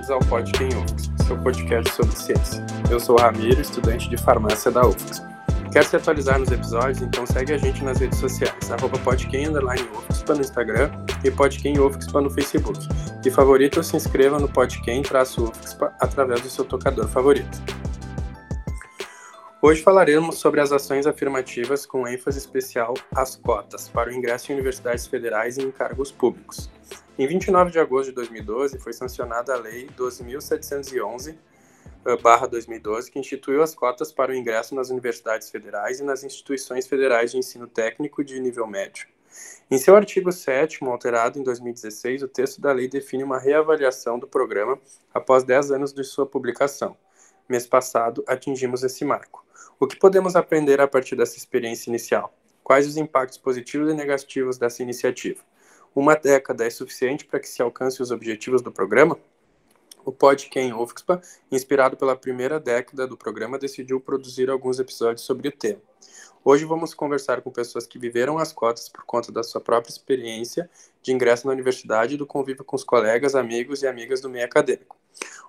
Bem-vindos 0.00 0.10
ao 0.10 0.20
Podquem 0.20 0.68
UFX, 0.68 1.10
seu 1.26 1.36
podcast 1.36 1.94
sobre 1.94 2.16
ciência. 2.16 2.64
Eu 2.90 2.98
sou 2.98 3.18
o 3.18 3.20
Ramiro, 3.20 3.60
estudante 3.60 4.08
de 4.08 4.16
farmácia 4.16 4.70
da 4.70 4.86
UFX. 4.86 5.22
Quer 5.70 5.84
se 5.84 5.94
atualizar 5.94 6.38
nos 6.38 6.50
episódios? 6.50 7.02
Então 7.02 7.26
segue 7.26 7.52
a 7.52 7.58
gente 7.58 7.84
nas 7.84 7.98
redes 7.98 8.18
sociais, 8.18 8.70
arroba 8.70 8.98
podquem, 9.00 9.46
UFXPA 9.50 10.34
no 10.34 10.40
Instagram 10.40 10.90
e 11.22 11.30
podquem 11.30 11.78
UFXPA 11.78 12.22
no 12.22 12.30
Facebook. 12.30 12.78
E 13.22 13.30
favorito 13.30 13.82
se 13.82 13.94
inscreva 13.94 14.38
no 14.38 14.48
podquem-UFXPA 14.48 15.92
através 16.00 16.40
do 16.40 16.48
seu 16.48 16.64
tocador 16.64 17.06
favorito. 17.06 17.60
Hoje 19.62 19.82
falaremos 19.82 20.38
sobre 20.38 20.58
as 20.58 20.72
ações 20.72 21.06
afirmativas 21.06 21.84
com 21.84 22.08
ênfase 22.08 22.38
especial 22.38 22.94
às 23.14 23.36
cotas 23.36 23.90
para 23.90 24.08
o 24.08 24.12
ingresso 24.12 24.50
em 24.50 24.54
universidades 24.54 25.06
federais 25.06 25.58
e 25.58 25.62
em 25.62 25.70
cargos 25.70 26.10
públicos. 26.10 26.70
Em 27.18 27.26
29 27.26 27.70
de 27.70 27.78
agosto 27.78 28.08
de 28.08 28.14
2012, 28.14 28.78
foi 28.78 28.94
sancionada 28.94 29.52
a 29.52 29.58
Lei 29.58 29.86
12.711, 29.98 31.36
2012, 32.50 33.08
eh, 33.08 33.12
que 33.12 33.18
instituiu 33.18 33.62
as 33.62 33.74
cotas 33.74 34.10
para 34.10 34.32
o 34.32 34.34
ingresso 34.34 34.74
nas 34.74 34.88
universidades 34.88 35.50
federais 35.50 36.00
e 36.00 36.04
nas 36.04 36.24
instituições 36.24 36.86
federais 36.86 37.30
de 37.30 37.36
ensino 37.36 37.66
técnico 37.66 38.24
de 38.24 38.40
nível 38.40 38.66
médio. 38.66 39.08
Em 39.70 39.76
seu 39.76 39.94
artigo 39.94 40.32
7 40.32 40.82
alterado 40.86 41.38
em 41.38 41.42
2016, 41.42 42.22
o 42.22 42.28
texto 42.28 42.62
da 42.62 42.72
lei 42.72 42.88
define 42.88 43.22
uma 43.22 43.38
reavaliação 43.38 44.18
do 44.18 44.26
programa 44.26 44.80
após 45.12 45.44
10 45.44 45.70
anos 45.70 45.92
de 45.92 46.02
sua 46.02 46.24
publicação. 46.24 46.96
Mês 47.46 47.66
passado, 47.66 48.24
atingimos 48.26 48.82
esse 48.82 49.04
marco. 49.04 49.49
O 49.82 49.86
que 49.86 49.96
podemos 49.96 50.36
aprender 50.36 50.78
a 50.78 50.86
partir 50.86 51.16
dessa 51.16 51.38
experiência 51.38 51.88
inicial? 51.88 52.34
Quais 52.62 52.86
os 52.86 52.98
impactos 52.98 53.38
positivos 53.38 53.90
e 53.90 53.94
negativos 53.94 54.58
dessa 54.58 54.82
iniciativa? 54.82 55.42
Uma 55.96 56.14
década 56.14 56.66
é 56.66 56.68
suficiente 56.68 57.24
para 57.24 57.40
que 57.40 57.48
se 57.48 57.62
alcance 57.62 58.02
os 58.02 58.10
objetivos 58.10 58.60
do 58.60 58.70
programa? 58.70 59.18
O 60.04 60.12
Podquem 60.12 60.74
UFSPA, 60.74 61.22
inspirado 61.50 61.96
pela 61.96 62.14
primeira 62.14 62.60
década 62.60 63.06
do 63.06 63.16
programa, 63.16 63.58
decidiu 63.58 63.98
produzir 63.98 64.50
alguns 64.50 64.78
episódios 64.78 65.24
sobre 65.24 65.48
o 65.48 65.52
tema. 65.52 65.80
Hoje 66.44 66.66
vamos 66.66 66.92
conversar 66.92 67.40
com 67.40 67.50
pessoas 67.50 67.86
que 67.86 67.98
viveram 67.98 68.36
as 68.36 68.52
cotas 68.52 68.86
por 68.86 69.04
conta 69.06 69.32
da 69.32 69.42
sua 69.42 69.62
própria 69.62 69.90
experiência 69.90 70.68
de 71.00 71.10
ingresso 71.10 71.46
na 71.46 71.54
universidade 71.54 72.16
e 72.16 72.18
do 72.18 72.26
convívio 72.26 72.64
com 72.66 72.76
os 72.76 72.84
colegas, 72.84 73.34
amigos 73.34 73.82
e 73.82 73.86
amigas 73.86 74.20
do 74.20 74.28
meio 74.28 74.44
acadêmico. 74.44 74.99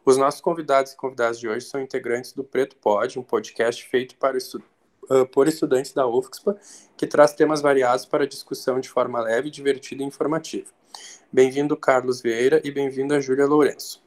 Os 0.04 0.17
nossos 0.17 0.42
convidados 0.42 0.94
e 0.94 0.98
convidadas 0.98 1.40
de 1.40 1.48
hoje 1.48 1.66
são 1.66 1.81
integrantes 1.81 2.34
do 2.34 2.44
Preto 2.44 2.76
Pod, 2.76 3.20
um 3.20 3.23
podcast 3.23 3.88
feito 3.88 4.16
para 4.16 4.38
estu 4.38 4.62
uh, 5.09 5.26
por 5.28 5.48
estudantes 5.48 5.94
da 5.94 6.08
UFSPA, 6.08 6.58
que 6.98 7.06
traz 7.06 7.34
temas 7.34 7.62
variados 7.62 8.06
para 8.06 8.26
discussão 8.26 8.80
de 8.80 8.90
forma 8.90 9.22
leve, 9.22 9.52
divertida 9.52 10.02
e 10.02 10.06
informativa. 10.06 10.68
Bem-vindo, 11.31 11.78
Carlos 11.78 12.22
Vieira, 12.22 12.59
e 12.64 12.72
bem-vinda, 12.72 13.22
Júlia 13.22 13.45
Lourenço. 13.45 14.03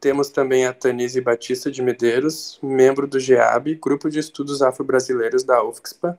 Temos 0.00 0.30
também 0.30 0.66
a 0.66 0.72
Tanise 0.72 1.20
Batista 1.20 1.70
de 1.70 1.82
Medeiros, 1.82 2.58
membro 2.62 3.06
do 3.06 3.20
GEAB, 3.20 3.74
Grupo 3.74 4.08
de 4.08 4.18
Estudos 4.18 4.62
Afro-Brasileiros 4.62 5.44
da 5.44 5.62
UFSPA 5.62 6.18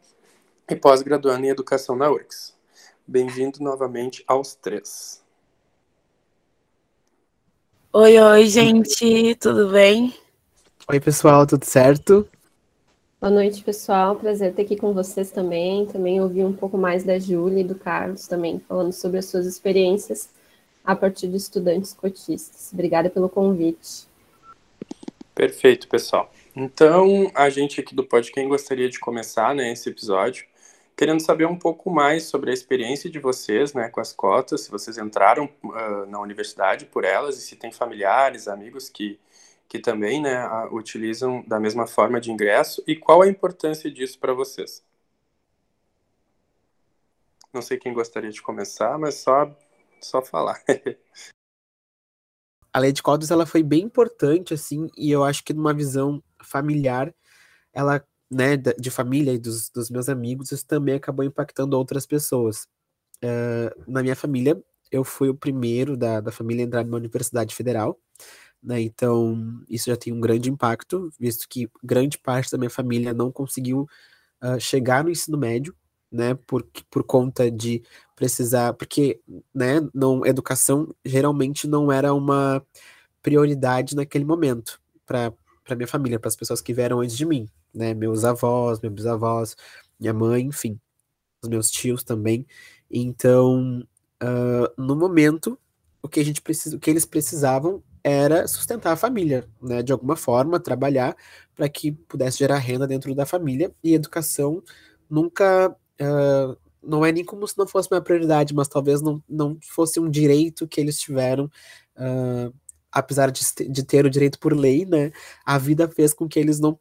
e 0.70 0.76
pós-graduando 0.76 1.46
em 1.46 1.50
Educação 1.50 1.96
na 1.96 2.10
URGS. 2.12 2.56
Bem-vindo 3.08 3.64
novamente 3.64 4.24
aos 4.28 4.54
três. 4.54 5.24
Oi, 7.94 8.18
oi, 8.18 8.46
gente, 8.46 9.36
tudo 9.36 9.68
bem? 9.68 10.16
Oi, 10.90 10.98
pessoal, 11.02 11.46
tudo 11.46 11.66
certo? 11.66 12.26
Boa 13.20 13.30
noite, 13.30 13.62
pessoal. 13.62 14.16
Prazer 14.16 14.52
estar 14.52 14.62
aqui 14.62 14.78
com 14.78 14.94
vocês 14.94 15.30
também. 15.30 15.86
Também 15.88 16.22
ouvir 16.22 16.46
um 16.46 16.54
pouco 16.54 16.78
mais 16.78 17.04
da 17.04 17.20
Júlia 17.20 17.60
e 17.60 17.64
do 17.66 17.76
Carlos 17.76 18.30
também, 18.30 18.62
falando 18.66 18.94
sobre 18.94 19.20
as 19.20 19.26
suas 19.26 19.46
experiências 19.46 20.30
a 20.86 20.96
partir 20.96 21.28
de 21.28 21.36
estudantes 21.36 21.94
cotistas. 21.94 22.70
Obrigada 22.72 23.10
pelo 23.10 23.28
convite. 23.28 24.08
Perfeito, 25.36 25.90
pessoal. 25.90 26.32
Então, 26.56 27.30
a 27.36 27.50
gente 27.50 27.82
aqui 27.82 27.94
do 27.94 28.06
Podcast 28.06 28.48
gostaria 28.48 28.90
de 28.90 29.02
começar 29.02 29.54
né, 29.54 29.74
esse 29.74 29.90
episódio 29.90 30.46
querendo 31.02 31.20
saber 31.20 31.48
um 31.48 31.58
pouco 31.58 31.90
mais 31.90 32.26
sobre 32.26 32.52
a 32.52 32.54
experiência 32.54 33.10
de 33.10 33.18
vocês 33.18 33.74
né, 33.74 33.90
com 33.90 34.00
as 34.00 34.14
cotas, 34.14 34.62
se 34.62 34.70
vocês 34.70 35.00
entraram 35.00 35.50
uh, 35.64 36.06
na 36.06 36.20
universidade 36.20 36.86
por 36.86 37.04
elas 37.04 37.40
e 37.40 37.42
se 37.42 37.56
tem 37.56 37.72
familiares, 37.72 38.48
amigos 38.48 38.88
que 38.88 39.20
que 39.68 39.80
também 39.80 40.22
né, 40.22 40.48
utilizam 40.72 41.44
da 41.48 41.60
mesma 41.60 41.88
forma 41.88 42.22
de 42.22 42.30
ingresso 42.30 42.84
e 42.86 42.96
qual 42.96 43.24
a 43.24 43.28
importância 43.28 43.90
disso 43.90 44.20
para 44.20 44.32
vocês? 44.32 44.86
Não 47.52 47.64
sei 47.64 47.80
quem 47.80 47.94
gostaria 47.94 48.30
de 48.30 48.42
começar, 48.42 49.00
mas 49.00 49.16
só, 49.16 49.50
só 50.00 50.22
falar. 50.22 50.62
a 52.72 52.80
lei 52.80 52.92
de 52.92 53.02
cotas 53.02 53.32
ela 53.32 53.48
foi 53.48 53.64
bem 53.64 53.82
importante 53.82 54.54
assim 54.54 54.88
e 54.96 55.10
eu 55.10 55.24
acho 55.24 55.44
que 55.44 55.54
numa 55.54 55.74
visão 55.74 56.24
familiar 56.44 57.12
ela 57.74 58.06
né 58.32 58.58
de 58.58 58.92
família 58.92 59.34
e 59.34 59.40
dos, 59.40 59.70
dos 59.70 59.90
meus 59.90 60.10
amigos 60.10 60.52
isso 60.52 60.66
também 60.68 60.96
acabou 60.96 61.26
impactando 61.26 61.78
outras 61.78 62.06
pessoas 62.06 62.68
uh, 63.24 63.92
na 63.92 64.02
minha 64.04 64.16
família 64.16 64.62
eu 64.92 65.04
fui 65.04 65.30
o 65.30 65.36
primeiro 65.36 65.98
da, 65.98 66.22
da 66.22 66.32
família 66.32 66.66
a 66.66 66.68
entrar 66.68 66.84
numa 66.86 66.98
universidade 66.98 67.56
federal 67.56 68.00
né? 68.64 68.82
Então, 68.82 69.64
isso 69.70 69.90
já 69.90 69.98
tem 69.98 70.14
um 70.14 70.22
grande 70.22 70.50
impacto, 70.50 71.10
visto 71.20 71.48
que 71.50 71.70
grande 71.84 72.18
parte 72.18 72.52
da 72.52 72.58
minha 72.58 72.70
família 72.70 73.14
não 73.14 73.32
conseguiu 73.32 73.88
uh, 74.44 74.60
chegar 74.60 75.04
no 75.04 75.10
ensino 75.10 75.38
médio, 75.38 75.76
né? 76.12 76.36
Por, 76.48 76.64
por 76.90 77.04
conta 77.04 77.50
de 77.50 77.84
precisar, 78.16 78.74
porque, 78.74 79.20
né? 79.54 79.82
Não, 79.94 80.26
educação 80.26 80.94
geralmente 81.06 81.68
não 81.68 81.92
era 81.92 82.14
uma 82.14 82.64
prioridade 83.22 83.96
naquele 83.96 84.26
momento 84.26 84.80
para 85.72 85.78
minha 85.78 85.88
família, 85.88 86.20
para 86.20 86.28
as 86.28 86.36
pessoas 86.36 86.62
que 86.62 86.74
vieram 86.74 87.00
antes 87.00 87.16
de 87.16 87.26
mim, 87.26 87.48
né? 87.74 87.94
Meus 87.94 88.26
avós, 88.26 88.82
meus 88.82 88.94
bisavós, 88.94 89.56
minha 89.98 90.14
mãe, 90.14 90.44
enfim, 90.44 90.78
os 91.42 91.48
meus 91.48 91.72
tios 91.72 92.04
também. 92.04 92.46
Então, 92.90 93.82
uh, 94.22 94.82
no 94.82 94.96
momento, 94.98 95.58
o 96.04 96.10
que 96.10 96.20
a 96.20 96.26
gente 96.26 96.42
precisa, 96.42 96.76
o 96.76 96.80
que 96.80 96.90
eles 96.90 97.06
precisavam 97.06 97.82
era 98.04 98.48
sustentar 98.48 98.92
a 98.92 98.98
família, 98.98 99.48
né, 99.62 99.82
de 99.82 99.94
alguma 99.94 100.16
forma, 100.18 100.60
trabalhar 100.60 101.16
para 101.56 101.70
que 101.70 101.92
pudesse 101.92 102.40
gerar 102.40 102.58
renda 102.58 102.86
dentro 102.86 103.14
da 103.16 103.26
família, 103.26 103.74
e 103.82 103.94
educação 103.94 104.62
nunca, 105.10 105.70
uh, 105.70 106.58
não 106.84 107.06
é 107.06 107.14
nem 107.14 107.24
como 107.24 107.48
se 107.48 107.58
não 107.58 107.68
fosse 107.68 107.88
uma 107.90 108.02
prioridade, 108.02 108.54
mas 108.54 108.68
talvez 108.68 109.02
não, 109.02 109.24
não 109.30 109.58
fosse 109.62 110.00
um 110.02 110.10
direito 110.10 110.68
que 110.68 110.82
eles 110.82 111.00
tiveram, 111.00 111.46
uh, 111.96 112.54
apesar 112.92 113.32
de, 113.32 113.42
de 113.70 113.84
ter 113.84 114.06
o 114.06 114.10
direito 114.10 114.40
por 114.40 114.54
lei, 114.54 114.86
né, 114.86 115.12
a 115.46 115.58
vida 115.58 115.88
fez 115.88 116.14
com 116.14 116.28
que 116.28 116.40
eles 116.40 116.60
não 116.60 116.78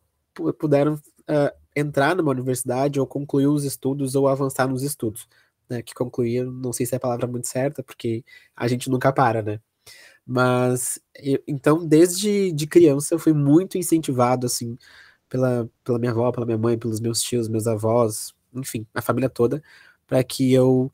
puderam 0.59 0.95
uh, 0.95 1.57
entrar 1.75 2.17
numa 2.17 2.31
universidade, 2.31 2.99
ou 3.01 3.07
concluir 3.07 3.47
os 3.47 3.65
estudos, 3.65 4.15
ou 4.15 4.29
avançar 4.29 4.69
nos 4.69 4.83
estudos, 4.83 5.29
né, 5.69 5.83
que 5.83 5.95
concluir, 5.95 6.45
não 6.45 6.73
sei 6.73 6.87
se 6.87 6.95
é 6.95 6.97
a 6.97 7.01
palavra 7.01 7.27
muito 7.27 7.49
certa, 7.49 7.83
porque 7.83 8.25
a 8.57 8.67
gente 8.69 8.91
nunca 8.91 9.13
para, 9.13 9.43
né, 9.43 9.61
mas, 10.27 11.01
eu, 11.17 11.43
então, 11.47 11.85
desde 11.87 12.53
de 12.53 12.67
criança, 12.67 13.15
eu 13.15 13.19
fui 13.19 13.33
muito 13.33 13.77
incentivado, 13.79 14.47
assim, 14.47 14.79
pela, 15.29 15.69
pela 15.85 15.99
minha 15.99 16.13
avó, 16.13 16.31
pela 16.33 16.47
minha 16.47 16.59
mãe, 16.59 16.79
pelos 16.79 17.01
meus 17.01 17.21
tios, 17.23 17.49
meus 17.49 17.67
avós, 17.67 18.35
enfim, 18.55 18.87
a 18.95 19.03
família 19.03 19.29
toda, 19.29 19.63
para 20.07 20.23
que 20.25 20.53
eu 20.53 20.93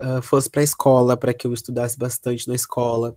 uh, 0.00 0.22
fosse 0.22 0.48
para 0.50 0.60
a 0.62 0.64
escola, 0.64 1.16
para 1.16 1.34
que 1.34 1.46
eu 1.46 1.52
estudasse 1.52 1.98
bastante 1.98 2.48
na 2.48 2.54
escola, 2.54 3.16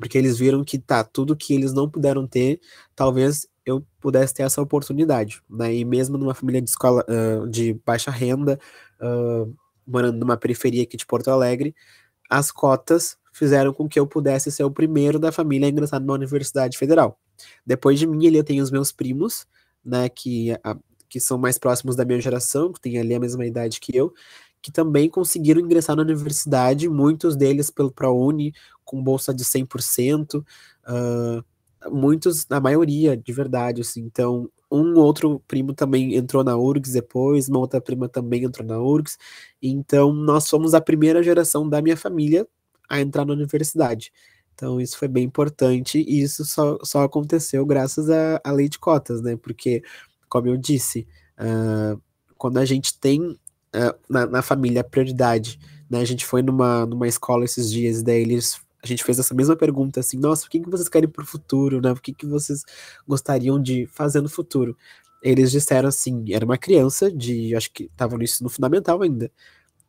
porque 0.00 0.18
eles 0.18 0.38
viram 0.38 0.64
que 0.64 0.78
tá, 0.78 1.04
tudo 1.04 1.36
que 1.36 1.54
eles 1.54 1.72
não 1.72 1.88
puderam 1.88 2.26
ter, 2.26 2.60
talvez 2.96 3.46
eu 3.64 3.86
pudesse 4.00 4.34
ter 4.34 4.42
essa 4.42 4.60
oportunidade, 4.60 5.42
né? 5.48 5.74
E 5.74 5.84
mesmo 5.84 6.16
numa 6.18 6.34
família 6.34 6.60
de 6.60 6.70
escola 6.70 7.04
uh, 7.08 7.46
de 7.48 7.74
baixa 7.84 8.10
renda, 8.10 8.58
uh, 9.00 9.54
morando 9.86 10.18
numa 10.18 10.36
periferia 10.36 10.82
aqui 10.82 10.96
de 10.96 11.06
Porto 11.06 11.28
Alegre, 11.28 11.74
as 12.28 12.50
cotas 12.50 13.16
fizeram 13.32 13.72
com 13.72 13.88
que 13.88 13.98
eu 13.98 14.06
pudesse 14.06 14.50
ser 14.50 14.64
o 14.64 14.70
primeiro 14.70 15.18
da 15.18 15.30
família 15.30 15.68
a 15.68 15.70
ingressar 15.70 16.00
numa 16.00 16.14
universidade 16.14 16.76
federal. 16.78 17.18
Depois 17.64 17.98
de 17.98 18.06
mim, 18.06 18.26
ali 18.26 18.36
eu 18.36 18.44
tenho 18.44 18.62
os 18.62 18.70
meus 18.70 18.90
primos, 18.90 19.46
né, 19.84 20.08
que, 20.08 20.52
a, 20.64 20.76
que 21.08 21.20
são 21.20 21.38
mais 21.38 21.58
próximos 21.58 21.94
da 21.96 22.04
minha 22.04 22.20
geração, 22.20 22.72
que 22.72 22.80
têm 22.80 22.98
ali 22.98 23.14
a 23.14 23.20
mesma 23.20 23.46
idade 23.46 23.80
que 23.80 23.96
eu, 23.96 24.12
que 24.62 24.70
também 24.70 25.08
conseguiram 25.08 25.60
ingressar 25.60 25.96
na 25.96 26.02
universidade, 26.02 26.88
muitos 26.88 27.34
deles 27.36 27.70
pelo 27.70 27.90
ProUni, 27.90 28.52
com 28.90 29.00
bolsa 29.00 29.32
de 29.32 29.44
100%, 29.44 30.40
uh, 30.40 30.44
ah, 31.80 31.90
muitos, 31.90 32.44
a 32.50 32.58
maioria, 32.60 33.16
de 33.16 33.32
verdade, 33.32 33.82
assim, 33.82 34.00
então, 34.00 34.50
um 34.68 34.98
outro 34.98 35.40
primo 35.46 35.72
também 35.72 36.16
entrou 36.16 36.42
na 36.42 36.56
URGS 36.56 36.92
depois, 36.92 37.48
uma 37.48 37.60
outra 37.60 37.80
prima 37.80 38.08
também 38.08 38.42
entrou 38.42 38.66
na 38.66 38.80
URGS, 38.80 39.16
então 39.62 40.12
nós 40.12 40.48
somos 40.48 40.74
a 40.74 40.80
primeira 40.80 41.22
geração 41.22 41.68
da 41.68 41.80
minha 41.80 41.96
família 41.96 42.48
a 42.88 43.00
entrar 43.00 43.24
na 43.24 43.32
universidade. 43.32 44.12
Então, 44.52 44.80
isso 44.80 44.98
foi 44.98 45.06
bem 45.06 45.24
importante 45.24 46.04
e 46.06 46.20
isso 46.20 46.44
só, 46.44 46.76
só 46.82 47.04
aconteceu 47.04 47.64
graças 47.64 48.10
à, 48.10 48.50
lei 48.50 48.68
de 48.68 48.78
cotas, 48.78 49.22
né? 49.22 49.36
Porque, 49.36 49.82
como 50.28 50.48
eu 50.48 50.56
disse, 50.56 51.06
uh, 51.38 52.00
quando 52.36 52.58
a 52.58 52.64
gente 52.64 52.98
tem 52.98 53.22
uh, 53.22 53.38
na, 54.08 54.26
na, 54.26 54.42
família 54.42 54.82
prioridade, 54.82 55.58
né? 55.88 56.00
A 56.00 56.04
gente 56.04 56.26
foi 56.26 56.42
numa, 56.42 56.84
numa 56.84 57.08
escola 57.08 57.44
esses 57.44 57.70
dias, 57.70 58.02
daí 58.02 58.20
eles 58.22 58.60
a 58.82 58.86
gente 58.86 59.04
fez 59.04 59.18
essa 59.18 59.34
mesma 59.34 59.56
pergunta, 59.56 60.00
assim, 60.00 60.18
nossa, 60.18 60.46
o 60.46 60.50
que, 60.50 60.60
que 60.60 60.70
vocês 60.70 60.88
querem 60.88 61.08
para 61.08 61.22
o 61.22 61.26
futuro, 61.26 61.80
né? 61.80 61.92
O 61.92 61.96
que, 61.96 62.12
que 62.12 62.26
vocês 62.26 62.64
gostariam 63.06 63.60
de 63.60 63.86
fazer 63.86 64.20
no 64.20 64.28
futuro? 64.28 64.76
Eles 65.22 65.50
disseram 65.50 65.88
assim, 65.88 66.32
era 66.32 66.44
uma 66.44 66.56
criança 66.56 67.10
de, 67.10 67.54
acho 67.54 67.70
que 67.72 67.84
estava 67.84 68.16
no 68.16 68.22
ensino 68.22 68.48
fundamental 68.48 69.02
ainda, 69.02 69.30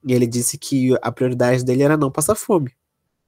e 0.05 0.13
ele 0.13 0.27
disse 0.27 0.57
que 0.57 0.95
a 1.01 1.11
prioridade 1.11 1.63
dele 1.63 1.83
era 1.83 1.95
não 1.95 2.11
passar 2.11 2.35
fome. 2.35 2.73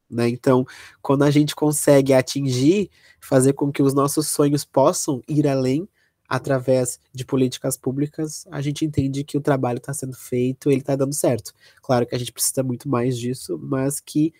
Né? 0.09 0.27
Então, 0.27 0.65
quando 1.01 1.23
a 1.23 1.31
gente 1.31 1.55
consegue 1.55 2.13
atingir, 2.13 2.89
fazer 3.19 3.53
com 3.53 3.71
que 3.71 3.81
os 3.81 3.93
nossos 3.93 4.27
sonhos 4.27 4.65
possam 4.65 5.21
ir 5.27 5.47
além 5.47 5.87
através 6.27 6.99
de 7.13 7.25
políticas 7.25 7.77
públicas, 7.77 8.45
a 8.51 8.61
gente 8.61 8.83
entende 8.83 9.23
que 9.23 9.37
o 9.37 9.41
trabalho 9.41 9.77
está 9.77 9.93
sendo 9.93 10.15
feito, 10.15 10.69
ele 10.69 10.81
está 10.81 10.95
dando 10.95 11.13
certo. 11.13 11.53
Claro 11.81 12.05
que 12.05 12.15
a 12.15 12.17
gente 12.17 12.31
precisa 12.31 12.63
muito 12.63 12.89
mais 12.89 13.17
disso, 13.17 13.57
mas 13.61 13.99
que 13.99 14.33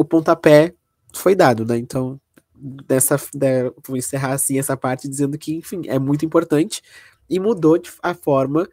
o 0.00 0.04
pontapé 0.04 0.74
foi 1.12 1.34
dado, 1.34 1.66
né? 1.66 1.76
Então, 1.76 2.18
dessa, 2.54 3.16
de, 3.34 3.70
vou 3.86 3.98
encerrar 3.98 4.32
assim 4.32 4.58
essa 4.58 4.74
parte 4.74 5.06
dizendo 5.06 5.36
que, 5.36 5.56
enfim, 5.56 5.82
é 5.88 5.98
muito 5.98 6.24
importante 6.24 6.80
e 7.28 7.38
mudou 7.38 7.78
a 8.02 8.14
forma 8.14 8.66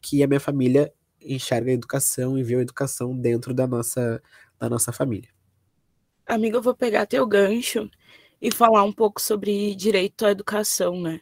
que 0.00 0.22
a 0.22 0.26
minha 0.26 0.40
família 0.40 0.90
enxerga 1.20 1.70
a 1.70 1.74
educação 1.74 2.38
e 2.38 2.42
vê 2.42 2.56
a 2.56 2.62
educação 2.62 3.14
dentro 3.14 3.52
da 3.52 3.66
nossa, 3.66 4.22
da 4.58 4.70
nossa 4.70 4.90
família. 4.90 5.28
Amiga, 6.26 6.56
eu 6.56 6.62
vou 6.62 6.74
pegar 6.74 7.04
teu 7.04 7.26
gancho 7.26 7.90
e 8.40 8.50
falar 8.50 8.82
um 8.82 8.92
pouco 8.92 9.20
sobre 9.20 9.74
direito 9.74 10.24
à 10.24 10.30
educação, 10.30 10.98
né? 10.98 11.20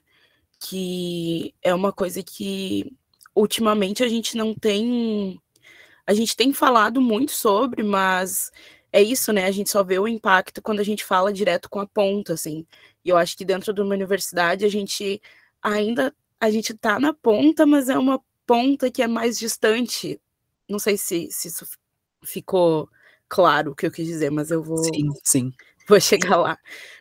Que 0.61 1.53
é 1.61 1.75
uma 1.75 1.93
coisa 1.93 2.23
que 2.23 2.97
ultimamente 3.35 4.05
a 4.05 4.09
gente 4.09 4.37
não 4.37 4.55
tem. 4.55 5.37
A 6.07 6.15
gente 6.15 6.37
tem 6.37 6.53
falado 6.53 7.01
muito 7.01 7.33
sobre, 7.33 7.83
mas 7.83 8.53
é 8.93 9.03
isso, 9.03 9.33
né? 9.33 9.45
A 9.45 9.51
gente 9.51 9.71
só 9.71 9.83
vê 9.85 9.99
o 9.99 10.09
impacto 10.09 10.63
quando 10.63 10.81
a 10.81 10.85
gente 10.85 11.05
fala 11.05 11.33
direto 11.33 11.69
com 11.69 11.81
a 11.81 11.87
ponta, 11.87 12.35
assim. 12.35 12.67
E 13.05 13.09
eu 13.11 13.17
acho 13.17 13.37
que 13.37 13.45
dentro 13.45 13.73
de 13.73 13.81
uma 13.81 13.95
universidade 13.95 14.65
a 14.65 14.69
gente 14.69 15.21
ainda 15.63 16.15
a 16.41 16.51
gente 16.51 16.73
tá 16.75 17.01
na 17.01 17.13
ponta, 17.13 17.67
mas 17.67 17.89
é 17.89 17.99
uma 17.99 18.21
ponta 18.47 18.91
que 18.91 19.03
é 19.03 19.09
mais 19.09 19.39
distante. 19.39 20.21
Não 20.69 20.79
sei 20.79 20.97
se, 20.97 21.29
se 21.31 21.49
isso 21.49 21.67
ficou 22.25 22.89
claro 23.29 23.73
o 23.73 23.75
que 23.75 23.87
eu 23.87 23.91
quis 23.91 24.07
dizer, 24.07 24.31
mas 24.31 24.51
eu 24.51 24.63
vou. 24.63 24.79
Sim, 24.79 25.11
sim. 25.25 25.53
Vou 25.89 25.99
chegar 25.99 26.37
lá. 26.37 26.59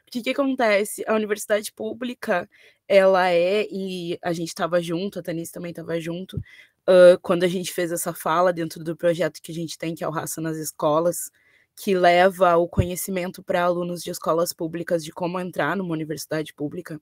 O 0.07 0.11
que, 0.11 0.21
que 0.21 0.29
acontece? 0.29 1.03
A 1.05 1.13
universidade 1.13 1.73
pública, 1.73 2.49
ela 2.87 3.29
é, 3.29 3.67
e 3.69 4.17
a 4.21 4.31
gente 4.31 4.47
estava 4.47 4.81
junto, 4.81 5.19
a 5.19 5.21
Tanis 5.21 5.51
também 5.51 5.71
estava 5.71 5.99
junto, 5.99 6.37
uh, 6.37 7.19
quando 7.21 7.43
a 7.43 7.49
gente 7.49 7.73
fez 7.73 7.91
essa 7.91 8.13
fala 8.13 8.53
dentro 8.53 8.81
do 8.81 8.95
projeto 8.95 9.41
que 9.41 9.51
a 9.51 9.55
gente 9.55 9.77
tem, 9.77 9.93
que 9.93 10.05
é 10.05 10.07
o 10.07 10.11
Raça 10.11 10.39
nas 10.39 10.55
Escolas, 10.55 11.29
que 11.77 11.95
leva 11.95 12.57
o 12.57 12.67
conhecimento 12.67 13.43
para 13.43 13.63
alunos 13.63 14.01
de 14.03 14.09
escolas 14.09 14.51
públicas 14.51 15.03
de 15.03 15.11
como 15.11 15.39
entrar 15.39 15.77
numa 15.77 15.93
universidade 15.93 16.53
pública. 16.53 16.99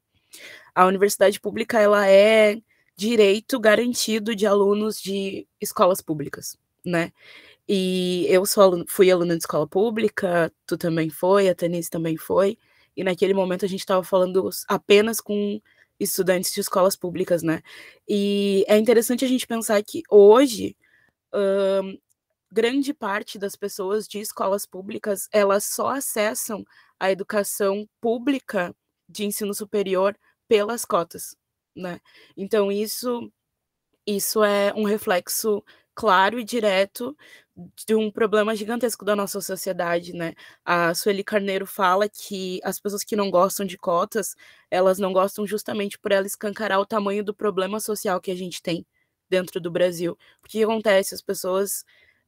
A 0.76 0.86
universidade 0.86 1.40
pública, 1.40 1.80
ela 1.80 2.08
é 2.10 2.58
direito 2.98 3.60
garantido 3.60 4.36
de 4.36 4.46
alunos 4.46 5.02
de 5.02 5.48
escolas 5.62 6.02
públicas, 6.02 6.58
né? 6.86 7.12
E 7.68 8.28
eu 8.30 8.46
sou 8.46 8.86
fui 8.88 9.12
aluna 9.12 9.36
de 9.36 9.44
escola 9.44 9.68
pública, 9.68 10.52
tu 10.68 10.78
também 10.78 11.10
foi, 11.10 11.50
a 11.50 11.56
Tanise 11.56 11.90
também 11.90 12.18
foi, 12.18 12.58
e 12.98 13.04
naquele 13.04 13.34
momento 13.34 13.66
a 13.66 13.70
gente 13.70 13.82
estava 13.82 14.04
falando 14.04 14.50
apenas 14.68 15.22
com 15.22 15.60
estudantes 16.00 16.54
de 16.54 16.62
escolas 16.62 16.96
públicas, 16.98 17.44
né? 17.44 17.62
E 18.08 18.66
é 18.68 18.78
interessante 18.78 19.26
a 19.26 19.28
gente 19.28 19.48
pensar 19.48 19.82
que 19.84 20.04
hoje 20.10 20.76
grande 22.56 22.94
parte 22.94 23.38
das 23.40 23.56
pessoas 23.58 24.08
de 24.08 24.20
escolas 24.22 24.66
públicas 24.66 25.28
elas 25.34 25.66
só 25.66 25.90
acessam 25.90 26.66
a 27.00 27.12
educação 27.12 27.88
pública 28.02 28.76
de 29.10 29.26
ensino 29.26 29.54
superior 29.54 30.18
pelas 30.48 30.86
cotas, 30.86 31.36
né? 31.76 32.00
Então 32.38 32.72
isso 32.72 33.32
isso 34.08 34.44
é 34.44 34.74
um 34.76 34.84
reflexo 34.84 35.64
claro 35.96 36.40
e 36.40 36.44
direto 36.44 37.16
de 37.88 37.96
um 37.96 38.12
problema 38.12 38.56
gigantesco 38.56 39.06
da 39.06 39.16
nossa 39.16 39.40
sociedade, 39.42 40.14
né? 40.14 40.34
A 40.66 40.94
Sueli 40.94 41.24
Carneiro 41.24 41.66
fala 41.66 42.10
que 42.10 42.60
as 42.64 42.80
pessoas 42.80 43.04
que 43.04 43.16
não 43.16 43.32
gostam 43.32 43.66
de 43.66 43.78
cotas, 43.78 44.36
elas 44.70 45.00
não 45.00 45.14
gostam 45.14 45.48
justamente 45.48 45.98
por 46.00 46.12
ela 46.12 46.28
escancarar 46.28 46.80
o 46.82 46.86
tamanho 46.86 47.24
do 47.24 47.34
problema 47.34 47.80
social 47.80 48.20
que 48.22 48.32
a 48.32 48.36
gente 48.36 48.62
tem 48.62 48.86
dentro 49.30 49.60
do 49.62 49.72
Brasil. 49.72 50.18
O 50.44 50.48
que 50.50 50.64
acontece? 50.64 51.16
As 51.16 51.22
pessoas 51.22 51.86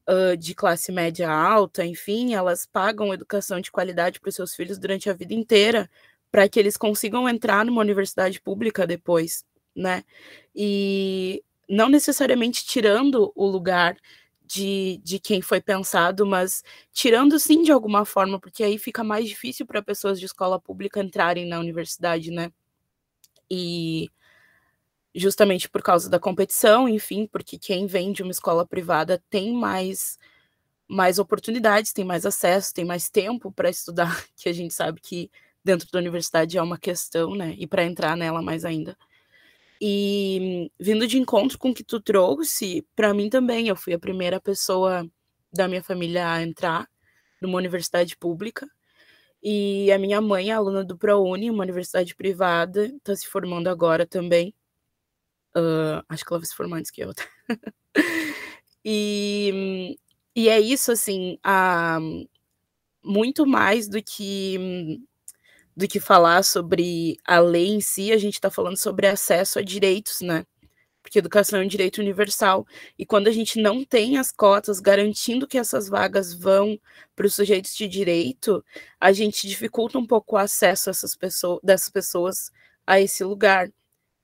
uh, 0.08 0.38
de 0.38 0.56
classe 0.56 0.92
média 0.92 1.30
alta, 1.30 1.86
enfim, 1.86 2.34
elas 2.34 2.66
pagam 2.66 3.14
educação 3.14 3.60
de 3.60 3.72
qualidade 3.72 4.20
para 4.20 4.30
os 4.30 4.36
seus 4.36 4.56
filhos 4.56 4.78
durante 4.78 5.10
a 5.10 5.14
vida 5.14 5.34
inteira, 5.34 5.90
para 6.32 6.48
que 6.50 6.60
eles 6.60 6.78
consigam 6.78 7.28
entrar 7.28 7.66
numa 7.66 7.82
universidade 7.82 8.42
pública 8.42 8.86
depois, 8.88 9.46
né? 9.76 10.04
E 10.56 11.44
não 11.70 11.90
necessariamente 11.90 12.66
tirando 12.66 13.32
o 13.36 13.46
lugar 13.48 13.98
de, 14.46 15.00
de 15.04 15.20
quem 15.20 15.42
foi 15.42 15.60
pensado, 15.62 16.26
mas 16.26 16.64
tirando 16.94 17.38
sim 17.40 17.64
de 17.64 17.72
alguma 17.72 18.06
forma, 18.06 18.40
porque 18.40 18.64
aí 18.64 18.78
fica 18.78 19.04
mais 19.04 19.28
difícil 19.28 19.66
para 19.66 19.82
pessoas 19.82 20.20
de 20.20 20.26
escola 20.26 20.60
pública 20.60 21.02
entrarem 21.02 21.46
na 21.48 21.60
universidade, 21.60 22.32
né? 22.32 22.52
E 23.52 24.10
justamente 25.18 25.70
por 25.70 25.82
causa 25.82 26.10
da 26.10 26.20
competição, 26.20 26.88
enfim, 26.88 27.28
porque 27.28 27.58
quem 27.58 27.88
vem 27.88 28.12
de 28.14 28.24
uma 28.24 28.32
escola 28.32 28.66
privada 28.66 29.22
tem 29.30 29.54
mais 29.54 30.18
mais 30.90 31.20
oportunidades, 31.20 31.92
tem 31.94 32.06
mais 32.06 32.26
acesso, 32.26 32.74
tem 32.74 32.86
mais 32.86 33.10
tempo 33.10 33.52
para 33.52 33.70
estudar, 33.70 34.26
que 34.38 34.50
a 34.50 34.54
gente 34.54 34.74
sabe 34.74 35.02
que 35.02 35.30
dentro 35.64 35.90
da 35.92 36.00
universidade 36.00 36.58
é 36.58 36.62
uma 36.62 36.78
questão, 36.78 37.36
né? 37.36 37.56
E 37.58 37.68
para 37.68 37.84
entrar 37.84 38.16
nela 38.16 38.42
mais 38.42 38.64
ainda. 38.66 38.98
E 39.82 40.72
vindo 40.80 41.08
de 41.08 41.18
encontro 41.20 41.58
com 41.60 41.72
o 41.72 41.74
que 41.74 41.84
tu 41.84 42.00
trouxe, 42.02 42.86
para 42.96 43.14
mim 43.14 43.30
também, 43.30 43.68
eu 43.68 43.76
fui 43.76 43.94
a 43.94 44.00
primeira 44.00 44.40
pessoa 44.42 45.08
da 45.54 45.68
minha 45.68 45.84
família 45.84 46.32
a 46.32 46.42
entrar 46.44 46.88
numa 47.42 47.58
universidade 47.58 48.18
pública. 48.18 48.68
E 49.44 49.92
a 49.92 50.00
minha 50.00 50.22
mãe 50.22 50.50
é 50.50 50.54
aluna 50.54 50.84
do 50.84 50.98
ProUni, 50.98 51.52
uma 51.52 51.64
universidade 51.64 52.16
privada, 52.16 52.86
está 52.86 53.16
se 53.16 53.28
formando 53.28 53.68
agora 53.70 54.06
também. 54.08 54.54
Uh, 55.58 56.06
acho 56.08 56.24
que 56.24 56.32
ela 56.32 56.40
vai 56.40 56.46
se 56.46 56.56
formar 56.56 56.78
antes 56.78 56.92
que 56.92 57.02
eu. 57.02 57.12
e, 58.86 59.98
e 60.36 60.50
é 60.50 60.60
isso, 60.60 60.92
assim, 60.92 61.40
a, 61.44 61.98
muito 63.04 63.48
mais 63.48 63.88
do 63.88 64.04
que 64.04 65.02
do 65.76 65.88
que 65.88 66.00
falar 66.00 66.44
sobre 66.44 67.18
a 67.24 67.40
lei 67.40 67.68
em 67.68 67.80
si, 67.80 68.12
a 68.12 68.18
gente 68.18 68.34
está 68.34 68.50
falando 68.50 68.78
sobre 68.78 69.06
acesso 69.06 69.60
a 69.60 69.62
direitos, 69.62 70.22
né? 70.22 70.44
Porque 71.04 71.20
educação 71.20 71.60
é 71.60 71.64
um 71.64 71.68
direito 71.68 72.00
universal. 72.02 72.66
E 72.98 73.06
quando 73.06 73.28
a 73.28 73.32
gente 73.32 73.62
não 73.62 73.86
tem 73.86 74.18
as 74.18 74.32
cotas 74.32 74.80
garantindo 74.80 75.48
que 75.48 75.58
essas 75.58 75.88
vagas 75.88 76.34
vão 76.34 76.80
para 77.16 77.28
os 77.28 77.36
sujeitos 77.36 77.76
de 77.76 77.88
direito, 77.88 78.66
a 79.00 79.12
gente 79.14 79.48
dificulta 79.48 80.00
um 80.00 80.06
pouco 80.06 80.36
o 80.36 80.40
acesso 80.40 80.90
essas 80.90 81.16
pessoas, 81.16 81.60
dessas 81.64 81.90
pessoas 81.90 82.52
a 82.86 83.00
esse 83.00 83.24
lugar, 83.24 83.72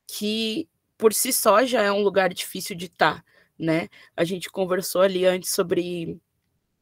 que 0.08 0.68
por 0.98 1.14
si 1.14 1.34
só 1.34 1.66
já 1.66 1.82
é 1.82 1.92
um 1.92 2.02
lugar 2.04 2.34
difícil 2.34 2.76
de 2.76 2.86
estar, 2.86 3.18
tá, 3.18 3.26
né? 3.58 3.90
A 4.16 4.24
gente 4.24 4.50
conversou 4.50 5.02
ali 5.02 5.26
antes 5.26 5.52
sobre 5.52 6.20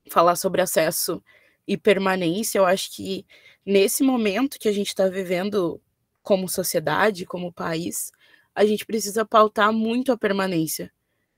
falar 0.09 0.35
sobre 0.35 0.61
acesso 0.61 1.23
e 1.67 1.77
permanência. 1.77 2.59
Eu 2.59 2.65
acho 2.65 2.95
que 2.95 3.25
nesse 3.65 4.03
momento 4.03 4.59
que 4.59 4.67
a 4.67 4.71
gente 4.71 4.87
está 4.87 5.07
vivendo 5.07 5.81
como 6.23 6.47
sociedade, 6.49 7.25
como 7.25 7.53
país, 7.53 8.11
a 8.53 8.65
gente 8.65 8.85
precisa 8.85 9.25
pautar 9.25 9.71
muito 9.73 10.11
a 10.11 10.17
permanência, 10.17 10.91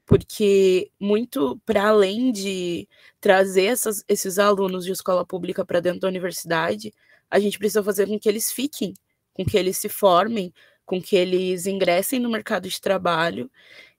porque 0.06 0.92
muito 1.00 1.60
para 1.65 1.88
além 1.88 2.32
de 2.32 2.88
trazer 3.22 3.65
essas, 3.65 4.03
esses 4.08 4.39
alunos 4.39 4.86
de 4.86 4.92
escola 4.92 5.25
pública 5.25 5.65
para 5.65 5.80
dentro 5.80 6.01
da 6.01 6.08
universidade, 6.08 6.94
a 7.30 7.39
gente 7.39 7.58
precisa 7.58 7.84
fazer 7.84 8.08
com 8.08 8.20
que 8.20 8.27
eles 8.30 8.51
fiquem, 8.51 8.94
com 9.34 9.46
que 9.46 9.58
eles 9.58 9.77
se 9.77 9.89
formem, 9.89 10.53
com 10.86 11.02
que 11.02 11.16
eles 11.16 11.66
ingressem 11.66 12.20
no 12.20 12.30
mercado 12.30 12.68
de 12.68 12.82
trabalho 12.82 13.50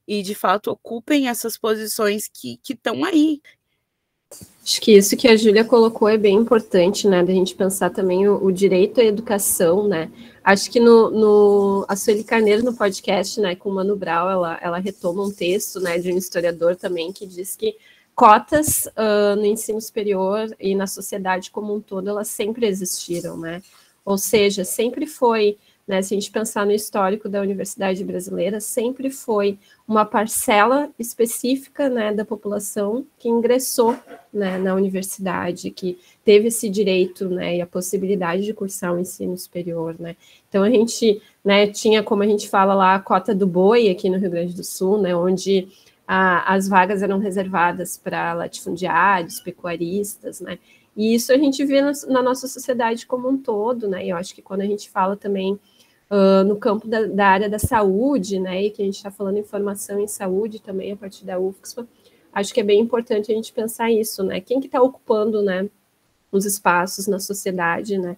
e, 0.06 0.22
de 0.22 0.34
fato, 0.34 0.70
ocupem 0.70 1.28
essas 1.28 1.56
posições 1.56 2.28
que 2.28 2.58
estão 2.68 3.04
aí. 3.04 3.40
Acho 4.62 4.80
que 4.80 4.92
isso 4.92 5.16
que 5.16 5.28
a 5.28 5.36
Júlia 5.36 5.64
colocou 5.64 6.08
é 6.08 6.16
bem 6.16 6.36
importante, 6.36 7.06
né, 7.06 7.22
da 7.22 7.32
gente 7.32 7.54
pensar 7.54 7.90
também 7.90 8.26
o, 8.26 8.42
o 8.42 8.50
direito 8.50 9.00
à 9.00 9.04
educação, 9.04 9.86
né, 9.86 10.10
acho 10.42 10.70
que 10.70 10.80
no, 10.80 11.10
no, 11.10 11.84
a 11.86 11.94
Sueli 11.94 12.24
Carneiro, 12.24 12.64
no 12.64 12.74
podcast, 12.74 13.38
né, 13.40 13.54
com 13.54 13.68
o 13.68 13.74
Mano 13.74 13.94
Brau, 13.94 14.30
ela, 14.30 14.58
ela 14.62 14.78
retoma 14.78 15.22
um 15.22 15.30
texto, 15.30 15.80
né, 15.80 15.98
de 15.98 16.10
um 16.10 16.16
historiador 16.16 16.76
também, 16.76 17.12
que 17.12 17.26
diz 17.26 17.54
que 17.54 17.76
cotas 18.14 18.86
uh, 18.86 19.36
no 19.36 19.44
ensino 19.44 19.80
superior 19.80 20.54
e 20.58 20.74
na 20.74 20.86
sociedade 20.86 21.50
como 21.50 21.74
um 21.74 21.80
todo, 21.80 22.08
elas 22.08 22.28
sempre 22.28 22.66
existiram, 22.66 23.36
né, 23.36 23.62
ou 24.02 24.16
seja, 24.16 24.64
sempre 24.64 25.06
foi 25.06 25.58
né, 25.86 26.00
se 26.00 26.14
a 26.14 26.16
gente 26.16 26.30
pensar 26.30 26.64
no 26.64 26.72
histórico 26.72 27.28
da 27.28 27.40
universidade 27.40 28.02
brasileira, 28.02 28.58
sempre 28.58 29.10
foi 29.10 29.58
uma 29.86 30.04
parcela 30.04 30.90
específica 30.98 31.90
né, 31.90 32.12
da 32.12 32.24
população 32.24 33.06
que 33.18 33.28
ingressou 33.28 33.94
né, 34.32 34.56
na 34.56 34.74
universidade, 34.74 35.70
que 35.70 35.98
teve 36.24 36.48
esse 36.48 36.70
direito 36.70 37.28
né, 37.28 37.56
e 37.56 37.60
a 37.60 37.66
possibilidade 37.66 38.44
de 38.44 38.54
cursar 38.54 38.94
o 38.94 38.98
ensino 38.98 39.36
superior. 39.36 39.94
Né. 39.98 40.16
Então, 40.48 40.62
a 40.62 40.70
gente 40.70 41.20
né, 41.44 41.66
tinha, 41.66 42.02
como 42.02 42.22
a 42.22 42.26
gente 42.26 42.48
fala 42.48 42.72
lá, 42.72 42.94
a 42.94 43.00
cota 43.00 43.34
do 43.34 43.46
boi 43.46 43.90
aqui 43.90 44.08
no 44.08 44.18
Rio 44.18 44.30
Grande 44.30 44.54
do 44.54 44.64
Sul, 44.64 44.98
né, 44.98 45.14
onde 45.14 45.68
a, 46.08 46.54
as 46.54 46.66
vagas 46.66 47.02
eram 47.02 47.18
reservadas 47.18 47.98
para 47.98 48.32
latifundiários, 48.32 49.38
pecuaristas, 49.40 50.40
né, 50.40 50.58
e 50.96 51.14
isso 51.14 51.32
a 51.32 51.36
gente 51.36 51.64
vê 51.64 51.82
na, 51.82 51.92
na, 52.08 52.22
nossa 52.22 52.46
sociedade 52.46 53.06
como 53.06 53.28
um 53.28 53.36
todo, 53.36 53.88
né? 53.88 54.06
E 54.06 54.10
eu 54.10 54.16
acho 54.16 54.34
que 54.34 54.40
quando 54.40 54.60
a 54.60 54.66
gente 54.66 54.88
fala 54.88 55.16
também 55.16 55.58
uh, 56.10 56.44
no 56.44 56.56
campo 56.56 56.86
da, 56.86 57.06
da, 57.06 57.26
área 57.26 57.48
da 57.48 57.58
saúde, 57.58 58.38
né, 58.38 58.64
e 58.64 58.70
que 58.70 58.82
a 58.82 58.84
gente 58.84 58.96
está 58.96 59.10
falando 59.10 59.38
em 59.38 59.44
formação 59.44 59.98
em 59.98 60.08
saúde 60.08 60.60
também 60.60 60.92
a 60.92 60.96
partir 60.96 61.24
da 61.24 61.38
UFSPA, 61.38 61.86
acho 62.32 62.52
que 62.52 62.60
é 62.60 62.64
bem 62.64 62.80
importante 62.80 63.30
a 63.30 63.34
gente 63.34 63.52
pensar 63.52 63.90
isso, 63.90 64.22
né? 64.24 64.40
Quem 64.40 64.60
que 64.60 64.66
está 64.66 64.82
ocupando, 64.82 65.42
né, 65.42 65.68
os 66.32 66.44
espaços 66.44 67.06
na 67.06 67.20
sociedade, 67.20 67.96
né? 67.96 68.16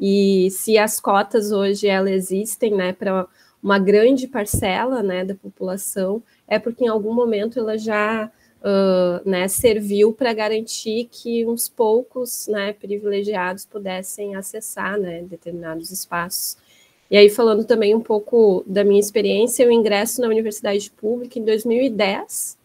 E 0.00 0.48
se 0.50 0.78
as 0.78 1.00
cotas 1.00 1.52
hoje 1.52 1.86
elas 1.86 2.12
existem, 2.12 2.74
né, 2.74 2.92
para 2.92 3.26
uma 3.62 3.78
grande 3.78 4.26
parcela, 4.26 5.02
né, 5.02 5.24
da 5.24 5.34
população, 5.34 6.22
é 6.46 6.58
porque 6.58 6.84
em 6.84 6.88
algum 6.88 7.12
momento 7.12 7.58
ela 7.58 7.76
já 7.76 8.30
uh, 8.60 9.28
né, 9.28 9.48
serviu 9.48 10.12
para 10.12 10.32
garantir 10.32 11.08
que 11.10 11.44
uns 11.46 11.68
poucos, 11.68 12.46
né, 12.46 12.72
privilegiados 12.72 13.64
pudessem 13.64 14.36
acessar, 14.36 14.98
né, 14.98 15.22
determinados 15.22 15.90
espaços. 15.90 16.56
E 17.10 17.16
aí, 17.16 17.30
falando 17.30 17.64
também 17.64 17.94
um 17.94 18.00
pouco 18.00 18.62
da 18.66 18.84
minha 18.84 19.00
experiência, 19.00 19.64
eu 19.64 19.72
ingresso 19.72 20.20
na 20.20 20.28
universidade 20.28 20.90
pública 20.90 21.38
em 21.38 21.44
2010, 21.44 22.58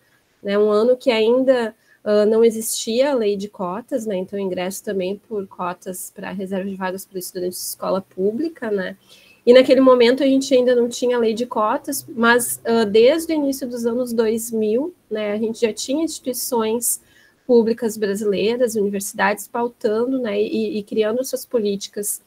né, 0.43 0.59
um 0.59 0.69
ano 0.69 0.97
que 0.97 1.09
ainda 1.11 1.73
uh, 2.03 2.25
não 2.29 2.43
existia 2.43 3.11
a 3.11 3.15
lei 3.15 3.37
de 3.37 3.47
cotas, 3.47 4.05
né, 4.05 4.17
então 4.17 4.37
eu 4.37 4.43
ingresso 4.43 4.83
também 4.83 5.15
por 5.29 5.47
cotas 5.47 6.11
para 6.13 6.31
reserva 6.31 6.69
de 6.69 6.75
vagas 6.75 7.05
para 7.05 7.17
estudantes 7.19 7.57
de 7.57 7.65
escola 7.67 8.01
pública, 8.01 8.69
né, 8.69 8.97
e 9.45 9.53
naquele 9.53 9.79
momento 9.79 10.23
a 10.23 10.25
gente 10.25 10.53
ainda 10.53 10.75
não 10.75 10.89
tinha 10.89 11.17
lei 11.17 11.33
de 11.33 11.45
cotas, 11.45 12.05
mas 12.09 12.61
uh, 12.65 12.85
desde 12.85 13.31
o 13.31 13.35
início 13.35 13.65
dos 13.65 13.85
anos 13.85 14.11
2000, 14.11 14.93
né, 15.09 15.31
a 15.31 15.37
gente 15.37 15.61
já 15.61 15.71
tinha 15.71 16.03
instituições 16.03 17.01
públicas 17.47 17.95
brasileiras, 17.95 18.75
universidades 18.75 19.47
pautando 19.47 20.19
né, 20.19 20.41
e, 20.41 20.79
e 20.79 20.83
criando 20.83 21.23
suas 21.23 21.45
políticas 21.45 22.21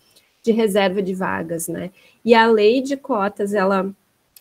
de 0.47 0.53
reserva 0.53 1.03
de 1.03 1.13
vagas, 1.13 1.67
né? 1.67 1.91
E 2.25 2.33
a 2.33 2.47
lei 2.47 2.81
de 2.81 2.97
cotas, 2.97 3.53
ela 3.53 3.93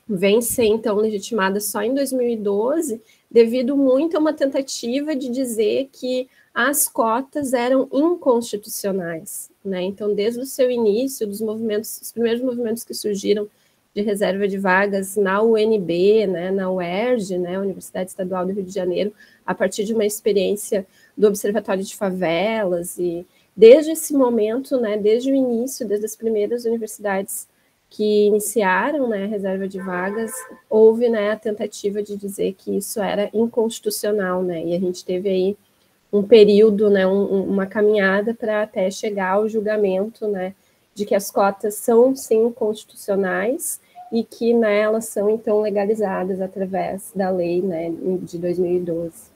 vem 0.08 0.40
ser 0.40 0.66
então 0.66 0.96
legitimada 0.98 1.60
só 1.60 1.82
em 1.82 1.96
2012, 1.96 3.02
devido 3.30 3.76
muito 3.76 4.16
a 4.16 4.20
uma 4.20 4.34
tentativa 4.34 5.16
de 5.16 5.30
dizer 5.30 5.90
que 5.92 6.30
as 6.54 6.88
cotas 6.88 7.54
eram 7.54 7.90
inconstitucionais, 7.92 9.50
né? 9.64 9.82
Então, 9.82 10.14
desde 10.14 10.42
o 10.42 10.46
seu 10.46 10.70
início, 10.70 11.26
dos 11.26 11.42
movimentos, 11.42 12.00
os 12.00 12.12
primeiros 12.12 12.42
movimentos 12.44 12.84
que 12.84 12.94
surgiram 12.94 13.48
de 13.96 14.04
reserva 14.04 14.48
de 14.48 14.60
vagas 14.60 15.16
na 15.16 15.42
UNB, 15.42 16.28
né, 16.28 16.52
na 16.52 16.70
UERJ, 16.70 17.40
né, 17.40 17.58
Universidade 17.58 18.12
Estadual 18.12 18.46
do 18.46 18.52
Rio 18.52 18.64
de 18.64 18.72
Janeiro, 18.72 19.12
a 19.46 19.56
partir 19.56 19.86
de 19.86 19.94
uma 19.94 20.06
experiência 20.06 20.86
do 21.18 21.28
Observatório 21.28 21.84
de 21.84 21.96
Favelas 21.96 23.00
e 23.00 23.26
desde 23.56 23.92
esse 23.92 24.14
momento, 24.14 24.80
né, 24.80 24.98
desde 24.98 25.32
o 25.32 25.36
início, 25.36 25.88
desde 25.88 26.06
as 26.06 26.16
primeiras 26.16 26.66
universidades 26.66 27.48
que 27.90 28.26
iniciaram 28.28 29.08
né, 29.08 29.24
a 29.24 29.28
reserva 29.28 29.68
de 29.68 29.80
vagas, 29.80 30.32
houve 30.70 31.08
né, 31.08 31.32
a 31.32 31.38
tentativa 31.38 32.04
de 32.04 32.18
dizer 32.18 32.54
que 32.54 32.76
isso 32.76 33.00
era 33.00 33.30
inconstitucional, 33.34 34.44
né, 34.44 34.64
e 34.66 34.76
a 34.76 34.80
gente 34.80 35.06
teve 35.06 35.30
aí 35.30 35.58
um 36.12 36.24
período, 36.24 36.90
né, 36.90 37.08
um, 37.08 37.44
uma 37.44 37.66
caminhada 37.66 38.34
para 38.34 38.64
até 38.64 38.90
chegar 38.92 39.34
ao 39.34 39.48
julgamento, 39.48 40.28
né, 40.28 40.54
de 40.94 41.06
que 41.06 41.16
as 41.16 41.32
cotas 41.32 41.76
são 41.76 42.16
sim 42.16 42.52
constitucionais 42.52 43.80
e 44.12 44.24
que 44.24 44.54
né, 44.54 44.80
elas 44.80 45.06
são 45.06 45.30
então 45.30 45.62
legalizadas 45.62 46.42
através 46.42 47.12
da 47.16 47.30
lei 47.30 47.62
né, 47.62 47.94
de 48.22 48.38
2012. 48.38 49.35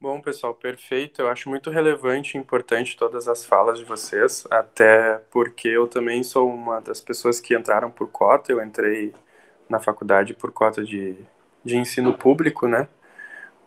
Bom, 0.00 0.20
pessoal, 0.20 0.54
perfeito. 0.54 1.20
Eu 1.20 1.28
acho 1.28 1.48
muito 1.48 1.70
relevante 1.70 2.36
e 2.36 2.40
importante 2.40 2.96
todas 2.96 3.26
as 3.26 3.44
falas 3.44 3.78
de 3.80 3.84
vocês, 3.84 4.46
até 4.48 5.18
porque 5.30 5.66
eu 5.68 5.88
também 5.88 6.22
sou 6.22 6.48
uma 6.48 6.80
das 6.80 7.00
pessoas 7.00 7.40
que 7.40 7.56
entraram 7.56 7.90
por 7.90 8.08
cota. 8.08 8.52
Eu 8.52 8.62
entrei 8.62 9.12
na 9.68 9.80
faculdade 9.80 10.34
por 10.34 10.52
cota 10.52 10.84
de, 10.84 11.16
de 11.64 11.76
ensino 11.76 12.16
público, 12.16 12.68
né? 12.68 12.88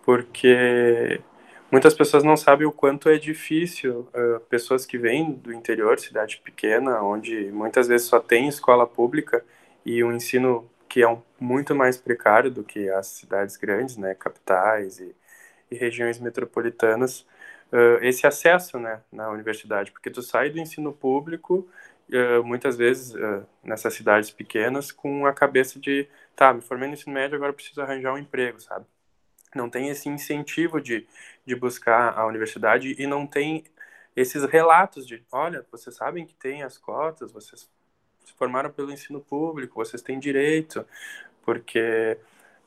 Porque 0.04 1.22
muitas 1.72 1.94
pessoas 1.94 2.24
não 2.24 2.38
sabem 2.38 2.68
o 2.68 2.72
quanto 2.72 3.10
é 3.10 3.18
difícil, 3.18 4.08
uh, 4.16 4.40
pessoas 4.50 4.86
que 4.86 4.98
vêm 4.98 5.34
do 5.34 5.54
interior, 5.54 6.00
cidade 6.00 6.40
pequena, 6.44 7.02
onde 7.04 7.52
muitas 7.52 7.88
vezes 7.88 8.08
só 8.08 8.20
tem 8.20 8.48
escola 8.48 8.88
pública 8.88 9.46
e 9.86 10.04
um 10.04 10.14
ensino 10.14 10.70
que 10.90 11.02
é 11.02 11.08
um, 11.10 11.22
muito 11.40 11.76
mais 11.76 11.98
precário 11.98 12.52
do 12.52 12.64
que 12.64 12.90
as 12.90 13.08
cidades 13.08 13.58
grandes, 13.58 13.98
né? 13.98 14.16
Capitais 14.16 15.00
e 15.00 15.16
e 15.72 15.76
regiões 15.76 16.20
metropolitanas 16.20 17.26
uh, 17.72 18.04
esse 18.04 18.28
acesso 18.28 18.78
né, 18.78 19.02
na 19.12 19.30
universidade, 19.30 19.92
porque 19.92 20.10
tu 20.10 20.22
sai 20.22 20.50
do 20.50 20.60
ensino 20.60 20.92
público, 20.94 21.68
uh, 22.10 22.44
muitas 22.44 22.78
vezes 22.78 23.14
uh, 23.16 23.46
nessas 23.64 23.94
cidades 23.94 24.30
pequenas, 24.30 24.92
com 24.92 25.26
a 25.26 25.34
cabeça 25.34 25.80
de, 25.80 26.08
tá, 26.36 26.54
me 26.54 26.62
formei 26.62 26.88
no 26.88 26.94
ensino 26.94 27.14
médio, 27.14 27.36
agora 27.36 27.54
preciso 27.54 27.82
arranjar 27.82 28.14
um 28.14 28.18
emprego, 28.18 28.60
sabe? 28.60 28.86
Não 29.56 29.70
tem 29.70 29.90
esse 29.90 30.08
incentivo 30.08 30.80
de, 30.80 31.08
de 31.46 31.56
buscar 31.56 32.18
a 32.18 32.26
universidade 32.26 32.96
e 32.98 33.08
não 33.08 33.26
tem 33.28 33.64
esses 34.16 34.44
relatos 34.46 35.08
de, 35.08 35.24
olha, 35.32 35.66
vocês 35.72 35.96
sabem 35.96 36.26
que 36.26 36.34
tem 36.34 36.64
as 36.64 36.78
cotas, 36.78 37.32
vocês 37.32 37.70
se 38.26 38.34
formaram 38.34 38.70
pelo 38.70 38.92
ensino 38.92 39.20
público, 39.22 39.76
vocês 39.76 40.02
têm 40.02 40.20
direito, 40.20 40.86
porque 41.44 42.18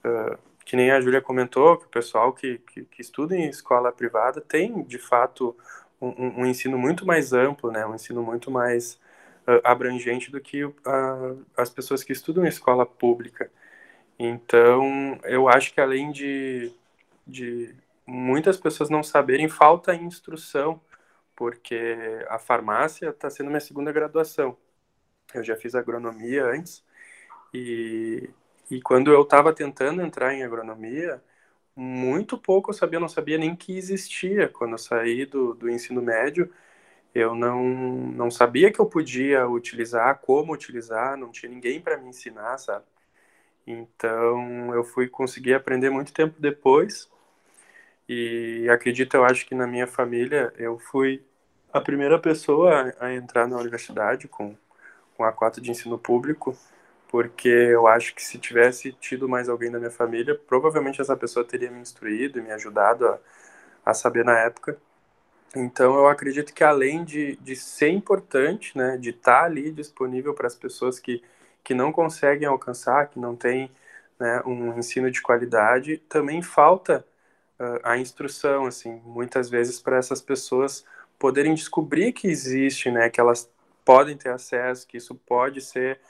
uh, 0.05 0.39
que 0.65 0.77
nem 0.77 0.91
a 0.91 1.01
Júlia 1.01 1.21
comentou, 1.21 1.77
que 1.77 1.87
o 1.87 1.89
pessoal 1.89 2.33
que, 2.33 2.59
que, 2.59 2.85
que, 2.85 3.01
estuda 3.03 3.37
em 3.37 3.49
escola 3.49 3.93
privada 3.93 4.41
tem, 4.41 4.83
de 4.85 4.99
fato, 4.99 5.57
um, 6.01 6.43
um, 6.43 6.47
ensino 6.47 6.79
muito 6.79 7.07
mais 7.07 7.33
amplo, 7.33 7.71
né? 7.71 7.87
um 7.87 7.95
ensino 7.95 8.23
muito 8.23 8.51
mais 8.51 8.95
uh, 9.47 9.61
abrangente 9.65 10.31
do 10.31 10.41
que 10.41 10.65
uh, 10.65 10.75
as 11.57 11.71
pessoas 11.71 12.03
que 12.03 12.13
estudam 12.13 12.45
em 12.45 12.49
escola 12.49 12.87
pública. 12.87 13.51
Então, 14.19 15.19
eu 15.25 15.49
acho 15.49 15.73
que 15.75 15.81
além 15.81 16.13
de, 16.13 16.73
de 17.27 17.75
muitas 18.07 18.59
pessoas 18.59 18.91
não 18.91 19.03
saberem, 19.03 19.49
falta 19.49 19.95
instrução, 19.95 20.81
porque 21.37 22.25
a 22.29 22.39
farmácia 22.39 23.11
está 23.11 23.29
sendo 23.31 23.49
minha 23.49 23.61
segunda 23.61 23.93
graduação. 23.93 24.57
Eu 25.35 25.43
já 25.45 25.57
fiz 25.57 25.75
agronomia 25.75 26.45
antes, 26.47 26.85
e 27.53 28.31
e 28.75 28.83
quando 28.83 29.13
eu 29.13 29.23
estava 29.23 29.53
tentando 29.53 30.03
entrar 30.03 30.35
em 30.35 30.43
agronomia, 30.43 31.23
muito 31.77 32.37
pouco 32.39 32.71
eu 32.71 32.75
sabia, 32.75 32.97
eu 32.97 33.01
não 33.01 33.09
sabia 33.09 33.39
nem 33.39 33.55
que 33.57 33.77
existia. 33.77 34.49
Quando 34.49 34.73
eu 34.73 34.79
saí 34.79 35.27
do, 35.27 35.55
do 35.55 35.71
ensino 35.71 36.03
médio, 36.03 36.53
eu 37.15 37.35
não, 37.35 37.65
não 37.65 38.31
sabia 38.31 38.73
que 38.73 38.81
eu 38.81 38.87
podia 38.87 39.49
utilizar, 39.49 40.21
como 40.21 40.53
utilizar, 40.53 41.17
não 41.17 41.31
tinha 41.31 41.51
ninguém 41.51 41.81
para 41.81 41.97
me 41.99 42.09
ensinar, 42.09 42.59
sabe? 42.59 42.85
Então, 43.67 44.75
eu 44.75 44.85
fui 44.85 45.09
conseguir 45.09 45.55
aprender 45.55 45.91
muito 45.91 46.13
tempo 46.13 46.41
depois. 46.41 47.09
E 48.09 48.69
acredito, 48.71 49.15
eu 49.17 49.25
acho 49.25 49.47
que 49.47 49.55
na 49.55 49.67
minha 49.67 49.87
família, 49.87 50.53
eu 50.59 50.79
fui 50.79 51.25
a 51.73 51.81
primeira 51.81 52.19
pessoa 52.19 52.95
a, 53.01 53.15
entrar 53.15 53.49
na 53.49 53.57
universidade 53.59 54.29
com, 54.29 54.57
com 55.17 55.25
a 55.25 55.33
cota 55.33 55.61
de 55.61 55.71
ensino 55.71 55.99
público 55.99 56.57
porque 57.15 57.49
eu 57.49 57.87
acho 57.87 58.13
que 58.13 58.21
se 58.21 58.39
tivesse 58.39 58.91
tido 58.95 59.29
mais 59.29 59.49
alguém 59.49 59.71
da 59.71 59.79
minha 59.79 59.89
família, 59.89 60.35
provavelmente 60.35 61.01
essa 61.01 61.17
pessoa 61.17 61.47
teria 61.47 61.71
me 61.71 61.79
instruído 61.79 62.41
e 62.41 62.43
me 62.43 62.51
ajudado 62.51 63.07
a, 63.07 63.21
a 63.87 63.95
saber 63.95 64.25
na 64.25 64.37
época. 64.37 64.77
Então, 65.55 65.95
eu 65.95 66.09
acredito 66.09 66.53
que 66.53 66.65
além 66.65 67.05
de, 67.05 67.37
de 67.37 67.55
ser 67.55 67.91
importante, 67.91 68.77
né, 68.77 68.97
de 68.97 69.11
estar 69.11 69.45
ali 69.45 69.71
disponível 69.71 70.35
para 70.35 70.49
as 70.49 70.57
pessoas 70.57 70.99
que, 70.99 71.23
que 71.63 71.73
não 71.73 71.93
conseguem 71.93 72.49
alcançar, 72.49 73.07
que 73.07 73.21
não 73.21 73.37
têm 73.37 73.71
né, 74.19 74.43
um 74.45 74.77
ensino 74.77 75.09
de 75.09 75.23
qualidade, 75.23 75.99
também 76.09 76.43
falta 76.43 77.07
uh, 77.61 77.79
a 77.85 77.97
instrução, 77.97 78.67
assim, 78.67 79.01
muitas 79.05 79.49
vezes 79.49 79.79
para 79.79 79.99
essas 79.99 80.21
pessoas 80.21 80.85
poderem 81.17 81.55
descobrir 81.55 82.13
que 82.13 82.27
existe, 82.27 82.91
né, 82.91 83.09
que 83.09 83.21
elas 83.21 83.49
podem 83.85 84.17
ter 84.17 84.31
acesso, 84.31 84.85
que 84.85 84.97
isso 84.97 85.15
pode 85.15 85.61
ser 85.61 86.01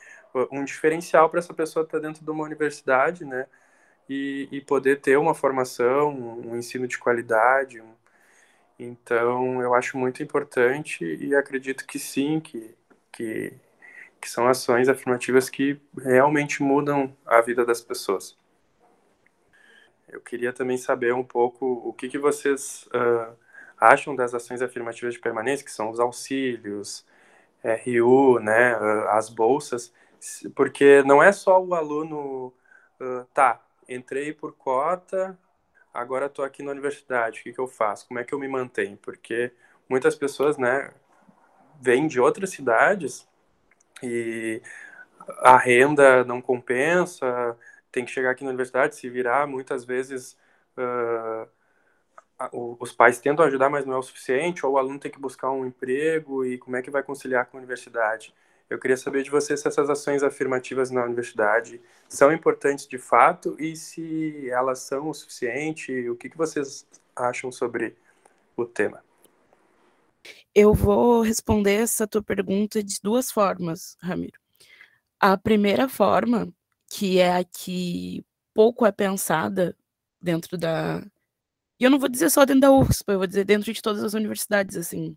um 0.50 0.64
diferencial 0.64 1.28
para 1.30 1.40
essa 1.40 1.54
pessoa 1.54 1.84
estar 1.84 1.98
tá 2.00 2.06
dentro 2.06 2.24
de 2.24 2.30
uma 2.30 2.44
universidade, 2.44 3.24
né? 3.24 3.46
E, 4.08 4.48
e 4.52 4.60
poder 4.60 5.00
ter 5.00 5.16
uma 5.16 5.34
formação, 5.34 6.10
um 6.10 6.56
ensino 6.56 6.86
de 6.86 6.98
qualidade. 6.98 7.82
Então, 8.78 9.62
eu 9.62 9.74
acho 9.74 9.96
muito 9.96 10.22
importante 10.22 11.04
e 11.04 11.34
acredito 11.34 11.86
que 11.86 11.98
sim, 11.98 12.40
que, 12.40 12.74
que, 13.12 13.52
que 14.20 14.28
são 14.30 14.48
ações 14.48 14.88
afirmativas 14.88 15.48
que 15.48 15.80
realmente 15.96 16.62
mudam 16.62 17.16
a 17.24 17.40
vida 17.40 17.64
das 17.64 17.80
pessoas. 17.80 18.36
Eu 20.08 20.20
queria 20.20 20.52
também 20.52 20.76
saber 20.76 21.14
um 21.14 21.24
pouco 21.24 21.66
o 21.66 21.92
que, 21.92 22.08
que 22.08 22.18
vocês 22.18 22.86
uh, 22.94 23.36
acham 23.78 24.14
das 24.14 24.34
ações 24.34 24.62
afirmativas 24.62 25.14
de 25.14 25.20
permanência, 25.20 25.64
que 25.64 25.72
são 25.72 25.90
os 25.90 25.98
auxílios, 26.00 27.04
RU, 27.64 28.38
né, 28.40 28.76
uh, 28.76 29.08
as 29.10 29.28
bolsas, 29.28 29.92
porque 30.54 31.02
não 31.04 31.22
é 31.22 31.32
só 31.32 31.62
o 31.62 31.74
aluno, 31.74 32.52
uh, 33.00 33.24
tá, 33.32 33.60
entrei 33.88 34.32
por 34.32 34.54
cota, 34.54 35.38
agora 35.92 36.26
estou 36.26 36.44
aqui 36.44 36.62
na 36.62 36.72
universidade, 36.72 37.40
o 37.40 37.42
que, 37.44 37.52
que 37.52 37.60
eu 37.60 37.68
faço? 37.68 38.06
Como 38.08 38.20
é 38.20 38.24
que 38.24 38.34
eu 38.34 38.38
me 38.38 38.48
mantenho? 38.48 38.96
Porque 38.98 39.52
muitas 39.88 40.14
pessoas, 40.14 40.58
né, 40.58 40.92
vêm 41.80 42.06
de 42.06 42.20
outras 42.20 42.50
cidades 42.50 43.28
e 44.02 44.62
a 45.38 45.56
renda 45.56 46.24
não 46.24 46.40
compensa, 46.40 47.56
tem 47.92 48.04
que 48.04 48.10
chegar 48.10 48.30
aqui 48.30 48.44
na 48.44 48.50
universidade, 48.50 48.96
se 48.96 49.08
virar, 49.08 49.46
muitas 49.46 49.84
vezes 49.84 50.36
uh, 50.76 51.48
os 52.52 52.92
pais 52.92 53.20
tentam 53.20 53.44
ajudar, 53.44 53.70
mas 53.70 53.86
não 53.86 53.94
é 53.94 53.98
o 53.98 54.02
suficiente, 54.02 54.66
ou 54.66 54.72
o 54.72 54.78
aluno 54.78 54.98
tem 54.98 55.10
que 55.10 55.20
buscar 55.20 55.50
um 55.50 55.64
emprego, 55.64 56.44
e 56.44 56.58
como 56.58 56.76
é 56.76 56.82
que 56.82 56.90
vai 56.90 57.02
conciliar 57.02 57.46
com 57.46 57.56
a 57.56 57.60
universidade? 57.60 58.34
Eu 58.68 58.78
queria 58.78 58.96
saber 58.96 59.22
de 59.22 59.30
você 59.30 59.56
se 59.56 59.68
essas 59.68 59.90
ações 59.90 60.22
afirmativas 60.22 60.90
na 60.90 61.04
universidade 61.04 61.80
são 62.08 62.32
importantes 62.32 62.86
de 62.86 62.98
fato 62.98 63.56
e 63.58 63.76
se 63.76 64.48
elas 64.50 64.80
são 64.80 65.08
o 65.08 65.14
suficiente, 65.14 66.08
o 66.08 66.16
que, 66.16 66.30
que 66.30 66.36
vocês 66.36 66.86
acham 67.14 67.52
sobre 67.52 67.96
o 68.56 68.64
tema? 68.64 69.02
Eu 70.54 70.72
vou 70.72 71.20
responder 71.20 71.74
essa 71.74 72.06
tua 72.06 72.22
pergunta 72.22 72.82
de 72.82 72.98
duas 73.02 73.30
formas, 73.30 73.96
Ramiro. 74.00 74.40
A 75.20 75.36
primeira 75.36 75.88
forma, 75.88 76.52
que 76.88 77.18
é 77.18 77.36
a 77.36 77.44
que 77.44 78.24
pouco 78.54 78.86
é 78.86 78.92
pensada 78.92 79.76
dentro 80.20 80.56
da. 80.56 81.04
E 81.78 81.84
eu 81.84 81.90
não 81.90 81.98
vou 81.98 82.08
dizer 82.08 82.30
só 82.30 82.44
dentro 82.44 82.62
da 82.62 82.72
UFSP, 82.72 83.12
eu 83.12 83.18
vou 83.18 83.26
dizer 83.26 83.44
dentro 83.44 83.72
de 83.72 83.82
todas 83.82 84.02
as 84.04 84.14
universidades, 84.14 84.76
assim. 84.76 85.16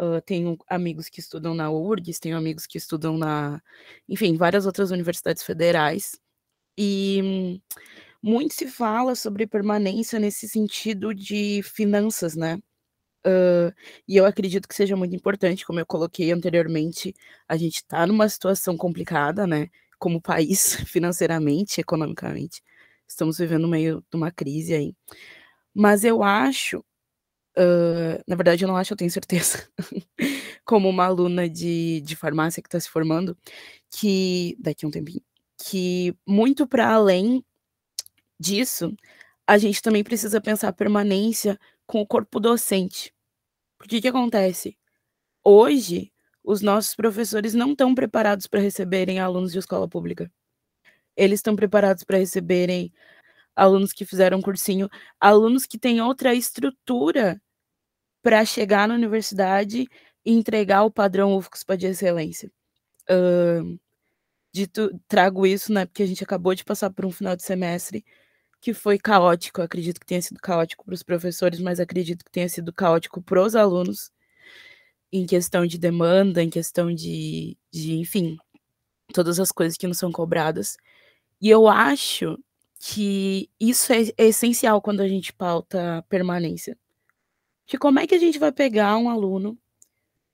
Uh, 0.00 0.20
tenho 0.26 0.58
amigos 0.68 1.08
que 1.08 1.20
estudam 1.20 1.54
na 1.54 1.70
URGS, 1.70 2.20
tenho 2.20 2.36
amigos 2.36 2.66
que 2.66 2.78
estudam 2.78 3.16
na. 3.16 3.60
Enfim, 4.08 4.36
várias 4.36 4.66
outras 4.66 4.90
universidades 4.90 5.42
federais. 5.42 6.18
E 6.78 7.60
muito 8.22 8.54
se 8.54 8.68
fala 8.68 9.14
sobre 9.14 9.46
permanência 9.46 10.18
nesse 10.18 10.48
sentido 10.48 11.14
de 11.14 11.62
finanças, 11.62 12.36
né? 12.36 12.58
Uh, 13.26 13.74
e 14.08 14.16
eu 14.16 14.24
acredito 14.26 14.68
que 14.68 14.74
seja 14.74 14.96
muito 14.96 15.16
importante, 15.16 15.66
como 15.66 15.80
eu 15.80 15.86
coloquei 15.86 16.30
anteriormente, 16.32 17.14
a 17.48 17.56
gente 17.56 17.76
está 17.76 18.06
numa 18.06 18.28
situação 18.28 18.76
complicada, 18.76 19.46
né? 19.46 19.68
Como 19.98 20.20
país, 20.20 20.76
financeiramente, 20.86 21.80
economicamente. 21.80 22.62
Estamos 23.08 23.38
vivendo 23.38 23.68
meio 23.68 24.04
de 24.10 24.16
uma 24.16 24.30
crise 24.30 24.74
aí. 24.74 24.94
Mas 25.74 26.04
eu 26.04 26.22
acho, 26.22 26.84
uh, 27.58 28.22
na 28.26 28.36
verdade, 28.36 28.64
eu 28.64 28.68
não 28.68 28.76
acho, 28.76 28.92
eu 28.92 28.96
tenho 28.96 29.10
certeza, 29.10 29.68
como 30.64 30.88
uma 30.88 31.04
aluna 31.06 31.48
de, 31.48 32.00
de 32.02 32.16
farmácia 32.16 32.62
que 32.62 32.68
está 32.68 32.78
se 32.80 32.88
formando, 32.88 33.36
que 33.90 34.56
daqui 34.58 34.84
a 34.84 34.88
um 34.88 34.90
tempinho, 34.90 35.22
que 35.58 36.14
muito 36.26 36.66
para 36.66 36.88
além 36.88 37.44
disso, 38.38 38.94
a 39.46 39.58
gente 39.58 39.82
também 39.82 40.04
precisa 40.04 40.40
pensar 40.40 40.72
permanência 40.72 41.58
com 41.86 42.00
o 42.00 42.06
corpo 42.06 42.40
docente. 42.40 43.14
Porque 43.78 43.98
o 43.98 44.02
que 44.02 44.08
acontece? 44.08 44.76
Hoje, 45.44 46.12
os 46.44 46.62
nossos 46.62 46.94
professores 46.94 47.54
não 47.54 47.72
estão 47.72 47.94
preparados 47.94 48.46
para 48.46 48.60
receberem 48.60 49.20
alunos 49.20 49.52
de 49.52 49.58
escola 49.58 49.88
pública. 49.88 50.30
Eles 51.16 51.40
estão 51.40 51.56
preparados 51.56 52.04
para 52.04 52.18
receberem 52.18 52.92
alunos 53.54 53.92
que 53.92 54.04
fizeram 54.04 54.42
cursinho, 54.42 54.88
alunos 55.20 55.66
que 55.66 55.78
têm 55.78 56.00
outra 56.00 56.34
estrutura 56.34 57.40
para 58.26 58.44
chegar 58.44 58.88
na 58.88 58.94
universidade 58.96 59.88
e 60.24 60.32
entregar 60.32 60.82
o 60.82 60.90
padrão 60.90 61.36
UFSPA 61.36 61.76
de 61.76 61.86
excelência. 61.86 62.50
Uh, 63.08 63.78
dito, 64.52 64.90
trago 65.06 65.46
isso, 65.46 65.72
né, 65.72 65.86
porque 65.86 66.02
a 66.02 66.06
gente 66.06 66.24
acabou 66.24 66.52
de 66.52 66.64
passar 66.64 66.90
por 66.90 67.06
um 67.06 67.12
final 67.12 67.36
de 67.36 67.44
semestre 67.44 68.04
que 68.60 68.74
foi 68.74 68.98
caótico. 68.98 69.60
Eu 69.60 69.64
acredito 69.66 70.00
que 70.00 70.06
tenha 70.06 70.20
sido 70.20 70.40
caótico 70.40 70.84
para 70.84 70.94
os 70.94 71.04
professores, 71.04 71.60
mas 71.60 71.78
acredito 71.78 72.24
que 72.24 72.30
tenha 72.32 72.48
sido 72.48 72.72
caótico 72.72 73.22
para 73.22 73.40
os 73.40 73.54
alunos, 73.54 74.10
em 75.12 75.24
questão 75.24 75.64
de 75.64 75.78
demanda, 75.78 76.42
em 76.42 76.50
questão 76.50 76.92
de, 76.92 77.56
de, 77.72 77.94
enfim, 77.94 78.36
todas 79.14 79.38
as 79.38 79.52
coisas 79.52 79.78
que 79.78 79.86
não 79.86 79.94
são 79.94 80.10
cobradas. 80.10 80.76
E 81.40 81.48
eu 81.48 81.68
acho 81.68 82.36
que 82.80 83.48
isso 83.60 83.92
é, 83.92 84.02
é 84.18 84.26
essencial 84.26 84.82
quando 84.82 85.00
a 85.00 85.06
gente 85.06 85.32
pauta 85.32 86.04
permanência. 86.08 86.76
Que 87.66 87.76
como 87.78 87.98
é 87.98 88.06
que 88.06 88.14
a 88.14 88.18
gente 88.18 88.38
vai 88.38 88.52
pegar 88.52 88.96
um 88.96 89.08
aluno 89.10 89.58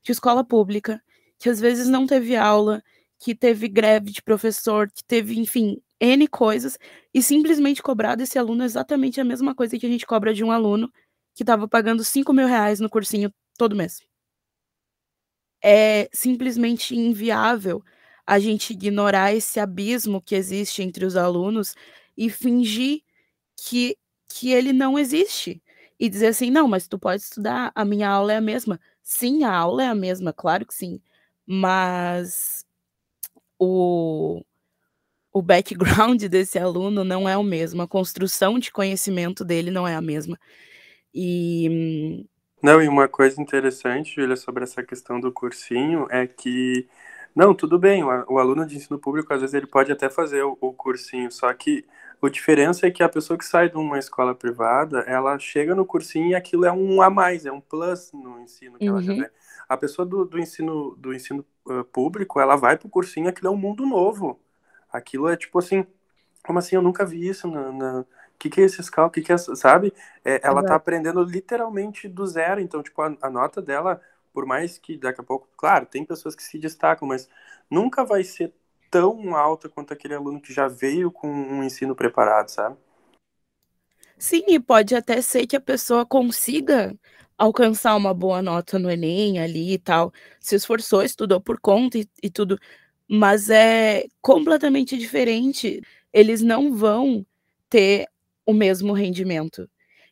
de 0.03 0.13
escola 0.13 0.45
pública 0.45 1.03
que 1.39 1.49
às 1.49 1.61
vezes 1.61 1.89
não 1.89 2.07
teve 2.07 2.37
aula, 2.37 2.83
que 3.19 3.35
teve 3.35 3.69
greve 3.69 4.11
de 4.13 4.23
professor, 4.23 4.91
que 4.91 5.05
teve, 5.05 5.39
enfim, 5.41 5.81
N 6.01 6.29
coisas, 6.29 6.79
e 7.15 7.23
simplesmente 7.23 7.83
cobrar 7.83 8.17
desse 8.17 8.39
aluno 8.39 8.65
exatamente 8.65 9.21
a 9.21 9.25
mesma 9.25 9.55
coisa 9.55 9.79
que 9.79 9.87
a 9.87 9.89
gente 9.89 10.07
cobra 10.07 10.35
de 10.35 10.45
um 10.45 10.53
aluno 10.53 10.93
que 11.35 11.43
estava 11.43 11.69
pagando 11.69 12.05
5 12.05 12.33
mil 12.33 12.47
reais 12.47 12.81
no 12.81 12.91
cursinho 12.91 13.33
todo 13.57 13.77
mês. 13.77 14.01
É 15.65 16.09
simplesmente 16.13 16.97
inviável 16.97 17.83
a 18.27 18.39
gente 18.39 18.73
ignorar 18.73 19.35
esse 19.35 19.61
abismo 19.61 20.21
que 20.21 20.35
existe 20.35 20.83
entre 20.83 21.05
os 21.05 21.17
alunos 21.17 21.75
e 22.17 22.29
fingir 22.31 23.03
que, 23.57 23.97
que 24.29 24.51
ele 24.53 24.73
não 24.73 24.99
existe. 24.99 25.62
E 26.03 26.09
dizer 26.09 26.27
assim, 26.27 26.51
não, 26.51 26.67
mas 26.67 26.89
tu 26.89 26.99
pode 26.99 27.23
estudar, 27.23 27.71
a 27.77 27.85
minha 27.85 28.09
aula 28.09 28.33
é 28.33 28.37
a 28.37 28.41
mesma. 28.41 28.81
Sim, 29.05 29.45
a 29.45 29.55
aula 29.55 29.85
é 29.85 29.87
a 29.87 29.95
mesma, 29.95 30.33
claro 30.33 30.67
que 30.67 30.75
sim. 30.75 31.01
Mas 31.47 32.67
o, 33.57 34.43
o 35.33 35.41
background 35.41 36.21
desse 36.27 36.59
aluno 36.59 37.05
não 37.05 37.29
é 37.29 37.37
o 37.37 37.45
mesmo, 37.45 37.83
a 37.83 37.87
construção 37.87 38.59
de 38.59 38.73
conhecimento 38.73 39.45
dele 39.45 39.71
não 39.71 39.87
é 39.87 39.95
a 39.95 40.03
mesma. 40.03 40.37
E. 41.15 42.27
Não, 42.61 42.83
e 42.83 42.89
uma 42.89 43.07
coisa 43.07 43.41
interessante, 43.41 44.17
Julia, 44.17 44.35
sobre 44.35 44.65
essa 44.65 44.83
questão 44.83 45.21
do 45.21 45.31
cursinho 45.31 46.09
é 46.11 46.27
que. 46.27 46.89
Não, 47.33 47.55
tudo 47.55 47.79
bem, 47.79 48.03
o, 48.03 48.39
aluno 48.41 48.67
de 48.67 48.77
ensino 48.77 48.99
público, 48.99 49.33
às 49.33 49.41
vezes, 49.41 49.55
ele 49.55 49.69
pode 49.69 49.93
até 49.93 50.11
fazer 50.11 50.43
o, 50.43 50.59
o 50.61 50.73
cursinho, 50.73 51.31
só 51.31 51.55
que 51.55 51.87
a 52.27 52.31
diferença 52.31 52.87
é 52.87 52.91
que 52.91 53.03
a 53.03 53.09
pessoa 53.09 53.39
que 53.39 53.45
sai 53.45 53.69
de 53.69 53.77
uma 53.77 53.99
escola 53.99 54.35
privada, 54.35 55.01
ela 55.01 55.39
chega 55.39 55.75
no 55.75 55.85
cursinho 55.85 56.29
e 56.29 56.35
aquilo 56.35 56.65
é 56.65 56.73
um 56.73 57.03
a 57.03 57.11
mais, 57.11 57.47
é 57.47 57.53
um 57.53 57.61
plus 57.61 58.13
no 58.13 58.41
ensino 58.41 58.79
que 58.79 58.89
uhum. 58.89 58.97
ela 58.97 59.03
já 59.03 59.15
vê. 59.15 59.31
A 59.69 59.77
pessoa 59.77 60.07
do, 60.07 60.25
do 60.25 60.39
ensino, 60.39 60.95
do 60.97 61.15
ensino 61.15 61.45
uh, 61.67 61.85
público, 61.85 62.39
ela 62.39 62.57
vai 62.57 62.77
para 62.77 62.87
o 62.87 62.91
cursinho, 62.91 63.29
aquilo 63.29 63.49
é 63.49 63.51
um 63.51 63.57
mundo 63.57 63.87
novo. 63.87 64.41
Aquilo 64.93 65.29
é 65.29 65.37
tipo 65.37 65.59
assim, 65.59 65.87
como 66.45 66.59
assim? 66.59 66.77
Eu 66.77 66.83
nunca 66.83 67.05
vi 67.05 67.27
isso 67.27 67.49
na. 67.49 67.73
na... 67.73 68.01
O 68.01 68.07
que, 68.43 68.51
que 68.51 68.61
é 68.61 68.65
esse 68.65 68.83
scal? 68.83 69.07
O 69.07 69.11
que, 69.11 69.23
que 69.23 69.33
é, 69.33 69.39
sabe? 69.39 69.93
É, 70.25 70.41
ela 70.43 70.55
Exato. 70.55 70.67
tá 70.67 70.75
aprendendo 70.75 71.23
literalmente 71.23 72.09
do 72.09 72.27
zero. 72.27 72.61
Então, 72.61 72.83
tipo, 72.83 73.01
a, 73.01 73.17
a, 73.23 73.31
nota 73.31 73.63
dela, 73.63 74.01
por 74.33 74.45
mais 74.45 74.79
que 74.79 74.97
daqui 74.97 75.21
a 75.21 75.25
pouco, 75.25 75.49
claro, 75.57 75.87
tem 75.87 76.05
pessoas 76.05 76.35
que 76.35 76.43
se 76.43 76.59
destacam, 76.59 77.07
mas 77.07 77.29
nunca 77.71 78.05
vai 78.05 78.25
ser 78.25 78.53
tão 78.93 79.35
alta 79.35 79.71
quanto 79.71 79.95
aquele 79.95 80.15
aluno 80.15 80.39
que 80.39 80.53
já 80.53 80.69
veio 80.69 81.11
com 81.11 81.27
um 81.27 81.65
ensino 81.65 81.97
preparado, 81.97 82.51
sabe? 82.51 82.77
Sim, 84.19 84.45
e 84.49 84.61
pode 84.61 84.95
até 84.95 85.23
ser 85.23 85.47
que 85.47 85.57
a 85.57 85.61
pessoa 85.61 86.05
consiga 86.05 86.95
alcançar 87.39 87.97
uma 87.97 88.13
boa 88.13 88.43
nota 88.43 88.79
no 88.79 88.91
Enem 88.91 89.41
ali 89.41 89.73
e 89.73 89.79
tal, 89.79 90.13
se 90.39 90.55
esforçou, 90.55 91.03
estudou 91.03 91.41
por 91.41 91.59
conta 91.59 91.99
e, 91.99 92.07
e 92.23 92.31
tudo, 92.31 92.59
mas 93.09 93.49
é 93.49 94.07
completamente 94.21 94.97
diferente. 94.99 95.83
Eles 96.13 96.43
não 96.43 96.75
vão 96.77 97.27
ter 97.71 98.07
o 98.47 98.53
mesmo 98.53 98.93
rendimento. 98.93 99.69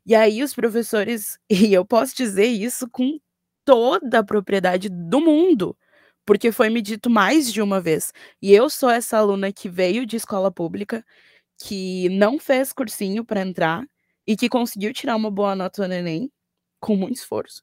E 0.06 0.14
aí 0.14 0.42
os 0.42 0.54
professores, 0.54 1.38
e 1.50 1.72
eu 1.72 1.84
posso 1.84 2.16
dizer 2.16 2.46
isso 2.46 2.88
com 2.90 3.20
toda 3.64 4.20
a 4.20 4.24
propriedade 4.24 4.88
do 4.88 5.20
mundo, 5.20 5.76
porque 6.26 6.52
foi 6.52 6.70
me 6.70 6.82
dito 6.82 7.10
mais 7.10 7.52
de 7.52 7.62
uma 7.62 7.80
vez. 7.80 8.12
E 8.40 8.52
eu 8.52 8.70
sou 8.70 8.90
essa 8.90 9.18
aluna 9.18 9.52
que 9.52 9.68
veio 9.68 10.06
de 10.06 10.16
escola 10.16 10.50
pública, 10.50 11.04
que 11.58 12.08
não 12.10 12.38
fez 12.38 12.72
cursinho 12.72 13.24
para 13.24 13.42
entrar 13.42 13.84
e 14.26 14.36
que 14.36 14.48
conseguiu 14.48 14.92
tirar 14.92 15.16
uma 15.16 15.30
boa 15.30 15.54
nota 15.56 15.86
no 15.88 15.94
Enem 15.94 16.30
com 16.80 16.96
muito 16.96 17.16
esforço. 17.16 17.62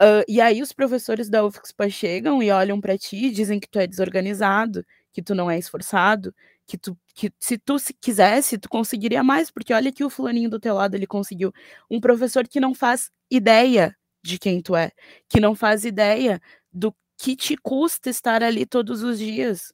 Uh, 0.00 0.22
e 0.28 0.40
aí 0.40 0.62
os 0.62 0.72
professores 0.72 1.28
da 1.28 1.44
UFSPA 1.44 1.88
chegam 1.90 2.42
e 2.42 2.50
olham 2.52 2.80
para 2.80 2.96
ti 2.96 3.16
e 3.26 3.30
dizem 3.32 3.58
que 3.58 3.68
tu 3.68 3.80
é 3.80 3.86
desorganizado, 3.86 4.84
que 5.12 5.20
tu 5.20 5.34
não 5.34 5.50
é 5.50 5.58
esforçado, 5.58 6.32
que 6.66 6.78
tu 6.78 6.96
que 7.14 7.32
se 7.40 7.58
tu 7.58 7.78
se 7.80 7.92
quisesse, 7.94 8.58
tu 8.58 8.68
conseguiria 8.68 9.24
mais, 9.24 9.50
porque 9.50 9.74
olha 9.74 9.90
que 9.90 10.04
o 10.04 10.10
fulaninho 10.10 10.48
do 10.48 10.60
teu 10.60 10.74
lado 10.74 10.94
ele 10.94 11.06
conseguiu. 11.06 11.52
Um 11.90 12.00
professor 12.00 12.46
que 12.46 12.60
não 12.60 12.74
faz 12.74 13.10
ideia 13.28 13.96
de 14.22 14.38
quem 14.38 14.62
tu 14.62 14.76
é, 14.76 14.92
que 15.28 15.40
não 15.40 15.54
faz 15.54 15.84
ideia 15.84 16.40
do 16.72 16.94
que 17.18 17.36
te 17.36 17.56
custa 17.56 18.10
estar 18.10 18.42
ali 18.42 18.64
todos 18.64 19.02
os 19.02 19.18
dias, 19.18 19.72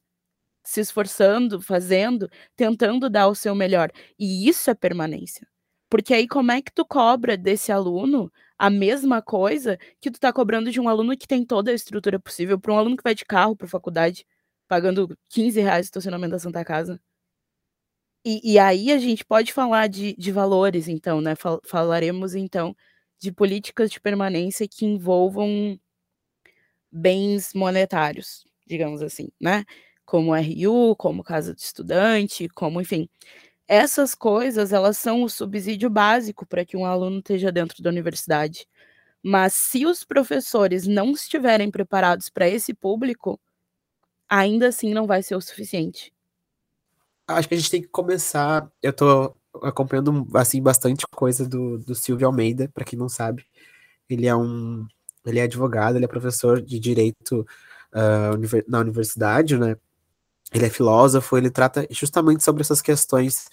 se 0.63 0.81
esforçando, 0.81 1.61
fazendo, 1.61 2.29
tentando 2.55 3.09
dar 3.09 3.27
o 3.27 3.35
seu 3.35 3.55
melhor. 3.55 3.91
E 4.19 4.49
isso 4.49 4.69
é 4.69 4.75
permanência. 4.75 5.47
Porque 5.89 6.13
aí 6.13 6.27
como 6.27 6.51
é 6.51 6.61
que 6.61 6.73
tu 6.73 6.85
cobra 6.85 7.37
desse 7.37 7.71
aluno 7.71 8.31
a 8.57 8.69
mesma 8.69 9.21
coisa 9.21 9.77
que 10.01 10.11
tu 10.11 10.19
tá 10.19 10.33
cobrando 10.33 10.71
de 10.71 10.79
um 10.79 10.89
aluno 10.89 11.15
que 11.17 11.27
tem 11.27 11.45
toda 11.45 11.71
a 11.71 11.73
estrutura 11.73 12.19
possível, 12.19 12.59
para 12.59 12.73
um 12.73 12.77
aluno 12.77 12.97
que 12.97 13.03
vai 13.03 13.15
de 13.15 13.25
carro 13.25 13.55
para 13.55 13.67
faculdade, 13.67 14.25
pagando 14.67 15.17
15 15.29 15.61
reais 15.61 15.85
de 15.85 15.87
estacionamento 15.87 16.31
da 16.31 16.39
Santa 16.39 16.65
Casa? 16.65 16.99
E, 18.25 18.53
e, 18.53 18.59
aí 18.59 18.91
a 18.91 18.97
gente 18.97 19.23
pode 19.23 19.53
falar 19.53 19.87
de, 19.87 20.15
de 20.15 20.31
valores, 20.31 20.87
então, 20.87 21.21
né? 21.21 21.35
Fal 21.35 21.61
falaremos, 21.63 22.33
então, 22.33 22.75
de 23.19 23.31
políticas 23.31 23.91
de 23.91 23.99
permanência 24.01 24.67
que 24.67 24.83
envolvam 24.85 25.79
bens 26.95 27.53
monetários, 27.53 28.45
digamos 28.65 29.01
assim, 29.01 29.29
né? 29.39 29.65
Como 30.05 30.35
RU, 30.35 30.95
como 30.95 31.23
casa 31.23 31.53
de 31.53 31.61
estudante, 31.61 32.47
como, 32.49 32.81
enfim. 32.81 33.09
Essas 33.67 34.15
coisas, 34.15 34.71
elas 34.73 34.97
são 34.97 35.23
o 35.23 35.29
subsídio 35.29 35.89
básico 35.89 36.45
para 36.45 36.65
que 36.65 36.77
um 36.77 36.85
aluno 36.85 37.19
esteja 37.19 37.51
dentro 37.51 37.81
da 37.83 37.89
universidade. 37.89 38.67
Mas 39.23 39.53
se 39.53 39.85
os 39.85 40.03
professores 40.03 40.85
não 40.87 41.11
estiverem 41.11 41.71
preparados 41.71 42.29
para 42.29 42.47
esse 42.47 42.73
público, 42.73 43.39
ainda 44.29 44.67
assim 44.69 44.93
não 44.93 45.07
vai 45.07 45.23
ser 45.23 45.35
o 45.35 45.41
suficiente 45.41 46.15
acho 47.27 47.47
que 47.47 47.55
a 47.55 47.57
gente 47.57 47.71
tem 47.71 47.81
que 47.81 47.87
começar. 47.87 48.69
Eu 48.81 48.93
tô 48.93 49.35
acompanhando 49.61 50.27
assim 50.33 50.61
bastante 50.61 51.05
coisa 51.07 51.47
do, 51.47 51.77
do 51.79 51.95
Silvio 51.95 52.27
Almeida, 52.27 52.69
para 52.73 52.85
quem 52.85 52.97
não 52.97 53.09
sabe. 53.09 53.45
Ele 54.09 54.27
é 54.27 54.35
um 54.35 54.85
ele 55.25 55.39
é 55.39 55.43
advogado, 55.43 55.95
ele 55.95 56.05
é 56.05 56.07
professor 56.07 56.61
de 56.61 56.79
direito 56.79 57.45
uh, 57.93 58.63
na 58.67 58.79
universidade, 58.79 59.57
né? 59.57 59.75
Ele 60.53 60.65
é 60.65 60.69
filósofo, 60.69 61.37
ele 61.37 61.49
trata 61.49 61.87
justamente 61.89 62.43
sobre 62.43 62.61
essas 62.61 62.81
questões 62.81 63.47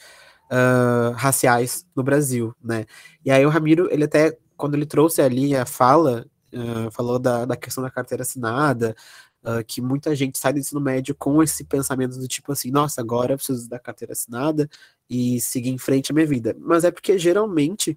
uh, 0.50 1.12
raciais 1.14 1.86
no 1.96 2.02
Brasil, 2.02 2.54
né? 2.62 2.84
E 3.24 3.30
aí 3.30 3.44
o 3.44 3.48
Ramiro, 3.48 3.88
ele 3.90 4.04
até, 4.04 4.36
quando 4.56 4.74
ele 4.74 4.86
trouxe 4.86 5.22
ali 5.22 5.56
a 5.56 5.64
fala, 5.64 6.26
uh, 6.52 6.90
falou 6.90 7.18
da, 7.18 7.44
da 7.44 7.56
questão 7.56 7.82
da 7.82 7.90
carteira 7.90 8.22
assinada, 8.22 8.94
uh, 9.42 9.64
que 9.66 9.80
muita 9.80 10.14
gente 10.14 10.38
sai 10.38 10.52
do 10.52 10.58
ensino 10.58 10.80
médio 10.80 11.14
com 11.14 11.42
esse 11.42 11.64
pensamento 11.64 12.18
do 12.18 12.28
tipo 12.28 12.52
assim, 12.52 12.70
nossa, 12.70 13.00
agora 13.00 13.32
eu 13.32 13.36
preciso 13.36 13.68
da 13.68 13.78
carteira 13.78 14.12
assinada 14.12 14.68
e 15.08 15.40
seguir 15.40 15.70
em 15.70 15.78
frente 15.78 16.12
a 16.12 16.14
minha 16.14 16.26
vida. 16.26 16.54
Mas 16.58 16.84
é 16.84 16.90
porque 16.90 17.18
geralmente 17.18 17.96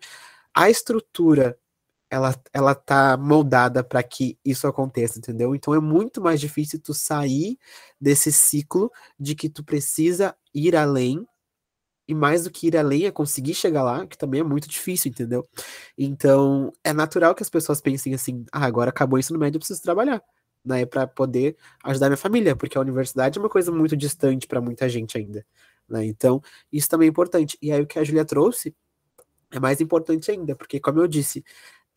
a 0.53 0.69
estrutura 0.69 1.57
ela, 2.15 2.33
ela 2.53 2.73
tá 2.73 3.17
moldada 3.17 3.83
para 3.83 4.01
que 4.01 4.37
isso 4.43 4.65
aconteça, 4.67 5.19
entendeu? 5.19 5.53
Então 5.53 5.73
é 5.73 5.81
muito 5.81 6.21
mais 6.21 6.39
difícil 6.39 6.79
tu 6.79 6.93
sair 6.93 7.57
desse 7.99 8.31
ciclo 8.31 8.89
de 9.19 9.35
que 9.35 9.49
tu 9.49 9.63
precisa 9.65 10.33
ir 10.53 10.77
além 10.77 11.27
e 12.07 12.13
mais 12.13 12.45
do 12.45 12.51
que 12.51 12.67
ir 12.67 12.77
além 12.77 13.05
é 13.05 13.11
conseguir 13.11 13.53
chegar 13.53 13.83
lá, 13.83 14.07
que 14.07 14.17
também 14.17 14.39
é 14.39 14.43
muito 14.43 14.69
difícil, 14.69 15.09
entendeu? 15.11 15.45
Então, 15.97 16.71
é 16.83 16.93
natural 16.93 17.35
que 17.35 17.43
as 17.43 17.49
pessoas 17.49 17.81
pensem 17.81 18.13
assim: 18.13 18.45
ah, 18.51 18.65
agora 18.65 18.91
acabou 18.91 19.19
isso 19.19 19.33
no 19.33 19.39
médio, 19.39 19.57
eu 19.57 19.59
preciso 19.59 19.81
trabalhar 19.81 20.21
né, 20.63 20.85
para 20.85 21.07
poder 21.07 21.57
ajudar 21.83 22.07
minha 22.07 22.17
família, 22.17 22.55
porque 22.55 22.77
a 22.77 22.81
universidade 22.81 23.37
é 23.37 23.41
uma 23.41 23.49
coisa 23.49 23.71
muito 23.71 23.97
distante 23.97 24.47
para 24.47 24.61
muita 24.61 24.87
gente 24.87 25.17
ainda, 25.17 25.45
né? 25.89 26.05
Então, 26.05 26.41
isso 26.71 26.87
também 26.89 27.07
é 27.07 27.09
importante. 27.09 27.57
E 27.61 27.71
aí 27.71 27.81
o 27.81 27.87
que 27.87 27.99
a 27.99 28.03
Julia 28.03 28.23
trouxe 28.23 28.73
é 29.51 29.59
mais 29.59 29.81
importante 29.81 30.31
ainda, 30.31 30.55
porque 30.55 30.79
como 30.79 30.99
eu 30.99 31.07
disse, 31.07 31.43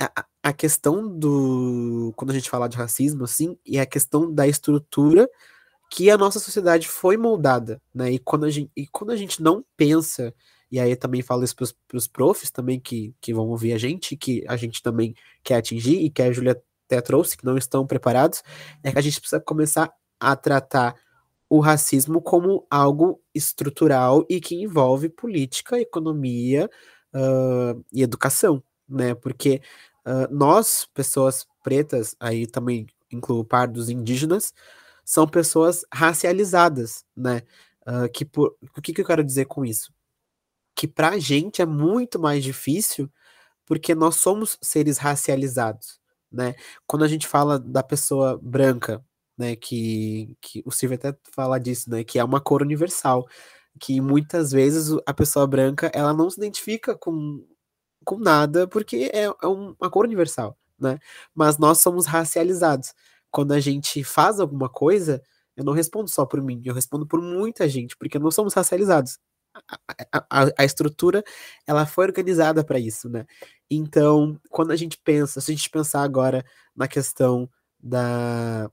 a, 0.01 0.25
a 0.43 0.53
questão 0.53 1.09
do 1.09 2.13
quando 2.17 2.31
a 2.31 2.35
gente 2.35 2.51
fala 2.51 2.69
de 2.69 2.77
racismo 2.77 3.25
assim, 3.25 3.59
e 3.67 3.79
a 3.79 3.87
questão 3.87 4.33
da 4.33 4.47
estrutura 4.47 5.29
que 5.91 6.11
a 6.11 6.19
nossa 6.19 6.39
sociedade 6.39 6.89
foi 6.89 7.17
moldada, 7.17 7.81
né? 7.95 8.13
E 8.13 8.19
quando 8.19 8.45
a 8.45 8.51
gente, 8.51 8.71
e 8.77 8.87
quando 8.87 9.11
a 9.11 9.17
gente 9.17 9.43
não 9.43 9.65
pensa 9.77 10.35
e 10.71 10.79
aí 10.79 10.95
também 10.97 11.23
falo 11.23 11.45
isso 11.45 11.57
para 11.57 11.97
os 11.97 12.07
profs 12.07 12.51
também 12.51 12.79
que, 12.79 13.15
que 13.21 13.33
vão 13.33 13.49
ouvir 13.49 13.73
a 13.73 13.79
gente, 13.79 14.17
que 14.17 14.45
a 14.47 14.57
gente 14.57 14.83
também 14.83 15.15
quer 15.43 15.57
atingir 15.57 15.97
e 15.97 16.11
que 16.11 16.23
a 16.23 16.31
Julia 16.31 16.61
até 16.87 17.01
trouxe, 17.01 17.37
que 17.37 17.45
não 17.45 17.57
estão 17.57 17.87
preparados, 17.87 18.43
é 18.83 18.93
que 18.93 18.99
a 18.99 19.03
gente 19.03 19.21
precisa 19.21 19.41
começar 19.41 19.91
a 20.21 20.37
tratar 20.37 20.95
o 21.49 21.61
racismo 21.61 22.21
como 22.21 22.67
algo 22.71 23.21
estrutural 23.35 24.27
e 24.29 24.41
que 24.41 24.55
envolve 24.57 25.09
política, 25.09 25.81
economia 25.81 26.69
uh, 27.15 27.85
e 27.91 28.03
educação, 28.03 28.63
né? 28.87 29.15
Porque 29.15 29.63
uh, 30.09 30.35
nós, 30.35 30.87
pessoas 30.95 31.47
pretas, 31.63 32.17
aí 32.21 32.47
também 32.47 32.87
incluo 33.13 33.45
pardos 33.45 33.89
indígenas, 33.89 34.53
são 35.05 35.27
pessoas 35.27 35.85
racializadas, 35.93 37.05
né? 37.17 37.43
Uh, 37.87 38.11
que 38.13 38.25
por, 38.25 38.57
o 38.77 38.83
que, 38.83 38.93
que 38.93 39.01
eu 39.01 39.07
quero 39.07 39.25
dizer 39.25 39.47
com 39.47 39.65
isso? 39.65 39.93
Que 40.75 40.89
pra 40.89 41.19
gente 41.19 41.63
é 41.63 41.67
muito 41.67 42.19
mais 42.19 42.45
difícil 42.45 43.11
porque 43.67 43.95
nós 43.95 44.17
somos 44.17 44.59
seres 44.63 44.99
racializados 44.99 45.99
né? 46.31 46.55
Quando 46.87 47.05
a 47.05 47.09
gente 47.09 47.27
fala 47.27 47.59
da 47.59 47.83
pessoa 47.83 48.39
branca, 48.43 49.05
né, 49.37 49.57
que, 49.57 50.37
que 50.41 50.63
o 50.65 50.71
Silvio 50.71 50.97
até 50.97 51.17
fala 51.33 51.59
disso, 51.59 51.91
né, 51.91 52.05
que 52.05 52.19
é 52.19 52.25
uma 52.25 52.41
cor 52.41 52.63
universal, 52.63 53.27
que 53.81 54.01
muitas 54.01 54.51
vezes 54.53 54.91
a 55.07 55.15
pessoa 55.15 55.47
branca, 55.47 55.91
ela 55.95 56.13
não 56.13 56.29
se 56.31 56.39
identifica 56.39 56.97
com, 56.97 57.45
com 58.09 58.19
nada, 58.19 58.67
porque 58.69 59.11
é, 59.13 59.25
é 59.25 59.47
uma 59.47 59.91
cor 59.91 60.07
universal, 60.07 60.57
né? 60.81 60.99
Mas 61.35 61.59
nós 61.59 61.79
somos 61.79 62.07
racializados. 62.07 62.95
Quando 63.31 63.53
a 63.53 63.61
gente 63.61 64.03
faz 64.05 64.41
alguma 64.41 64.69
coisa, 64.69 65.23
eu 65.57 65.65
não 65.65 65.75
respondo 65.75 66.09
só 66.09 66.25
por 66.25 66.41
mim, 66.43 66.63
eu 66.65 66.75
respondo 66.75 67.07
por 67.07 67.21
muita 67.21 67.69
gente, 67.69 67.97
porque 67.99 68.19
nós 68.19 68.35
somos 68.35 68.55
racializados 68.55 69.19
a, 70.13 70.25
a, 70.31 70.53
a 70.59 70.65
estrutura 70.65 71.23
ela 71.67 71.87
foi 71.87 72.07
organizada 72.07 72.65
para 72.65 72.79
isso, 72.79 73.09
né? 73.09 73.27
Então, 73.71 74.41
quando 74.51 74.71
a 74.73 74.77
gente 74.77 74.99
pensa, 75.03 75.41
se 75.41 75.51
a 75.51 75.55
gente 75.55 75.71
pensar 75.71 76.03
agora 76.03 76.45
na 76.75 76.89
questão 76.89 77.49
da 77.79 78.71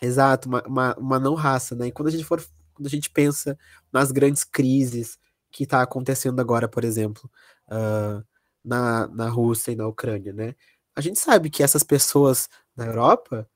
exato, 0.00 0.48
uma, 0.48 0.62
uma, 0.66 0.96
uma 0.96 1.20
não 1.20 1.34
raça, 1.34 1.74
né? 1.76 1.88
E 1.88 1.92
quando 1.92 2.08
a 2.08 2.10
gente 2.10 2.24
for, 2.24 2.42
quando 2.74 2.86
a 2.86 2.90
gente 2.90 3.10
pensa 3.10 3.58
nas 3.92 4.10
grandes 4.12 4.44
crises 4.44 5.18
que 5.50 5.64
está 5.64 5.82
acontecendo 5.82 6.40
agora, 6.40 6.68
por 6.68 6.84
exemplo, 6.84 7.30
uh, 7.68 8.24
na, 8.64 9.06
na 9.08 9.28
Rússia 9.28 9.72
e 9.72 9.76
na 9.76 9.86
Ucrânia, 9.88 10.32
né? 10.32 10.54
A 10.96 11.00
gente 11.00 11.18
sabe 11.18 11.50
que 11.50 11.62
essas 11.62 11.82
pessoas 11.82 12.48
na 12.76 12.86
Europa, 12.86 13.48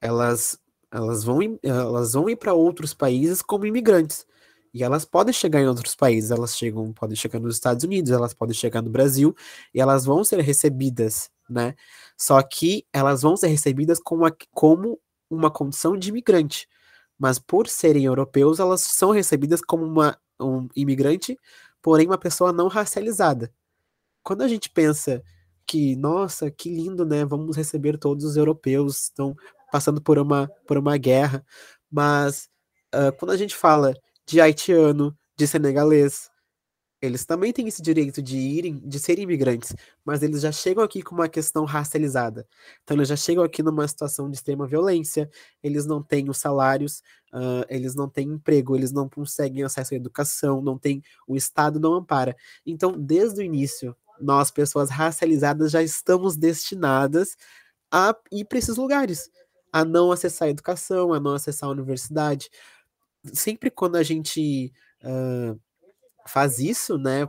elas 0.00 0.58
elas 0.92 1.24
vão 1.24 1.40
elas 1.62 2.12
vão 2.14 2.30
ir 2.30 2.36
para 2.36 2.54
outros 2.54 2.94
países 2.94 3.42
como 3.42 3.66
imigrantes. 3.66 4.26
E 4.74 4.82
elas 4.84 5.04
podem 5.04 5.32
chegar 5.32 5.60
em 5.60 5.66
outros 5.68 5.94
países, 5.96 6.30
elas 6.30 6.56
chegam, 6.56 6.92
podem 6.92 7.16
chegar 7.16 7.40
nos 7.40 7.54
Estados 7.56 7.84
Unidos, 7.84 8.10
elas 8.12 8.34
podem 8.34 8.54
chegar 8.54 8.82
no 8.82 8.90
Brasil, 8.90 9.34
e 9.74 9.80
elas 9.80 10.04
vão 10.04 10.22
ser 10.24 10.40
recebidas, 10.40 11.30
né? 11.48 11.74
Só 12.16 12.40
que 12.42 12.86
elas 12.92 13.22
vão 13.22 13.36
ser 13.36 13.48
recebidas 13.48 13.98
como, 14.00 14.26
a, 14.26 14.32
como 14.52 15.00
uma 15.30 15.50
condição 15.50 15.96
de 15.96 16.10
imigrante. 16.10 16.68
Mas 17.18 17.38
por 17.38 17.66
serem 17.68 18.04
europeus, 18.04 18.60
elas 18.60 18.82
são 18.82 19.10
recebidas 19.10 19.60
como 19.62 19.84
uma, 19.84 20.18
um 20.40 20.68
imigrante, 20.76 21.38
porém 21.82 22.06
uma 22.06 22.18
pessoa 22.18 22.52
não 22.52 22.68
racializada. 22.68 23.52
Quando 24.22 24.42
a 24.42 24.48
gente 24.48 24.70
pensa 24.70 25.22
que, 25.66 25.96
nossa, 25.96 26.50
que 26.50 26.70
lindo, 26.70 27.04
né? 27.04 27.24
Vamos 27.24 27.56
receber 27.56 27.98
todos 27.98 28.24
os 28.24 28.36
europeus, 28.36 29.04
estão 29.04 29.36
passando 29.70 30.00
por 30.00 30.18
uma, 30.18 30.48
por 30.66 30.78
uma 30.78 30.96
guerra. 30.96 31.44
Mas 31.90 32.48
uh, 32.94 33.12
quando 33.18 33.32
a 33.32 33.36
gente 33.36 33.54
fala 33.54 33.94
de 34.26 34.40
haitiano, 34.40 35.16
de 35.38 35.46
senegalês. 35.46 36.30
Eles 37.00 37.24
também 37.24 37.52
têm 37.52 37.68
esse 37.68 37.80
direito 37.80 38.20
de 38.20 38.36
irem, 38.36 38.76
de 38.76 38.98
serem 38.98 39.22
imigrantes, 39.22 39.72
mas 40.04 40.20
eles 40.20 40.40
já 40.42 40.50
chegam 40.50 40.82
aqui 40.82 41.00
com 41.00 41.14
uma 41.14 41.28
questão 41.28 41.64
racializada. 41.64 42.46
Então 42.82 42.96
eles 42.96 43.08
já 43.08 43.14
chegam 43.14 43.44
aqui 43.44 43.62
numa 43.62 43.86
situação 43.86 44.28
de 44.28 44.36
extrema 44.36 44.66
violência, 44.66 45.30
eles 45.62 45.86
não 45.86 46.02
têm 46.02 46.28
os 46.28 46.38
salários, 46.38 46.98
uh, 47.32 47.64
eles 47.68 47.94
não 47.94 48.08
têm 48.08 48.28
emprego, 48.28 48.74
eles 48.74 48.90
não 48.90 49.08
conseguem 49.08 49.62
acesso 49.62 49.94
à 49.94 49.96
educação, 49.96 50.60
não 50.60 50.76
tem, 50.76 51.00
o 51.26 51.36
Estado 51.36 51.78
não 51.78 51.94
ampara. 51.94 52.36
Então, 52.66 52.92
desde 52.92 53.40
o 53.40 53.44
início, 53.44 53.96
nós, 54.20 54.50
pessoas 54.50 54.90
racializadas, 54.90 55.70
já 55.70 55.82
estamos 55.82 56.36
destinadas 56.36 57.36
a 57.90 58.14
ir 58.32 58.44
para 58.44 58.58
esses 58.58 58.76
lugares, 58.76 59.30
a 59.72 59.84
não 59.84 60.12
acessar 60.12 60.48
a 60.48 60.50
educação, 60.50 61.12
a 61.12 61.20
não 61.20 61.34
acessar 61.34 61.68
a 61.68 61.72
universidade, 61.72 62.50
sempre 63.32 63.70
quando 63.70 63.96
a 63.96 64.02
gente 64.02 64.72
uh, 65.02 65.58
faz 66.26 66.58
isso, 66.58 66.98
né, 66.98 67.28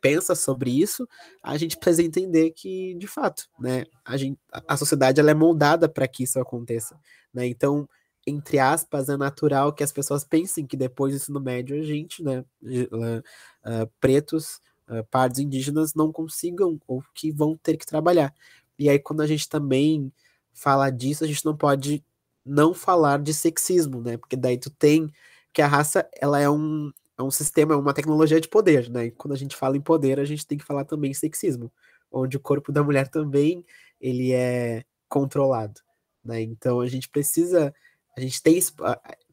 pensa 0.00 0.34
sobre 0.34 0.70
isso, 0.70 1.08
a 1.42 1.56
gente 1.56 1.76
precisa 1.76 2.02
entender 2.02 2.50
que, 2.50 2.94
de 2.94 3.06
fato, 3.06 3.44
né, 3.58 3.84
a, 4.04 4.16
gente, 4.16 4.38
a 4.68 4.76
sociedade 4.76 5.20
ela 5.20 5.30
é 5.30 5.34
moldada 5.34 5.88
para 5.88 6.08
que 6.08 6.24
isso 6.24 6.38
aconteça, 6.40 6.98
né, 7.32 7.46
então, 7.46 7.88
entre 8.26 8.58
aspas, 8.58 9.08
é 9.08 9.16
natural 9.16 9.72
que 9.72 9.82
as 9.82 9.92
pessoas 9.92 10.24
pensem 10.24 10.66
que 10.66 10.76
depois 10.76 11.12
do 11.12 11.16
ensino 11.16 11.40
médio 11.40 11.80
a 11.80 11.82
gente, 11.82 12.22
né, 12.22 12.44
uh, 12.62 13.18
uh, 13.18 13.90
pretos, 14.00 14.60
uh, 14.90 15.04
pardos 15.10 15.38
indígenas 15.38 15.94
não 15.94 16.12
consigam 16.12 16.80
ou 16.86 17.02
que 17.14 17.30
vão 17.30 17.56
ter 17.56 17.76
que 17.76 17.86
trabalhar. 17.86 18.34
E 18.78 18.88
aí, 18.88 18.98
quando 18.98 19.22
a 19.22 19.26
gente 19.26 19.48
também 19.48 20.12
fala 20.52 20.90
disso, 20.90 21.24
a 21.24 21.26
gente 21.26 21.44
não 21.44 21.56
pode 21.56 22.04
não 22.44 22.74
falar 22.74 23.18
de 23.20 23.32
sexismo, 23.32 24.00
né? 24.00 24.16
Porque 24.16 24.36
daí 24.36 24.58
tu 24.58 24.70
tem 24.70 25.10
que 25.52 25.62
a 25.62 25.66
raça, 25.66 26.08
ela 26.20 26.40
é 26.40 26.48
um, 26.48 26.90
é 27.18 27.22
um 27.22 27.30
sistema, 27.30 27.74
é 27.74 27.76
uma 27.76 27.94
tecnologia 27.94 28.40
de 28.40 28.48
poder, 28.48 28.90
né? 28.90 29.06
E 29.06 29.10
quando 29.10 29.34
a 29.34 29.36
gente 29.36 29.56
fala 29.56 29.76
em 29.76 29.80
poder, 29.80 30.18
a 30.18 30.24
gente 30.24 30.46
tem 30.46 30.58
que 30.58 30.64
falar 30.64 30.84
também 30.84 31.10
em 31.10 31.14
sexismo, 31.14 31.72
onde 32.10 32.36
o 32.36 32.40
corpo 32.40 32.72
da 32.72 32.82
mulher 32.82 33.08
também 33.08 33.64
ele 34.00 34.32
é 34.32 34.84
controlado, 35.08 35.80
né? 36.24 36.40
Então 36.40 36.80
a 36.80 36.86
gente 36.86 37.08
precisa, 37.08 37.74
a 38.16 38.20
gente 38.20 38.42
tem, 38.42 38.58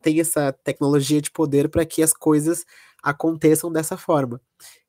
tem 0.02 0.20
essa 0.20 0.52
tecnologia 0.52 1.22
de 1.22 1.32
poder 1.32 1.70
para 1.70 1.86
que 1.86 2.04
as 2.04 2.13
coisas 2.13 2.65
aconteçam 3.08 3.72
dessa 3.72 3.96
forma. 3.96 4.41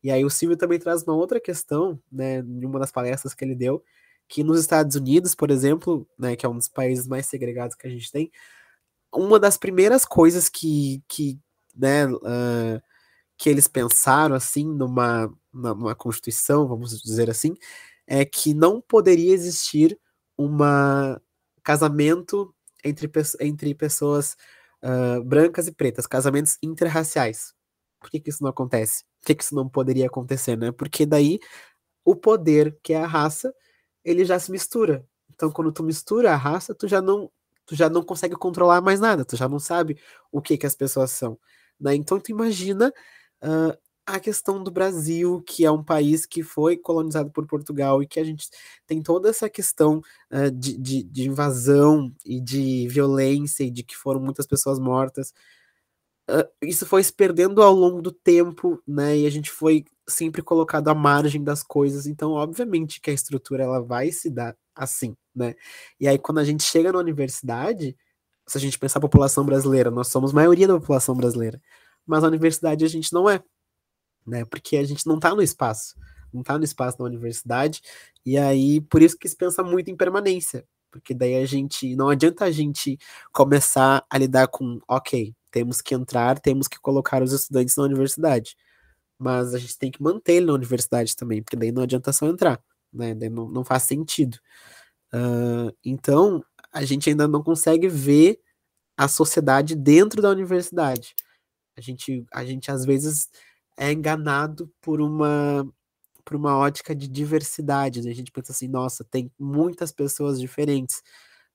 E 0.02 0.10
aí 0.10 0.24
o 0.24 0.30
Silvio 0.30 0.56
também 0.56 0.78
traz 0.78 1.04
uma 1.04 1.14
outra 1.14 1.38
questão, 1.40 2.00
né, 2.10 2.38
em 2.38 2.64
uma 2.66 2.80
das 2.80 2.90
palestras 2.90 3.32
que 3.32 3.44
ele 3.44 3.54
deu, 3.54 3.82
que 4.28 4.42
nos 4.42 4.58
Estados 4.58 4.96
Unidos, 4.96 5.36
por 5.36 5.52
exemplo, 5.52 6.04
né, 6.18 6.34
que 6.34 6.44
é 6.44 6.48
um 6.48 6.58
dos 6.58 6.68
países 6.68 7.06
mais 7.06 7.26
segregados 7.26 7.76
que 7.76 7.86
a 7.86 7.90
gente 7.90 8.10
tem, 8.10 8.28
uma 9.14 9.38
das 9.38 9.56
primeiras 9.56 10.04
coisas 10.04 10.48
que, 10.48 11.00
que 11.06 11.38
né, 11.76 12.06
uh, 12.08 12.82
que 13.36 13.48
eles 13.48 13.68
pensaram 13.68 14.34
assim 14.34 14.66
numa, 14.66 15.32
numa 15.52 15.94
constituição, 15.94 16.66
vamos 16.66 17.00
dizer 17.00 17.30
assim, 17.30 17.54
é 18.04 18.24
que 18.24 18.52
não 18.52 18.80
poderia 18.80 19.32
existir 19.32 19.96
uma 20.36 21.20
casamento 21.62 22.52
entre, 22.84 23.10
entre 23.40 23.74
pessoas 23.74 24.36
uh, 24.82 25.22
brancas 25.22 25.68
e 25.68 25.72
pretas, 25.72 26.06
casamentos 26.06 26.58
interraciais. 26.62 27.56
Por 28.00 28.10
que, 28.10 28.20
que 28.20 28.30
isso 28.30 28.42
não 28.42 28.50
acontece? 28.50 29.04
Por 29.20 29.26
que, 29.26 29.34
que 29.34 29.44
isso 29.44 29.54
não 29.54 29.68
poderia 29.68 30.06
acontecer, 30.06 30.56
né? 30.56 30.72
Porque 30.72 31.04
daí 31.04 31.38
o 32.04 32.16
poder, 32.16 32.78
que 32.82 32.92
é 32.94 33.02
a 33.02 33.06
raça, 33.06 33.52
ele 34.04 34.24
já 34.24 34.38
se 34.38 34.50
mistura. 34.50 35.06
Então, 35.34 35.50
quando 35.50 35.70
tu 35.72 35.82
mistura 35.82 36.32
a 36.32 36.36
raça, 36.36 36.74
tu 36.74 36.88
já 36.88 37.02
não, 37.02 37.30
tu 37.66 37.76
já 37.76 37.88
não 37.90 38.02
consegue 38.02 38.34
controlar 38.34 38.80
mais 38.80 39.00
nada, 39.00 39.24
tu 39.24 39.36
já 39.36 39.48
não 39.48 39.58
sabe 39.58 39.98
o 40.32 40.40
que 40.40 40.56
que 40.56 40.66
as 40.66 40.74
pessoas 40.74 41.10
são. 41.10 41.38
Né? 41.78 41.94
Então, 41.94 42.18
tu 42.18 42.30
imagina 42.30 42.92
uh, 43.44 43.78
a 44.06 44.18
questão 44.18 44.62
do 44.62 44.70
Brasil, 44.70 45.42
que 45.46 45.66
é 45.66 45.70
um 45.70 45.84
país 45.84 46.24
que 46.24 46.42
foi 46.42 46.78
colonizado 46.78 47.30
por 47.30 47.46
Portugal 47.46 48.02
e 48.02 48.06
que 48.06 48.18
a 48.18 48.24
gente 48.24 48.48
tem 48.86 49.02
toda 49.02 49.28
essa 49.28 49.50
questão 49.50 50.02
uh, 50.32 50.50
de, 50.50 50.78
de, 50.78 51.02
de, 51.02 51.28
invasão 51.28 52.10
e 52.24 52.40
de 52.40 52.88
violência 52.88 53.64
e 53.64 53.70
de 53.70 53.82
que 53.82 53.94
foram 53.94 54.20
muitas 54.20 54.46
pessoas 54.46 54.78
mortas. 54.78 55.34
Uh, 56.28 56.46
isso 56.60 56.84
foi 56.84 57.02
se 57.02 57.12
perdendo 57.12 57.62
ao 57.62 57.72
longo 57.72 58.02
do 58.02 58.12
tempo, 58.12 58.82
né? 58.86 59.16
E 59.16 59.26
a 59.26 59.30
gente 59.30 59.50
foi 59.50 59.84
sempre 60.06 60.42
colocado 60.42 60.88
à 60.88 60.94
margem 60.94 61.42
das 61.42 61.62
coisas. 61.62 62.06
Então, 62.06 62.32
obviamente 62.32 63.00
que 63.00 63.10
a 63.10 63.14
estrutura 63.14 63.64
ela 63.64 63.80
vai 63.80 64.12
se 64.12 64.28
dar 64.28 64.54
assim, 64.74 65.16
né? 65.34 65.54
E 65.98 66.06
aí, 66.06 66.18
quando 66.18 66.38
a 66.38 66.44
gente 66.44 66.62
chega 66.62 66.92
na 66.92 66.98
universidade, 66.98 67.96
se 68.46 68.58
a 68.58 68.60
gente 68.60 68.78
pensar 68.78 68.98
a 68.98 69.02
população 69.02 69.44
brasileira, 69.44 69.90
nós 69.90 70.08
somos 70.08 70.32
maioria 70.32 70.68
da 70.68 70.78
população 70.78 71.14
brasileira, 71.16 71.60
mas 72.06 72.22
na 72.22 72.28
universidade 72.28 72.84
a 72.84 72.88
gente 72.88 73.12
não 73.12 73.28
é, 73.28 73.42
né? 74.26 74.44
Porque 74.44 74.76
a 74.76 74.84
gente 74.84 75.06
não 75.06 75.16
está 75.16 75.34
no 75.34 75.42
espaço, 75.42 75.96
não 76.32 76.42
está 76.42 76.58
no 76.58 76.64
espaço 76.64 76.98
da 76.98 77.04
universidade, 77.04 77.82
e 78.24 78.38
aí 78.38 78.80
por 78.82 79.02
isso 79.02 79.18
que 79.18 79.28
se 79.28 79.36
pensa 79.36 79.62
muito 79.62 79.90
em 79.90 79.96
permanência, 79.96 80.66
porque 80.90 81.14
daí 81.14 81.36
a 81.36 81.46
gente 81.46 81.94
não 81.96 82.08
adianta 82.08 82.44
a 82.44 82.50
gente 82.50 82.98
começar 83.32 84.04
a 84.08 84.18
lidar 84.18 84.48
com, 84.48 84.80
ok, 84.88 85.34
temos 85.50 85.80
que 85.80 85.94
entrar, 85.94 86.38
temos 86.38 86.68
que 86.68 86.78
colocar 86.78 87.22
os 87.22 87.32
estudantes 87.32 87.76
na 87.76 87.84
universidade, 87.84 88.56
mas 89.18 89.54
a 89.54 89.58
gente 89.58 89.78
tem 89.78 89.90
que 89.90 90.02
manter 90.02 90.34
ele 90.34 90.46
na 90.46 90.52
universidade 90.52 91.16
também, 91.16 91.42
porque 91.42 91.56
daí 91.56 91.72
não 91.72 91.82
adianta 91.82 92.12
só 92.12 92.26
entrar, 92.26 92.62
né? 92.92 93.14
Daí 93.14 93.28
não, 93.28 93.48
não 93.48 93.64
faz 93.64 93.84
sentido. 93.84 94.38
Uh, 95.12 95.74
então 95.84 96.44
a 96.72 96.84
gente 96.84 97.08
ainda 97.10 97.26
não 97.26 97.42
consegue 97.42 97.88
ver 97.88 98.40
a 98.96 99.08
sociedade 99.08 99.74
dentro 99.74 100.20
da 100.22 100.30
universidade. 100.30 101.14
A 101.76 101.80
gente, 101.80 102.26
a 102.32 102.44
gente 102.44 102.70
às 102.70 102.84
vezes 102.84 103.28
é 103.76 103.92
enganado 103.92 104.70
por 104.80 105.00
uma 105.00 105.66
por 106.28 106.36
uma 106.36 106.58
ótica 106.58 106.94
de 106.94 107.08
diversidade. 107.08 108.02
Né? 108.02 108.10
A 108.10 108.14
gente 108.14 108.30
pensa 108.30 108.52
assim, 108.52 108.68
nossa, 108.68 109.02
tem 109.02 109.32
muitas 109.38 109.90
pessoas 109.90 110.38
diferentes, 110.38 111.02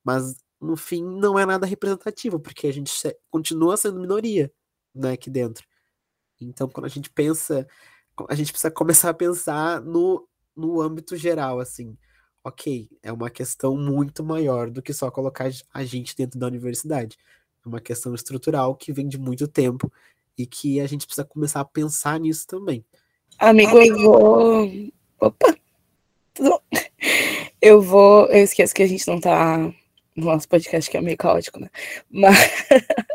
mas 0.03 0.35
no 0.59 0.75
fim 0.75 1.03
não 1.03 1.37
é 1.37 1.45
nada 1.45 1.67
representativo, 1.67 2.39
porque 2.39 2.65
a 2.65 2.73
gente 2.73 2.91
continua 3.29 3.77
sendo 3.77 3.99
minoria 3.99 4.51
né, 4.95 5.11
aqui 5.11 5.29
dentro. 5.29 5.63
Então, 6.41 6.67
quando 6.67 6.87
a 6.87 6.89
gente 6.89 7.07
pensa, 7.11 7.67
a 8.27 8.33
gente 8.33 8.51
precisa 8.51 8.71
começar 8.71 9.11
a 9.11 9.13
pensar 9.13 9.79
no, 9.79 10.27
no 10.55 10.81
âmbito 10.81 11.15
geral, 11.15 11.59
assim. 11.59 11.95
Ok, 12.43 12.89
é 13.03 13.11
uma 13.11 13.29
questão 13.29 13.77
muito 13.77 14.23
maior 14.23 14.71
do 14.71 14.81
que 14.81 14.91
só 14.91 15.11
colocar 15.11 15.51
a 15.71 15.83
gente 15.85 16.15
dentro 16.15 16.39
da 16.39 16.47
universidade. 16.47 17.15
É 17.63 17.69
uma 17.69 17.79
questão 17.79 18.15
estrutural 18.15 18.75
que 18.75 18.91
vem 18.91 19.07
de 19.07 19.19
muito 19.19 19.47
tempo 19.47 19.93
e 20.35 20.47
que 20.47 20.81
a 20.81 20.87
gente 20.87 21.05
precisa 21.05 21.25
começar 21.25 21.61
a 21.61 21.65
pensar 21.65 22.19
nisso 22.19 22.47
também. 22.47 22.83
Amigo, 23.39 23.77
eu 23.77 23.97
vou. 23.97 24.71
Opa! 25.19 25.55
Tudo 26.33 26.61
Eu 27.61 27.81
vou. 27.81 28.27
Eu 28.27 28.43
esqueço 28.43 28.73
que 28.73 28.83
a 28.83 28.87
gente 28.87 29.07
não 29.07 29.19
tá 29.19 29.57
no 30.15 30.25
nosso 30.25 30.47
podcast, 30.47 30.89
que 30.89 30.97
é 30.97 31.01
meio 31.01 31.17
caótico, 31.17 31.59
né? 31.59 31.69
Mas, 32.09 32.37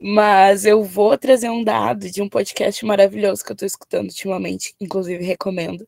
Mas 0.00 0.64
eu 0.64 0.82
vou 0.82 1.16
trazer 1.18 1.50
um 1.50 1.64
dado 1.64 2.10
de 2.10 2.22
um 2.22 2.28
podcast 2.28 2.84
maravilhoso 2.84 3.44
que 3.44 3.52
eu 3.52 3.56
tô 3.56 3.66
escutando 3.66 4.08
ultimamente, 4.08 4.74
inclusive 4.80 5.24
recomendo, 5.24 5.86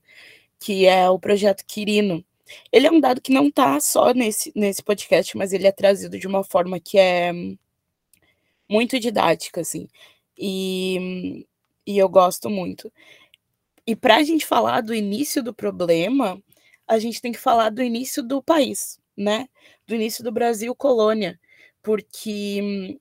que 0.59 0.87
é 0.87 1.09
o 1.09 1.19
projeto 1.19 1.65
Quirino. 1.67 2.25
Ele 2.71 2.87
é 2.87 2.91
um 2.91 3.01
dado 3.01 3.21
que 3.21 3.33
não 3.33 3.51
tá 3.51 3.81
só 3.81 4.13
nesse, 4.13 4.53
nesse 4.55 4.83
podcast, 4.83 5.37
mas 5.37 5.53
ele 5.53 5.67
é 5.67 5.73
trazido 5.73 6.19
de 6.19 6.27
uma 6.27 6.45
forma 6.45 6.79
que 6.81 6.99
é 6.99 7.33
muito 8.69 8.99
didática, 9.01 9.61
assim. 9.61 9.89
E, 10.39 11.47
e 11.87 11.99
eu 11.99 12.09
gosto 12.09 12.51
muito. 12.51 12.93
E 13.87 13.97
para 13.97 14.17
a 14.17 14.23
gente 14.23 14.47
falar 14.47 14.81
do 14.81 14.95
início 14.95 15.43
do 15.43 15.53
problema, 15.53 16.41
a 16.87 16.99
gente 16.99 17.21
tem 17.21 17.33
que 17.33 17.39
falar 17.39 17.71
do 17.71 17.83
início 17.83 18.23
do 18.23 18.43
país, 18.43 19.01
né? 19.17 19.49
Do 19.87 19.95
início 19.95 20.23
do 20.23 20.31
Brasil 20.33 20.75
colônia, 20.75 21.39
porque 21.83 22.99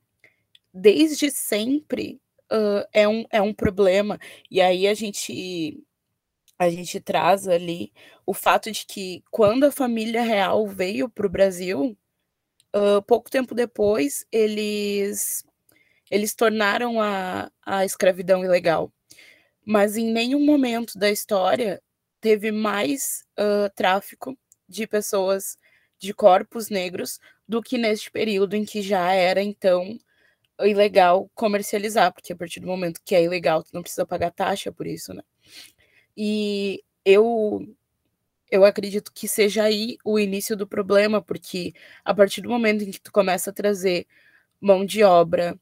desde 0.74 1.32
sempre 1.32 2.20
uh, 2.52 2.86
é, 2.94 3.08
um, 3.08 3.26
é 3.32 3.41
um 3.41 3.54
problema. 3.54 4.20
E 4.50 4.62
aí 4.62 4.88
a 4.88 4.94
gente 4.94 5.80
a 6.60 6.70
gente 6.70 7.00
traz 7.02 7.48
ali 7.48 7.91
o 8.26 8.34
fato 8.34 8.72
de 8.72 8.86
que 8.86 9.24
quando 9.32 9.65
a 9.65 9.72
família 9.72 10.22
real 10.24 10.67
veio 10.67 11.10
para 11.10 11.26
o 11.28 11.30
Brasil, 11.30 11.98
uh, 12.76 13.02
pouco 13.04 13.32
tempo 13.32 13.56
depois 13.56 14.26
eles 14.32 15.46
eles 16.12 16.36
tornaram 16.36 17.02
a, 17.02 17.52
a 17.65 17.86
escravidão 17.86 18.44
ilegal. 18.46 18.91
Mas 19.65 19.97
em 19.97 20.12
nenhum 20.12 20.43
momento 20.43 20.97
da 20.97 21.10
história 21.10 21.82
teve 22.19 22.52
mais 22.52 23.24
uh, 23.39 23.69
tráfico 23.76 24.38
de 24.67 24.88
pessoas, 24.88 25.58
de 26.00 26.13
corpos 26.13 26.69
negros, 26.69 27.19
do 27.47 27.62
que 27.62 27.78
neste 27.78 28.10
período 28.12 28.56
em 28.56 28.65
que 28.65 28.82
já 28.82 29.13
era, 29.13 29.41
então, 29.41 30.00
ilegal 30.62 31.30
comercializar, 31.36 32.13
porque 32.13 32.34
a 32.34 32.36
partir 32.36 32.60
do 32.60 32.67
momento 32.67 33.02
que 33.04 33.15
é 33.15 33.24
ilegal, 33.24 33.63
tu 33.63 33.69
não 33.74 33.82
precisa 33.82 34.06
pagar 34.06 34.32
taxa 34.32 34.71
por 34.71 34.88
isso, 34.88 35.13
né? 35.13 35.24
E 36.15 36.84
eu 37.06 37.67
eu 38.52 38.65
acredito 38.65 39.13
que 39.13 39.28
seja 39.30 39.63
aí 39.63 39.97
o 40.04 40.19
início 40.19 40.58
do 40.58 40.67
problema, 40.67 41.21
porque 41.21 41.74
a 42.04 42.13
partir 42.13 42.41
do 42.41 42.50
momento 42.50 42.84
em 42.84 42.91
que 42.91 43.00
tu 43.02 43.12
começa 43.12 43.50
a 43.50 43.54
trazer 43.54 44.06
mão 44.60 44.86
de 44.86 45.04
obra 45.04 45.58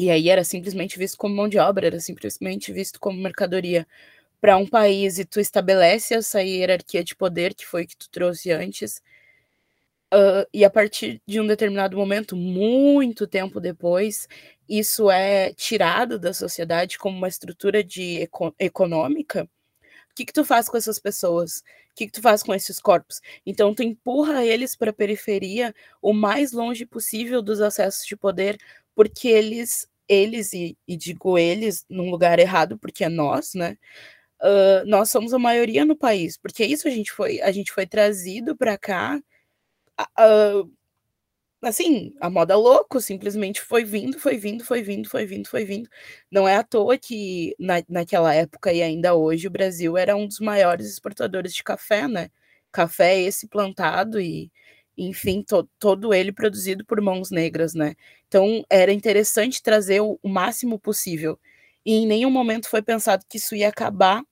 e 0.00 0.10
aí 0.10 0.30
era 0.30 0.42
simplesmente 0.42 0.98
visto 0.98 1.18
como 1.18 1.36
mão 1.36 1.46
de 1.46 1.58
obra, 1.58 1.86
era 1.86 2.00
simplesmente 2.00 2.72
visto 2.72 2.98
como 2.98 3.20
mercadoria 3.20 3.86
para 4.40 4.56
um 4.56 4.66
país 4.66 5.18
e 5.18 5.26
tu 5.26 5.38
estabelece 5.38 6.14
essa 6.14 6.42
hierarquia 6.42 7.04
de 7.04 7.14
poder 7.14 7.54
que 7.54 7.66
foi 7.66 7.86
que 7.86 7.94
tu 7.94 8.08
trouxe 8.08 8.50
antes. 8.50 9.02
Uh, 10.10 10.48
e 10.54 10.64
a 10.64 10.70
partir 10.70 11.20
de 11.26 11.38
um 11.38 11.46
determinado 11.46 11.98
momento, 11.98 12.34
muito 12.34 13.26
tempo 13.26 13.60
depois, 13.60 14.26
isso 14.66 15.10
é 15.10 15.52
tirado 15.52 16.18
da 16.18 16.32
sociedade 16.32 16.98
como 16.98 17.18
uma 17.18 17.28
estrutura 17.28 17.84
de 17.84 18.22
eco 18.22 18.54
econômica. 18.58 19.44
O 20.10 20.14
que, 20.14 20.24
que 20.24 20.32
tu 20.32 20.46
faz 20.46 20.66
com 20.66 20.78
essas 20.78 20.98
pessoas? 20.98 21.58
O 21.92 21.94
que, 21.94 22.06
que 22.06 22.12
tu 22.12 22.22
faz 22.22 22.42
com 22.42 22.54
esses 22.54 22.80
corpos? 22.80 23.20
Então, 23.44 23.74
tu 23.74 23.82
empurra 23.82 24.46
eles 24.46 24.74
para 24.74 24.90
a 24.90 24.94
periferia 24.94 25.74
o 26.00 26.14
mais 26.14 26.52
longe 26.52 26.86
possível 26.86 27.42
dos 27.42 27.60
acessos 27.60 28.06
de 28.06 28.16
poder, 28.16 28.58
porque 28.94 29.28
eles 29.28 29.89
eles, 30.10 30.52
e, 30.52 30.76
e 30.88 30.96
digo 30.96 31.38
eles 31.38 31.84
num 31.88 32.10
lugar 32.10 32.38
errado, 32.40 32.78
porque 32.78 33.04
é 33.04 33.08
nós, 33.08 33.54
né? 33.54 33.78
Uh, 34.42 34.84
nós 34.86 35.10
somos 35.10 35.34
a 35.34 35.38
maioria 35.38 35.84
no 35.84 35.96
país, 35.96 36.36
porque 36.38 36.64
isso 36.64 36.88
a 36.88 36.90
gente 36.90 37.12
foi, 37.12 37.40
a 37.42 37.52
gente 37.52 37.72
foi 37.72 37.86
trazido 37.86 38.56
para 38.56 38.78
cá, 38.78 39.20
uh, 40.18 40.70
assim, 41.62 42.14
a 42.20 42.30
moda 42.30 42.56
louco, 42.56 43.00
simplesmente 43.00 43.60
foi 43.60 43.84
vindo, 43.84 44.18
foi 44.18 44.36
vindo, 44.38 44.64
foi 44.64 44.82
vindo, 44.82 45.08
foi 45.08 45.26
vindo, 45.26 45.48
foi 45.48 45.64
vindo. 45.64 45.88
Não 46.30 46.48
é 46.48 46.56
à 46.56 46.62
toa 46.64 46.98
que 46.98 47.54
na, 47.58 47.82
naquela 47.88 48.34
época 48.34 48.72
e 48.72 48.82
ainda 48.82 49.14
hoje 49.14 49.46
o 49.46 49.50
Brasil 49.50 49.96
era 49.96 50.16
um 50.16 50.26
dos 50.26 50.40
maiores 50.40 50.86
exportadores 50.90 51.54
de 51.54 51.62
café, 51.64 52.08
né? 52.08 52.30
Café 52.72 53.20
esse 53.20 53.48
plantado 53.48 54.20
e, 54.20 54.50
enfim, 55.08 55.42
to, 55.42 55.68
todo 55.78 56.12
ele 56.12 56.32
produzido 56.32 56.84
por 56.84 57.00
mãos 57.00 57.30
negras, 57.30 57.74
né? 57.74 57.94
Então 58.28 58.64
era 58.68 58.92
interessante 58.92 59.62
trazer 59.62 60.00
o, 60.00 60.18
o 60.22 60.28
máximo 60.28 60.78
possível. 60.78 61.38
E 61.84 61.94
em 61.94 62.06
nenhum 62.06 62.30
momento 62.30 62.68
foi 62.68 62.82
pensado 62.82 63.24
que 63.28 63.38
isso 63.38 63.54
ia 63.54 63.68
acabar 63.68 64.22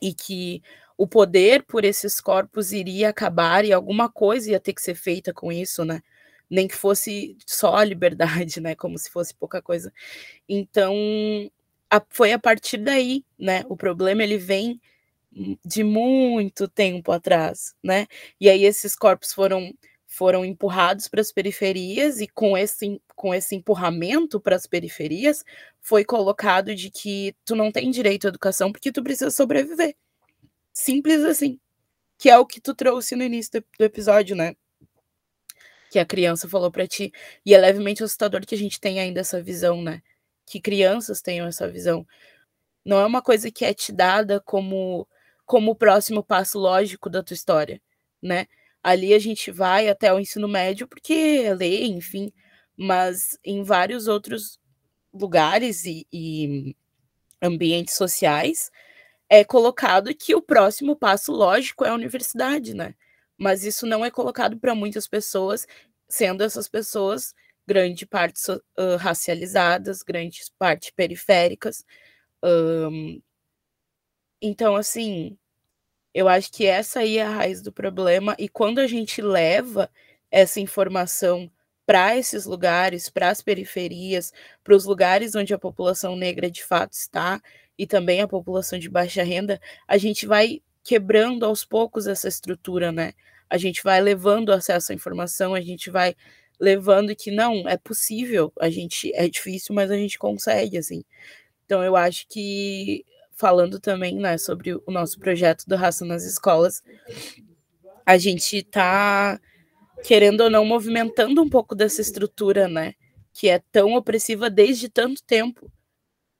e 0.00 0.14
que 0.14 0.62
o 0.96 1.06
poder 1.06 1.64
por 1.64 1.84
esses 1.84 2.20
corpos 2.20 2.72
iria 2.72 3.10
acabar 3.10 3.64
e 3.64 3.72
alguma 3.72 4.08
coisa 4.10 4.50
ia 4.52 4.60
ter 4.60 4.72
que 4.72 4.82
ser 4.82 4.94
feita 4.94 5.32
com 5.32 5.52
isso, 5.52 5.84
né? 5.84 6.02
Nem 6.50 6.68
que 6.68 6.76
fosse 6.76 7.36
só 7.46 7.76
a 7.76 7.84
liberdade, 7.84 8.60
né? 8.60 8.74
Como 8.74 8.98
se 8.98 9.10
fosse 9.10 9.34
pouca 9.34 9.60
coisa. 9.60 9.92
Então, 10.48 10.94
a, 11.90 12.02
foi 12.10 12.32
a 12.32 12.38
partir 12.38 12.78
daí, 12.78 13.24
né? 13.38 13.62
O 13.68 13.76
problema 13.76 14.22
ele 14.22 14.38
vem 14.38 14.80
de 15.64 15.82
muito 15.82 16.68
tempo 16.68 17.10
atrás, 17.12 17.74
né? 17.82 18.06
E 18.40 18.48
aí 18.48 18.64
esses 18.64 18.94
corpos 18.94 19.32
foram 19.32 19.72
foram 20.06 20.44
empurrados 20.44 21.08
para 21.08 21.22
as 21.22 21.32
periferias 21.32 22.20
e 22.20 22.28
com 22.28 22.56
esse 22.56 23.00
com 23.16 23.34
esse 23.34 23.56
empurramento 23.56 24.38
para 24.40 24.56
as 24.56 24.66
periferias 24.66 25.42
foi 25.80 26.04
colocado 26.04 26.74
de 26.74 26.90
que 26.90 27.34
tu 27.46 27.56
não 27.56 27.72
tem 27.72 27.90
direito 27.90 28.26
à 28.26 28.28
educação 28.28 28.70
porque 28.70 28.92
tu 28.92 29.02
precisa 29.02 29.30
sobreviver. 29.30 29.96
Simples 30.72 31.22
assim. 31.24 31.58
Que 32.18 32.30
é 32.30 32.38
o 32.38 32.46
que 32.46 32.60
tu 32.60 32.74
trouxe 32.74 33.16
no 33.16 33.24
início 33.24 33.60
do, 33.60 33.66
do 33.78 33.84
episódio, 33.84 34.36
né? 34.36 34.54
Que 35.90 35.98
a 35.98 36.06
criança 36.06 36.48
falou 36.48 36.70
para 36.70 36.86
ti. 36.86 37.12
E 37.44 37.54
é 37.54 37.58
levemente 37.58 38.02
assustador 38.02 38.44
que 38.46 38.54
a 38.54 38.58
gente 38.58 38.80
tenha 38.80 39.02
ainda 39.02 39.20
essa 39.20 39.42
visão, 39.42 39.82
né? 39.82 40.02
Que 40.46 40.60
crianças 40.60 41.22
tenham 41.22 41.46
essa 41.46 41.68
visão. 41.68 42.06
Não 42.84 42.98
é 43.00 43.06
uma 43.06 43.22
coisa 43.22 43.50
que 43.50 43.64
é 43.64 43.74
te 43.74 43.92
dada 43.92 44.40
como 44.40 45.06
como 45.52 45.72
o 45.72 45.76
próximo 45.76 46.24
passo 46.24 46.58
lógico 46.58 47.10
da 47.10 47.22
tua 47.22 47.34
história, 47.34 47.78
né? 48.22 48.46
Ali 48.82 49.12
a 49.12 49.18
gente 49.18 49.50
vai 49.50 49.86
até 49.86 50.10
o 50.10 50.18
ensino 50.18 50.48
médio 50.48 50.88
porque 50.88 51.12
é 51.44 51.52
lei, 51.54 51.84
enfim, 51.88 52.32
mas 52.74 53.38
em 53.44 53.62
vários 53.62 54.08
outros 54.08 54.58
lugares 55.12 55.84
e, 55.84 56.06
e 56.10 56.74
ambientes 57.42 57.96
sociais 57.96 58.70
é 59.28 59.44
colocado 59.44 60.14
que 60.14 60.34
o 60.34 60.40
próximo 60.40 60.96
passo 60.96 61.32
lógico 61.32 61.84
é 61.84 61.90
a 61.90 61.94
universidade, 61.94 62.72
né? 62.72 62.94
Mas 63.36 63.62
isso 63.62 63.86
não 63.86 64.02
é 64.02 64.10
colocado 64.10 64.58
para 64.58 64.74
muitas 64.74 65.06
pessoas, 65.06 65.66
sendo 66.08 66.42
essas 66.42 66.66
pessoas 66.66 67.34
grande 67.66 68.06
parte 68.06 68.40
uh, 68.50 68.96
racializadas, 68.98 70.02
grande 70.02 70.40
parte 70.58 70.94
periféricas. 70.94 71.84
Um, 72.42 73.20
então, 74.40 74.76
assim, 74.76 75.38
eu 76.14 76.28
acho 76.28 76.50
que 76.52 76.66
essa 76.66 77.00
aí 77.00 77.18
é 77.18 77.22
a 77.22 77.30
raiz 77.30 77.62
do 77.62 77.72
problema, 77.72 78.34
e 78.38 78.48
quando 78.48 78.78
a 78.80 78.86
gente 78.86 79.22
leva 79.22 79.90
essa 80.30 80.60
informação 80.60 81.50
para 81.86 82.16
esses 82.16 82.46
lugares, 82.46 83.10
para 83.10 83.30
as 83.30 83.42
periferias, 83.42 84.32
para 84.64 84.74
os 84.74 84.84
lugares 84.84 85.34
onde 85.34 85.52
a 85.52 85.58
população 85.58 86.16
negra 86.16 86.50
de 86.50 86.64
fato 86.64 86.92
está, 86.92 87.40
e 87.78 87.86
também 87.86 88.20
a 88.20 88.28
população 88.28 88.78
de 88.78 88.88
baixa 88.88 89.22
renda, 89.22 89.60
a 89.88 89.98
gente 89.98 90.26
vai 90.26 90.62
quebrando 90.84 91.44
aos 91.44 91.64
poucos 91.64 92.06
essa 92.06 92.28
estrutura, 92.28 92.92
né? 92.92 93.12
A 93.48 93.56
gente 93.58 93.82
vai 93.82 94.00
levando 94.00 94.52
acesso 94.52 94.92
à 94.92 94.94
informação, 94.94 95.54
a 95.54 95.60
gente 95.60 95.90
vai 95.90 96.14
levando 96.60 97.14
que 97.16 97.30
não, 97.30 97.68
é 97.68 97.76
possível, 97.76 98.52
a 98.60 98.70
gente 98.70 99.12
é 99.14 99.28
difícil, 99.28 99.74
mas 99.74 99.90
a 99.90 99.96
gente 99.96 100.18
consegue, 100.18 100.78
assim. 100.78 101.04
Então 101.66 101.82
eu 101.82 101.96
acho 101.96 102.26
que 102.28 103.04
falando 103.36 103.80
também, 103.80 104.16
né, 104.16 104.38
sobre 104.38 104.74
o 104.74 104.82
nosso 104.88 105.18
projeto 105.18 105.64
do 105.66 105.76
Raça 105.76 106.04
nas 106.04 106.24
Escolas, 106.24 106.82
a 108.06 108.18
gente 108.18 108.58
está, 108.58 109.40
querendo 110.04 110.42
ou 110.42 110.50
não, 110.50 110.64
movimentando 110.64 111.42
um 111.42 111.48
pouco 111.50 111.74
dessa 111.74 112.00
estrutura, 112.00 112.68
né, 112.68 112.94
que 113.32 113.48
é 113.48 113.60
tão 113.72 113.94
opressiva 113.94 114.50
desde 114.50 114.88
tanto 114.88 115.22
tempo, 115.24 115.70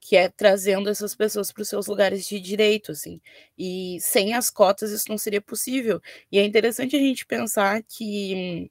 que 0.01 0.17
é 0.17 0.29
trazendo 0.29 0.91
essas 0.91 1.15
pessoas 1.15 1.53
para 1.53 1.63
os 1.63 1.69
seus 1.69 1.87
lugares 1.87 2.27
de 2.29 2.41
direito, 2.41 2.93
assim. 2.93 3.21
E 3.59 3.99
sem 4.01 4.35
as 4.35 4.51
cotas 4.51 4.91
isso 4.93 5.09
não 5.09 5.19
seria 5.19 5.41
possível. 5.43 6.01
E 6.33 6.39
é 6.39 6.45
interessante 6.45 6.97
a 6.97 6.99
gente 7.01 7.27
pensar 7.27 7.83
que 7.85 8.71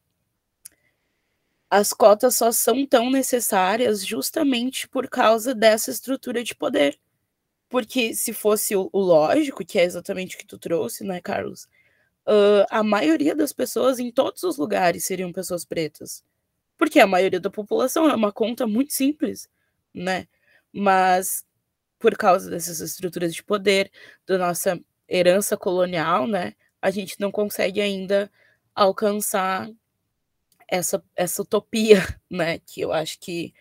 as 1.69 1.93
cotas 1.93 2.35
só 2.35 2.51
são 2.51 2.85
tão 2.85 3.09
necessárias 3.09 4.05
justamente 4.05 4.87
por 4.89 5.07
causa 5.09 5.55
dessa 5.55 5.89
estrutura 5.89 6.43
de 6.43 6.53
poder. 6.53 6.99
Porque 7.71 8.13
se 8.13 8.33
fosse 8.33 8.75
o, 8.75 8.89
lógico, 8.93 9.65
que 9.65 9.79
é 9.79 9.85
exatamente 9.85 10.35
o 10.35 10.39
que 10.39 10.45
tu 10.45 10.59
trouxe, 10.59 11.05
né, 11.05 11.21
Carlos? 11.21 11.69
Uh, 12.27 12.67
a 12.69 12.83
maioria 12.83 13.33
das 13.33 13.53
pessoas 13.53 13.97
em 13.97 14.11
todos 14.11 14.43
os 14.43 14.57
lugares 14.57 15.05
seriam 15.05 15.31
pessoas 15.31 15.63
pretas. 15.65 16.21
Porque 16.77 16.99
a 16.99 17.07
maioria 17.07 17.39
da 17.39 17.49
população 17.49 18.09
é 18.09 18.15
uma 18.15 18.31
conta 18.31 18.67
muito 18.67 18.93
simples, 18.93 19.49
né? 19.93 20.27
Mas 20.73 21.45
por 21.99 22.17
causa 22.17 22.49
dessas 22.49 22.81
estruturas 22.81 23.33
de 23.33 23.43
poder, 23.43 23.91
da 24.27 24.37
nossa 24.37 24.79
herança 25.07 25.55
colonial, 25.57 26.27
né? 26.27 26.53
A 26.81 26.91
gente 26.91 27.19
não 27.19 27.31
consegue 27.31 27.79
ainda 27.79 28.29
alcançar 28.75 29.69
essa, 30.67 31.03
essa 31.15 31.41
utopia, 31.41 31.99
né? 32.29 32.59
Que 32.59 32.81
eu 32.81 32.91
acho 32.91 33.19
que 33.19 33.53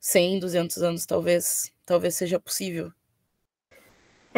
100, 0.00 0.40
200 0.40 0.82
anos 0.82 1.06
talvez, 1.06 1.72
talvez 1.86 2.14
seja 2.16 2.38
possível. 2.40 2.92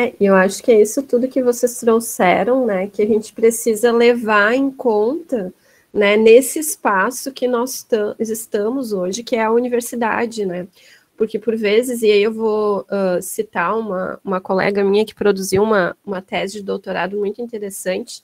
É, 0.00 0.14
eu 0.20 0.32
acho 0.37 0.62
que 0.62 0.70
é 0.70 0.80
isso 0.80 1.02
tudo 1.02 1.26
que 1.26 1.42
vocês 1.42 1.80
trouxeram, 1.80 2.64
né, 2.64 2.87
que 2.87 3.02
a 3.02 3.06
gente 3.06 3.32
precisa 3.32 3.90
levar 3.90 4.54
em 4.54 4.70
conta, 4.70 5.52
né, 5.92 6.16
nesse 6.16 6.61
espaço 6.61 7.32
que 7.32 7.48
nós 7.48 7.84
estamos 8.20 8.92
hoje, 8.92 9.24
que 9.24 9.34
é 9.34 9.42
a 9.42 9.50
universidade, 9.50 10.46
né, 10.46 10.68
porque 11.16 11.37
por 11.37 11.56
vezes, 11.56 12.02
e 12.02 12.12
aí 12.12 12.22
eu 12.22 12.32
vou 12.32 12.82
uh, 12.82 13.20
citar 13.20 13.76
uma, 13.76 14.20
uma 14.24 14.40
colega 14.40 14.84
minha 14.84 15.04
que 15.04 15.16
produziu 15.16 15.64
uma, 15.64 15.96
uma 16.06 16.22
tese 16.22 16.58
de 16.58 16.62
doutorado 16.62 17.18
muito 17.18 17.42
interessante, 17.42 18.22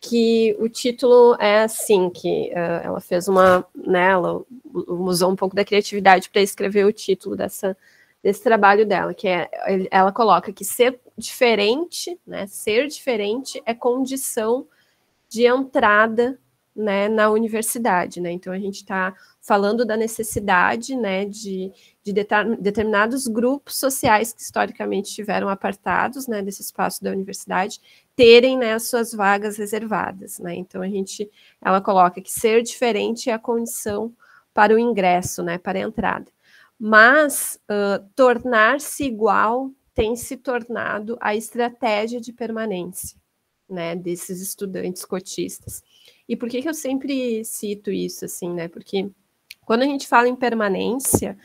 que 0.00 0.56
o 0.58 0.68
título 0.68 1.36
é 1.38 1.62
assim, 1.62 2.10
que 2.10 2.50
uh, 2.52 2.82
ela 2.82 3.00
fez 3.00 3.28
uma, 3.28 3.64
né, 3.76 4.10
ela 4.10 4.42
usou 4.74 5.30
um 5.30 5.36
pouco 5.36 5.54
da 5.54 5.64
criatividade 5.64 6.28
para 6.30 6.42
escrever 6.42 6.84
o 6.84 6.92
título 6.92 7.36
dessa, 7.36 7.76
desse 8.22 8.42
trabalho 8.42 8.86
dela, 8.86 9.12
que 9.14 9.28
é, 9.28 9.48
ela 9.90 10.12
coloca 10.12 10.52
que 10.52 10.64
ser 10.64 10.98
diferente, 11.16 12.18
né? 12.26 12.46
Ser 12.46 12.86
diferente 12.88 13.62
é 13.64 13.74
condição 13.74 14.66
de 15.28 15.46
entrada 15.46 16.38
né, 16.74 17.08
na 17.08 17.30
universidade, 17.30 18.20
né? 18.20 18.30
Então 18.32 18.52
a 18.52 18.58
gente 18.58 18.76
está 18.76 19.14
falando 19.40 19.84
da 19.84 19.96
necessidade, 19.96 20.96
né, 20.96 21.26
de, 21.26 21.70
de 22.02 22.12
determinados 22.58 23.26
grupos 23.26 23.76
sociais 23.76 24.32
que 24.32 24.40
historicamente 24.40 25.08
estiveram 25.08 25.48
apartados, 25.48 26.26
né, 26.26 26.42
desse 26.42 26.62
espaço 26.62 27.02
da 27.02 27.10
universidade, 27.10 27.80
terem, 28.16 28.56
né, 28.56 28.72
as 28.72 28.88
suas 28.88 29.12
vagas 29.12 29.58
reservadas, 29.58 30.38
né? 30.38 30.54
Então 30.54 30.80
a 30.80 30.88
gente, 30.88 31.30
ela 31.60 31.80
coloca 31.80 32.20
que 32.22 32.30
ser 32.30 32.62
diferente 32.62 33.28
é 33.28 33.34
a 33.34 33.38
condição 33.38 34.12
para 34.54 34.74
o 34.74 34.78
ingresso, 34.78 35.42
né, 35.42 35.58
para 35.58 35.78
a 35.78 35.82
entrada. 35.82 36.30
Mas 36.78 37.60
uh, 37.70 38.04
tornar-se 38.16 39.04
igual 39.04 39.70
tem 39.94 40.16
se 40.16 40.36
tornado 40.36 41.16
a 41.20 41.34
estratégia 41.34 42.20
de 42.20 42.32
permanência 42.32 43.20
né, 43.68 43.96
desses 43.96 44.40
estudantes 44.40 45.04
cotistas. 45.04 45.82
E 46.28 46.36
por 46.36 46.48
que, 46.48 46.62
que 46.62 46.68
eu 46.68 46.74
sempre 46.74 47.44
cito 47.44 47.90
isso, 47.90 48.24
assim, 48.24 48.52
né? 48.52 48.68
Porque 48.68 49.10
quando 49.64 49.82
a 49.82 49.86
gente 49.86 50.06
fala 50.06 50.28
em 50.28 50.36
permanência, 50.36 51.36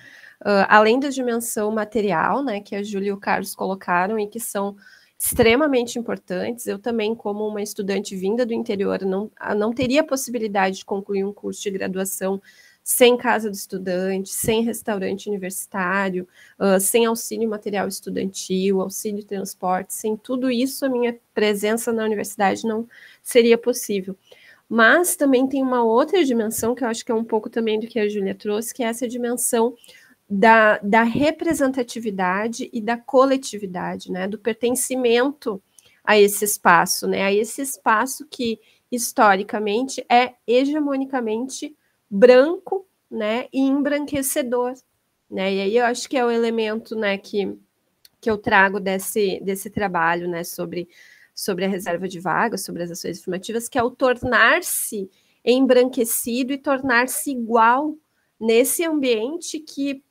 uh, 0.41 0.67
além 0.67 0.99
da 0.99 1.09
dimensão 1.09 1.71
material, 1.71 2.43
né, 2.43 2.59
que 2.61 2.75
a 2.75 2.83
Júlia 2.83 3.09
e 3.09 3.13
o 3.13 3.19
Carlos 3.19 3.55
colocaram 3.55 4.19
e 4.19 4.27
que 4.27 4.39
são 4.39 4.75
extremamente 5.19 5.97
importantes, 5.97 6.67
eu 6.67 6.77
também, 6.77 7.15
como 7.15 7.47
uma 7.47 7.61
estudante 7.61 8.15
vinda 8.15 8.45
do 8.45 8.53
interior, 8.53 9.01
não, 9.01 9.31
não 9.55 9.73
teria 9.73 10.03
possibilidade 10.03 10.77
de 10.77 10.85
concluir 10.85 11.23
um 11.23 11.33
curso 11.33 11.63
de 11.63 11.71
graduação 11.71 12.39
sem 12.87 13.17
casa 13.17 13.49
do 13.49 13.53
estudante, 13.53 14.29
sem 14.29 14.63
restaurante 14.63 15.27
universitário, 15.27 16.25
uh, 16.57 16.79
sem 16.79 17.05
auxílio 17.05 17.49
material 17.49 17.85
estudantil, 17.85 18.79
auxílio 18.79 19.25
transporte, 19.25 19.93
sem 19.93 20.15
tudo 20.15 20.49
isso, 20.49 20.85
a 20.85 20.89
minha 20.89 21.19
presença 21.33 21.91
na 21.91 22.05
universidade 22.05 22.65
não 22.65 22.87
seria 23.21 23.57
possível. 23.57 24.15
Mas 24.69 25.17
também 25.17 25.45
tem 25.45 25.61
uma 25.61 25.83
outra 25.83 26.23
dimensão 26.23 26.73
que 26.73 26.81
eu 26.81 26.87
acho 26.87 27.03
que 27.03 27.11
é 27.11 27.15
um 27.15 27.25
pouco 27.25 27.49
também 27.49 27.77
do 27.77 27.87
que 27.87 27.99
a 27.99 28.07
Júlia 28.07 28.33
trouxe, 28.33 28.73
que 28.73 28.81
é 28.81 28.87
essa 28.87 29.05
dimensão 29.05 29.75
da, 30.29 30.77
da 30.77 31.03
representatividade 31.03 32.69
e 32.71 32.79
da 32.79 32.95
coletividade, 32.95 34.09
né, 34.09 34.29
do 34.29 34.39
pertencimento 34.39 35.61
a 36.05 36.17
esse 36.17 36.45
espaço, 36.45 37.05
né, 37.05 37.23
a 37.23 37.33
esse 37.33 37.61
espaço 37.61 38.25
que 38.29 38.61
historicamente 38.89 40.05
é 40.09 40.35
hegemonicamente 40.47 41.75
branco, 42.09 42.87
né, 43.09 43.47
e 43.53 43.59
embranquecedor, 43.59 44.73
né? 45.29 45.53
E 45.53 45.61
aí 45.61 45.77
eu 45.77 45.85
acho 45.85 46.09
que 46.09 46.17
é 46.17 46.25
o 46.25 46.31
elemento, 46.31 46.95
né, 46.95 47.17
que, 47.17 47.57
que 48.19 48.29
eu 48.29 48.37
trago 48.37 48.79
desse, 48.79 49.39
desse 49.41 49.69
trabalho, 49.69 50.27
né, 50.27 50.43
sobre, 50.43 50.89
sobre 51.33 51.65
a 51.65 51.69
reserva 51.69 52.07
de 52.07 52.19
vagas, 52.19 52.63
sobre 52.63 52.83
as 52.83 52.91
ações 52.91 53.19
afirmativas, 53.19 53.69
que 53.69 53.77
é 53.77 53.83
o 53.83 53.91
tornar-se 53.91 55.09
embranquecido 55.43 56.53
e 56.53 56.57
tornar-se 56.57 57.31
igual 57.31 57.95
nesse 58.39 58.83
ambiente 58.85 59.59
que 59.59 60.03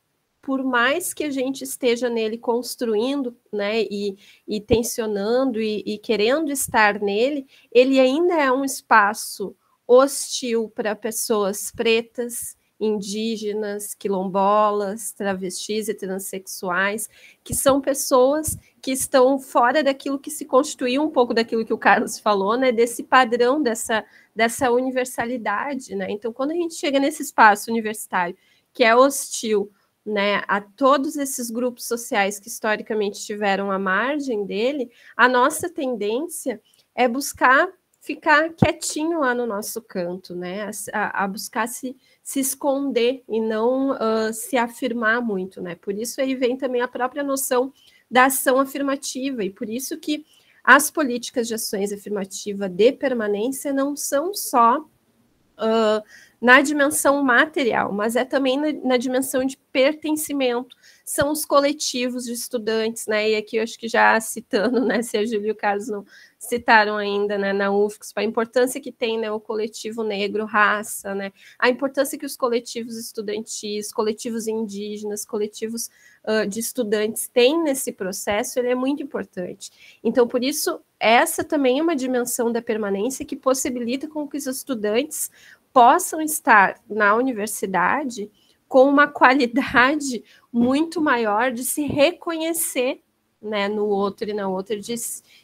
por 0.46 0.62
mais 0.62 1.12
que 1.12 1.24
a 1.24 1.30
gente 1.30 1.64
esteja 1.64 2.08
nele 2.08 2.38
construindo, 2.38 3.36
né, 3.52 3.82
e, 3.82 4.16
e 4.46 4.60
tensionando 4.60 5.60
e, 5.60 5.82
e 5.84 5.98
querendo 5.98 6.52
estar 6.52 7.00
nele, 7.00 7.48
ele 7.72 7.98
ainda 7.98 8.34
é 8.34 8.52
um 8.52 8.64
espaço 8.64 9.56
hostil 9.86 10.70
para 10.74 10.96
pessoas 10.96 11.70
pretas, 11.70 12.56
indígenas, 12.78 13.94
quilombolas, 13.94 15.12
travestis 15.12 15.88
e 15.88 15.94
transexuais, 15.94 17.08
que 17.42 17.54
são 17.54 17.80
pessoas 17.80 18.56
que 18.82 18.92
estão 18.92 19.38
fora 19.38 19.82
daquilo 19.82 20.18
que 20.18 20.30
se 20.30 20.44
constituiu 20.44 21.02
um 21.02 21.10
pouco 21.10 21.32
daquilo 21.32 21.64
que 21.64 21.72
o 21.72 21.78
Carlos 21.78 22.18
falou, 22.18 22.56
né, 22.56 22.70
desse 22.72 23.02
padrão 23.02 23.62
dessa 23.62 24.04
dessa 24.34 24.70
universalidade, 24.70 25.94
né? 25.94 26.08
Então, 26.10 26.30
quando 26.30 26.50
a 26.50 26.54
gente 26.54 26.74
chega 26.74 27.00
nesse 27.00 27.22
espaço 27.22 27.70
universitário 27.70 28.36
que 28.74 28.84
é 28.84 28.94
hostil, 28.94 29.72
né, 30.04 30.42
a 30.46 30.60
todos 30.60 31.16
esses 31.16 31.50
grupos 31.50 31.86
sociais 31.86 32.38
que 32.38 32.48
historicamente 32.48 33.18
estiveram 33.18 33.70
à 33.72 33.78
margem 33.78 34.44
dele, 34.44 34.90
a 35.16 35.26
nossa 35.28 35.70
tendência 35.70 36.60
é 36.94 37.08
buscar 37.08 37.66
ficar 38.06 38.50
quietinho 38.50 39.18
lá 39.18 39.34
no 39.34 39.44
nosso 39.44 39.82
canto, 39.82 40.36
né? 40.36 40.70
A, 40.92 41.24
a 41.24 41.28
buscar 41.28 41.66
se, 41.66 41.96
se 42.22 42.38
esconder 42.38 43.24
e 43.28 43.40
não 43.40 43.90
uh, 43.90 44.32
se 44.32 44.56
afirmar 44.56 45.20
muito, 45.20 45.60
né? 45.60 45.74
Por 45.74 45.92
isso 45.92 46.20
aí 46.20 46.36
vem 46.36 46.56
também 46.56 46.80
a 46.80 46.86
própria 46.86 47.24
noção 47.24 47.72
da 48.08 48.26
ação 48.26 48.60
afirmativa, 48.60 49.42
e 49.42 49.50
por 49.50 49.68
isso 49.68 49.98
que 49.98 50.24
as 50.62 50.88
políticas 50.88 51.48
de 51.48 51.54
ações 51.54 51.92
afirmativa 51.92 52.68
de 52.68 52.92
permanência 52.92 53.72
não 53.72 53.96
são 53.96 54.32
só 54.32 54.78
uh, 54.78 56.02
na 56.46 56.60
dimensão 56.60 57.24
material, 57.24 57.92
mas 57.92 58.14
é 58.14 58.24
também 58.24 58.56
na, 58.56 58.72
na, 58.90 58.96
dimensão 58.96 59.44
de 59.44 59.56
pertencimento. 59.72 60.76
São 61.04 61.32
os 61.32 61.44
coletivos 61.44 62.24
de 62.24 62.32
estudantes, 62.32 63.08
né? 63.08 63.30
E 63.30 63.34
aqui 63.34 63.56
eu 63.56 63.64
acho 63.64 63.76
que 63.76 63.88
já 63.88 64.20
citando, 64.20 64.84
né? 64.86 65.02
Se 65.02 65.18
a 65.18 65.26
Júlia 65.26 65.48
e 65.48 65.50
o 65.50 65.56
Carlos 65.56 65.88
não 65.88 66.06
citaram 66.38 66.96
ainda 66.96 67.36
né, 67.36 67.52
na 67.52 67.72
UFSC, 67.72 68.12
a 68.14 68.22
importância 68.22 68.80
que 68.80 68.92
tem 68.92 69.18
né, 69.18 69.28
o 69.30 69.40
coletivo 69.40 70.04
negro, 70.04 70.44
raça, 70.44 71.16
né? 71.16 71.32
A 71.58 71.68
importância 71.68 72.16
que 72.16 72.24
os 72.26 72.36
coletivos 72.36 72.96
estudantis, 72.96 73.92
coletivos 73.92 74.46
indígenas, 74.46 75.24
coletivos 75.24 75.90
uh, 76.24 76.46
de 76.46 76.60
estudantes 76.60 77.26
têm 77.26 77.60
nesse 77.60 77.90
processo, 77.90 78.60
ele 78.60 78.68
é 78.68 78.74
muito 78.76 79.02
importante. 79.02 79.98
Então, 80.04 80.28
por 80.28 80.44
isso, 80.44 80.80
essa 81.00 81.42
também 81.42 81.78
é 81.78 81.82
uma 81.82 81.96
dimensão 81.96 82.52
da 82.52 82.62
permanência 82.62 83.24
que 83.24 83.36
possibilita 83.36 84.08
com 84.08 84.28
que 84.28 84.36
os 84.36 84.46
estudantes 84.46 85.30
possam 85.76 86.22
estar 86.22 86.80
na 86.88 87.14
universidade 87.14 88.32
com 88.66 88.88
uma 88.88 89.06
qualidade 89.06 90.24
muito 90.50 91.02
maior 91.02 91.52
de 91.52 91.66
se 91.66 91.82
reconhecer 91.82 93.02
né, 93.42 93.68
no 93.68 93.84
outro 93.84 94.30
e 94.30 94.32
na 94.32 94.48
outra, 94.48 94.80
de, 94.80 94.94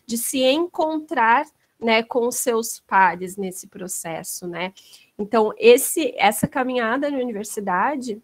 de 0.06 0.16
se 0.16 0.42
encontrar 0.42 1.44
né, 1.78 2.02
com 2.02 2.26
os 2.26 2.36
seus 2.36 2.80
pares 2.80 3.36
nesse 3.36 3.66
processo, 3.66 4.48
né? 4.48 4.72
Então, 5.18 5.52
esse, 5.58 6.14
essa 6.16 6.48
caminhada 6.48 7.10
na 7.10 7.18
universidade, 7.18 8.18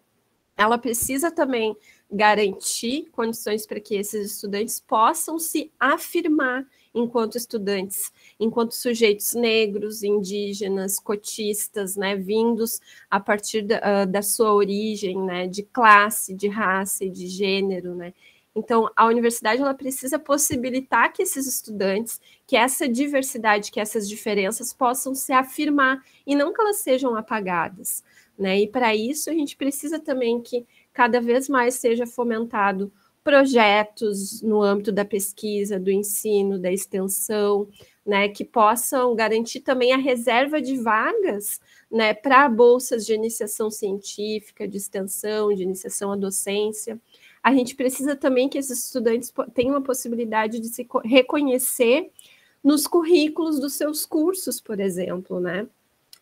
ela 0.57 0.79
precisa 0.79 1.29
também 1.29 1.77
garantir 2.11 3.07
condições 3.11 3.67
para 3.67 3.79
que 3.79 3.93
esses 3.93 4.31
estudantes 4.31 4.79
possam 4.79 5.37
se 5.37 5.71
afirmar 5.79 6.65
enquanto 6.93 7.37
estudantes, 7.37 8.11
enquanto 8.39 8.73
sujeitos 8.73 9.33
negros, 9.33 10.03
indígenas, 10.03 10.99
cotistas, 10.99 11.95
né, 11.95 12.15
vindos 12.15 12.79
a 13.09 13.19
partir 13.19 13.61
da, 13.61 13.77
uh, 13.77 14.07
da 14.07 14.21
sua 14.21 14.53
origem, 14.53 15.17
né, 15.21 15.47
de 15.47 15.63
classe, 15.63 16.33
de 16.33 16.47
raça 16.47 17.05
e 17.05 17.09
de 17.09 17.27
gênero, 17.27 17.95
né. 17.95 18.13
Então, 18.55 18.89
a 18.95 19.05
universidade 19.05 19.61
ela 19.61 19.73
precisa 19.73 20.17
possibilitar 20.17 21.13
que 21.13 21.21
esses 21.21 21.47
estudantes, 21.47 22.19
que 22.47 22.57
essa 22.57 22.89
diversidade, 22.89 23.71
que 23.71 23.79
essas 23.79 24.09
diferenças 24.09 24.73
possam 24.73 25.13
se 25.13 25.31
afirmar 25.31 26.03
e 26.25 26.35
não 26.35 26.51
que 26.51 26.59
elas 26.59 26.77
sejam 26.77 27.15
apagadas, 27.15 28.03
né? 28.37 28.59
E 28.59 28.67
para 28.67 28.95
isso 28.95 29.29
a 29.29 29.33
gente 29.33 29.55
precisa 29.55 29.99
também 29.99 30.41
que 30.41 30.65
cada 30.91 31.21
vez 31.21 31.47
mais 31.47 31.75
seja 31.75 32.07
fomentado 32.07 32.91
projetos 33.29 34.41
no 34.41 34.59
âmbito 34.63 34.91
da 34.91 35.05
pesquisa, 35.05 35.79
do 35.79 35.91
ensino, 35.91 36.57
da 36.57 36.71
extensão, 36.71 37.67
né, 38.03 38.27
que 38.27 38.43
possam 38.43 39.15
garantir 39.15 39.59
também 39.59 39.93
a 39.93 39.97
reserva 39.97 40.59
de 40.59 40.75
vagas 40.77 41.61
né, 41.91 42.11
para 42.11 42.49
bolsas 42.49 43.05
de 43.05 43.13
iniciação 43.13 43.69
científica, 43.69 44.67
de 44.67 44.77
extensão, 44.77 45.53
de 45.53 45.61
iniciação 45.61 46.11
à 46.11 46.15
docência. 46.15 46.99
A 47.43 47.53
gente 47.53 47.75
precisa 47.75 48.15
também 48.15 48.49
que 48.49 48.57
esses 48.57 48.85
estudantes 48.85 49.31
tenham 49.53 49.75
a 49.75 49.81
possibilidade 49.81 50.59
de 50.59 50.67
se 50.67 50.87
reconhecer 51.05 52.09
nos 52.63 52.87
currículos 52.87 53.59
dos 53.59 53.73
seus 53.73 54.07
cursos, 54.07 54.59
por 54.59 54.79
exemplo, 54.79 55.39
né? 55.39 55.67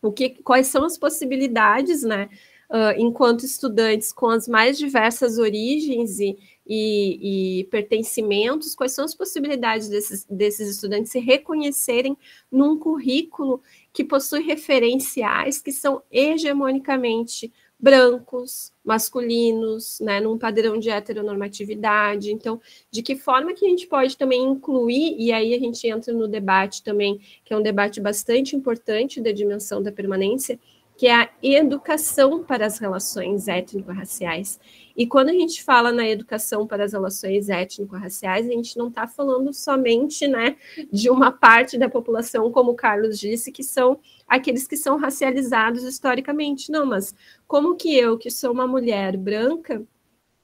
O 0.01 0.11
que, 0.11 0.31
quais 0.43 0.67
são 0.67 0.83
as 0.83 0.97
possibilidades, 0.97 2.03
né? 2.03 2.29
Uh, 2.69 2.99
enquanto 2.99 3.45
estudantes 3.45 4.11
com 4.11 4.27
as 4.27 4.45
mais 4.45 4.77
diversas 4.77 5.37
origens 5.37 6.19
e, 6.19 6.37
e, 6.67 7.59
e, 7.59 7.63
pertencimentos, 7.65 8.75
quais 8.75 8.91
são 8.91 9.05
as 9.05 9.15
possibilidades 9.15 9.87
desses, 9.89 10.25
desses 10.29 10.69
estudantes 10.69 11.11
se 11.11 11.19
reconhecerem 11.19 12.17
num 12.51 12.77
currículo 12.77 13.61
que 13.93 14.03
possui 14.03 14.41
referenciais 14.41 15.61
que 15.61 15.71
são 15.71 16.01
hegemonicamente 16.11 17.51
brancos, 17.79 18.73
masculinos, 18.83 19.99
né, 19.99 20.19
num 20.19 20.37
padrão 20.37 20.79
de 20.79 20.89
heteronormatividade. 20.89 22.31
Então, 22.31 22.59
de 22.89 23.03
que 23.03 23.15
forma 23.15 23.53
que 23.53 23.65
a 23.65 23.69
gente 23.69 23.85
pode 23.85 24.17
também 24.17 24.43
incluir, 24.43 25.15
e 25.17 25.31
aí 25.31 25.53
a 25.53 25.59
gente 25.59 25.87
entra 25.87 26.11
no 26.13 26.27
debate 26.27 26.83
também, 26.83 27.19
que 27.45 27.53
é 27.53 27.57
um 27.57 27.61
debate 27.61 28.01
bastante 28.01 28.55
importante 28.55 29.21
da 29.21 29.31
dimensão 29.31 29.81
da 29.81 29.91
permanência, 29.91 30.59
que 30.97 31.05
é 31.05 31.13
a 31.13 31.29
educação 31.43 32.43
para 32.43 32.65
as 32.65 32.79
relações 32.79 33.47
étnico-raciais. 33.47 34.59
E 34.95 35.05
quando 35.05 35.29
a 35.29 35.33
gente 35.33 35.63
fala 35.63 35.91
na 35.91 36.09
educação 36.09 36.65
para 36.65 36.83
as 36.83 36.93
relações 36.93 37.49
étnico-raciais, 37.49 38.47
a 38.47 38.51
gente 38.51 38.75
não 38.75 38.87
está 38.87 39.07
falando 39.07 39.53
somente 39.53 40.27
né, 40.27 40.57
de 40.91 41.07
uma 41.11 41.31
parte 41.31 41.77
da 41.77 41.87
população, 41.87 42.51
como 42.51 42.71
o 42.71 42.75
Carlos 42.75 43.19
disse, 43.19 43.51
que 43.51 43.63
são 43.63 43.99
aqueles 44.27 44.65
que 44.65 44.75
são 44.75 44.97
racializados 44.97 45.83
historicamente. 45.83 46.71
Não, 46.71 46.83
mas 46.83 47.13
como 47.47 47.75
que 47.75 47.95
eu, 47.95 48.17
que 48.17 48.31
sou 48.31 48.51
uma 48.51 48.65
mulher 48.65 49.15
branca, 49.15 49.83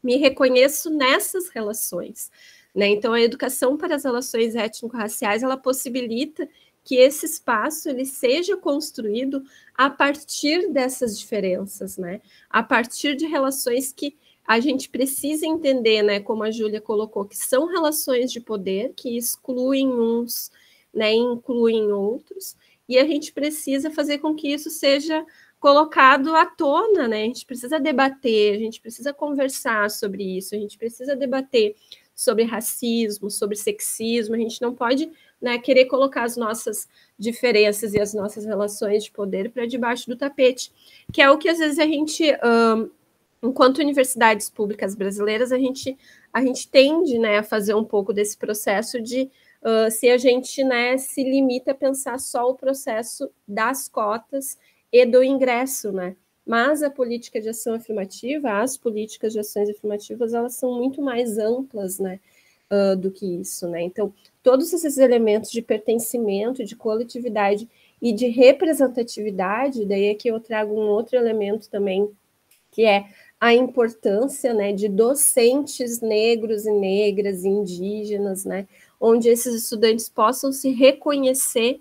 me 0.04 0.18
reconheço 0.18 0.92
nessas 0.92 1.50
relações? 1.50 2.30
Né? 2.76 2.90
Então, 2.90 3.12
a 3.12 3.22
educação 3.22 3.76
para 3.76 3.96
as 3.96 4.04
relações 4.04 4.56
étnico-raciais, 4.56 5.42
ela 5.42 5.58
possibilita 5.58 6.48
que 6.84 6.96
esse 6.96 7.26
espaço 7.26 7.90
ele 7.90 8.06
seja 8.06 8.58
construído 8.58 9.44
a 9.76 9.90
partir 9.90 10.70
dessas 10.70 11.18
diferenças, 11.18 11.98
né? 11.98 12.22
A 12.50 12.62
partir 12.62 13.16
de 13.16 13.26
relações 13.26 13.94
que 13.94 14.18
a 14.46 14.60
gente 14.60 14.90
precisa 14.90 15.46
entender, 15.46 16.04
né, 16.04 16.20
como 16.20 16.44
a 16.44 16.52
Júlia 16.52 16.82
colocou, 16.82 17.24
que 17.24 17.38
são 17.38 17.66
relações 17.66 18.32
de 18.32 18.42
poder 18.42 18.92
que 18.94 19.16
excluem 19.16 19.88
uns, 19.88 20.52
né, 20.94 21.14
incluem 21.14 21.92
outros, 21.94 22.58
e 22.88 22.98
a 22.98 23.06
gente 23.06 23.32
precisa 23.32 23.90
fazer 23.90 24.18
com 24.18 24.36
que 24.36 24.50
isso 24.50 24.70
seja 24.70 25.26
colocado 25.60 26.36
à 26.36 26.46
tona, 26.46 27.08
né? 27.08 27.24
A 27.24 27.26
gente 27.28 27.46
precisa 27.46 27.80
debater, 27.80 28.54
a 28.54 28.60
gente 28.60 28.82
precisa 28.82 29.14
conversar 29.14 29.90
sobre 29.90 30.38
isso, 30.38 30.54
a 30.54 30.58
gente 30.58 30.78
precisa 30.78 31.16
debater 31.16 31.76
sobre 32.14 32.44
racismo, 32.44 33.32
sobre 33.32 33.56
sexismo, 33.56 34.36
a 34.36 34.38
gente 34.38 34.62
não 34.62 34.76
pode 34.76 35.10
né, 35.44 35.60
querer 35.60 35.86
colocar 35.86 36.24
as 36.24 36.38
nossas 36.38 36.88
diferenças 37.20 37.94
e 37.94 38.00
as 38.00 38.14
nossas 38.14 38.46
relações 38.46 39.04
de 39.04 39.12
poder 39.12 39.52
para 39.52 39.68
debaixo 39.68 40.10
do 40.10 40.16
tapete, 40.16 40.72
que 41.12 41.22
é 41.22 41.30
o 41.30 41.38
que 41.38 41.50
às 41.50 41.60
vezes 41.60 41.78
a 41.78 41.86
gente 41.86 42.24
um, 42.24 42.90
enquanto 43.44 43.80
universidades 43.80 44.50
públicas 44.50 44.96
brasileiras, 44.96 45.52
a 45.52 45.58
gente, 45.58 45.98
a 46.32 46.42
gente 46.42 46.70
tende 46.70 47.20
né, 47.20 47.40
a 47.40 47.44
fazer 47.44 47.76
um 47.76 47.84
pouco 47.84 48.14
desse 48.14 48.38
processo 48.38 49.02
de 49.02 49.30
uh, 49.62 49.92
se 49.92 50.10
a 50.10 50.18
gente 50.18 50.64
né, 50.64 50.98
se 50.98 51.22
limita 51.22 51.72
a 51.72 51.76
pensar 51.76 52.18
só 52.20 52.50
o 52.50 52.56
processo 52.56 53.30
das 53.46 53.90
cotas 53.90 54.58
e 54.92 55.06
do 55.06 55.22
ingresso, 55.22 55.92
né? 55.92 56.16
Mas 56.46 56.84
a 56.84 56.90
política 56.90 57.40
de 57.40 57.50
ação 57.50 57.74
afirmativa, 57.74 58.62
as 58.62 58.78
políticas 58.78 59.34
de 59.34 59.40
ações 59.40 59.70
afirmativas, 59.70 60.34
elas 60.34 60.56
são 60.56 60.78
muito 60.78 61.02
mais 61.02 61.38
amplas, 61.38 62.00
né? 62.00 62.20
Uh, 62.74 62.96
do 62.96 63.12
que 63.12 63.26
isso, 63.42 63.68
né? 63.68 63.84
Então, 63.84 64.12
todos 64.42 64.74
esses 64.74 64.98
elementos 64.98 65.52
de 65.52 65.62
pertencimento, 65.62 66.66
de 66.66 66.76
coletividade 66.76 67.70
e 68.02 68.12
de 68.12 68.28
representatividade, 68.30 69.86
daí 69.86 70.06
é 70.06 70.16
que 70.16 70.28
eu 70.28 70.40
trago 70.40 70.74
um 70.74 70.88
outro 70.88 71.16
elemento 71.16 71.70
também, 71.70 72.10
que 72.72 72.84
é 72.84 73.06
a 73.40 73.54
importância 73.54 74.54
né, 74.54 74.74
de 74.74 74.88
docentes 74.88 76.02
negros 76.02 76.66
e 76.66 76.72
negras, 76.72 77.46
indígenas, 77.46 78.44
né, 78.44 78.68
onde 79.00 79.30
esses 79.30 79.54
estudantes 79.54 80.10
possam 80.10 80.52
se 80.52 80.72
reconhecer 80.72 81.80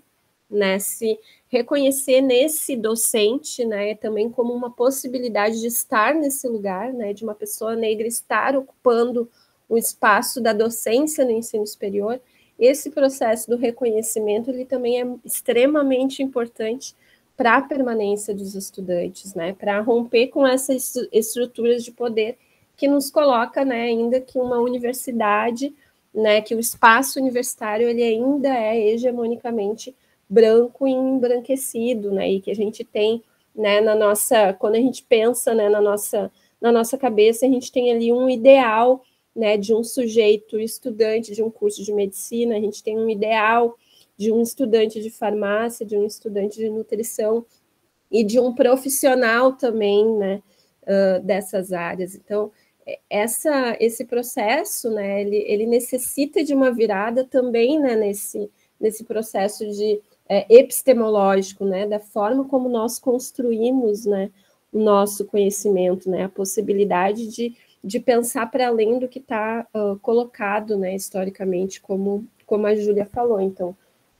né, 0.53 0.77
se 0.77 1.19
reconhecer 1.47 2.21
nesse 2.21 2.75
docente, 2.75 3.65
né, 3.65 3.95
também 3.95 4.29
como 4.29 4.53
uma 4.53 4.71
possibilidade 4.71 5.59
de 5.59 5.67
estar 5.67 6.13
nesse 6.13 6.47
lugar, 6.47 6.93
né, 6.93 7.13
de 7.13 7.23
uma 7.23 7.35
pessoa 7.35 7.75
negra 7.75 8.07
estar 8.07 8.55
ocupando 8.55 9.29
o 9.73 9.77
espaço 9.77 10.39
da 10.39 10.53
docência 10.53 11.25
no 11.25 11.31
ensino 11.31 11.65
superior. 11.65 12.21
Esse 12.59 12.91
processo 12.91 13.49
do 13.49 13.57
reconhecimento 13.57 14.51
ele 14.51 14.65
também 14.65 15.01
é 15.01 15.07
extremamente 15.25 16.21
importante 16.21 16.95
para 17.35 17.57
a 17.57 17.61
permanência 17.61 18.35
dos 18.35 18.53
estudantes, 18.53 19.33
né, 19.33 19.53
para 19.53 19.79
romper 19.79 20.27
com 20.27 20.45
essas 20.45 20.93
estruturas 21.11 21.83
de 21.83 21.91
poder 21.91 22.37
que 22.77 22.87
nos 22.87 23.09
coloca, 23.09 23.65
né, 23.65 23.85
ainda 23.85 24.21
que 24.21 24.37
uma 24.37 24.59
universidade, 24.59 25.73
né, 26.13 26.39
que 26.41 26.53
o 26.53 26.59
espaço 26.59 27.19
universitário 27.19 27.89
ele 27.89 28.03
ainda 28.03 28.49
é 28.49 28.79
hegemonicamente 28.89 29.95
branco 30.29 30.87
e 30.87 30.91
embranquecido, 30.91 32.11
né, 32.11 32.29
e 32.29 32.39
que 32.39 32.51
a 32.51 32.55
gente 32.55 32.83
tem, 32.83 33.23
né, 33.55 33.81
na 33.81 33.95
nossa, 33.95 34.53
quando 34.53 34.75
a 34.75 34.79
gente 34.79 35.01
pensa, 35.01 35.55
né, 35.55 35.67
na 35.67 35.81
nossa, 35.81 36.31
na 36.61 36.71
nossa 36.71 36.95
cabeça, 36.95 37.47
a 37.47 37.49
gente 37.49 37.71
tem 37.71 37.91
ali 37.91 38.13
um 38.13 38.29
ideal, 38.29 39.01
né, 39.35 39.57
de 39.57 39.73
um 39.73 39.83
sujeito 39.83 40.59
estudante 40.59 41.33
de 41.33 41.41
um 41.41 41.49
curso 41.49 41.83
de 41.83 41.91
medicina, 41.91 42.55
a 42.55 42.59
gente 42.59 42.83
tem 42.83 42.97
um 42.97 43.09
ideal 43.09 43.75
de 44.15 44.31
um 44.31 44.41
estudante 44.41 45.01
de 45.01 45.09
farmácia, 45.09 45.85
de 45.85 45.97
um 45.97 46.05
estudante 46.05 46.57
de 46.57 46.69
nutrição 46.69 47.45
e 48.11 48.23
de 48.23 48.39
um 48.39 48.53
profissional 48.53 49.53
também, 49.53 50.05
né, 50.17 50.41
uh, 50.83 51.23
dessas 51.23 51.73
áreas. 51.73 52.15
Então, 52.15 52.51
essa, 53.09 53.77
esse 53.79 54.05
processo, 54.05 54.89
né, 54.89 55.21
ele, 55.21 55.37
ele 55.37 55.65
necessita 55.65 56.43
de 56.43 56.53
uma 56.53 56.71
virada 56.71 57.23
também, 57.23 57.79
né, 57.79 57.95
nesse, 57.95 58.49
nesse 58.79 59.03
processo 59.03 59.65
de 59.69 60.01
é, 60.27 60.45
epistemológico, 60.53 61.65
né, 61.65 61.87
da 61.87 61.99
forma 61.99 62.45
como 62.45 62.69
nós 62.69 62.99
construímos, 62.99 64.05
né, 64.05 64.31
o 64.71 64.79
nosso 64.79 65.25
conhecimento, 65.25 66.09
né, 66.09 66.23
a 66.23 66.29
possibilidade 66.29 67.27
de, 67.27 67.55
de 67.83 67.99
pensar 67.99 68.49
para 68.49 68.67
além 68.67 68.97
do 68.97 69.07
que 69.07 69.19
está 69.19 69.67
uh, 69.73 69.99
colocado, 69.99 70.77
né, 70.77 70.95
historicamente, 70.95 71.81
como, 71.81 72.25
como 72.45 72.65
a 72.65 72.75
Júlia 72.75 73.05
falou. 73.05 73.41
Então, 73.41 73.75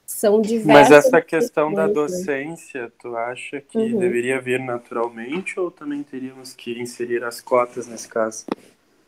são 0.05 0.41
diversas. 0.41 0.89
Mas 0.89 1.05
essa 1.05 1.22
questão 1.22 1.74
da 1.74 1.88
né? 1.88 1.93
docência, 1.93 2.91
tu 2.99 3.16
acha 3.16 3.61
que 3.61 3.78
uhum. 3.78 3.99
deveria 3.99 4.41
vir 4.41 4.59
naturalmente 4.59 5.59
ou 5.59 5.72
também 5.72 6.03
teríamos 6.03 6.53
que 6.53 6.80
inserir 6.80 7.24
as 7.24 7.39
cotas 7.39 7.88
nesse 7.88 8.07
caso? 8.07 8.45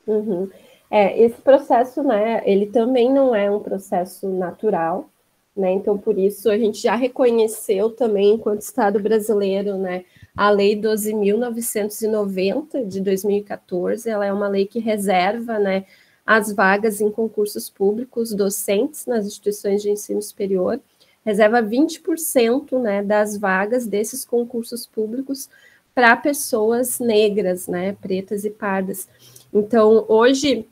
Uhum. 0.07 0.49
É, 0.89 1.19
esse 1.21 1.41
processo, 1.41 2.01
né, 2.03 2.41
ele 2.45 2.67
também 2.67 3.11
não 3.11 3.35
é 3.35 3.49
um 3.49 3.59
processo 3.59 4.29
natural, 4.29 5.09
né, 5.55 5.71
então 5.71 5.97
por 5.97 6.17
isso 6.17 6.49
a 6.49 6.57
gente 6.57 6.81
já 6.81 6.95
reconheceu 6.95 7.89
também, 7.89 8.35
enquanto 8.35 8.61
Estado 8.61 8.99
brasileiro, 8.99 9.77
né, 9.77 10.05
a 10.35 10.49
Lei 10.49 10.75
12.990 10.75 12.85
de 12.85 12.99
2014, 12.99 14.09
ela 14.09 14.25
é 14.25 14.33
uma 14.33 14.49
lei 14.49 14.65
que 14.65 14.79
reserva, 14.79 15.57
né, 15.57 15.85
as 16.25 16.51
vagas 16.51 16.99
em 16.99 17.09
concursos 17.11 17.69
públicos 17.69 18.33
docentes 18.33 19.05
nas 19.05 19.25
instituições 19.25 19.81
de 19.81 19.91
ensino 19.91 20.21
superior, 20.21 20.81
reserva 21.23 21.61
20% 21.61 22.81
né, 22.81 23.01
das 23.01 23.37
vagas 23.37 23.87
desses 23.87 24.25
concursos 24.25 24.85
públicos 24.85 25.49
para 25.93 26.17
pessoas 26.17 26.99
negras, 26.99 27.67
né, 27.67 27.95
pretas 28.01 28.43
e 28.43 28.49
pardas. 28.49 29.07
Então, 29.53 30.03
hoje, 30.09 30.67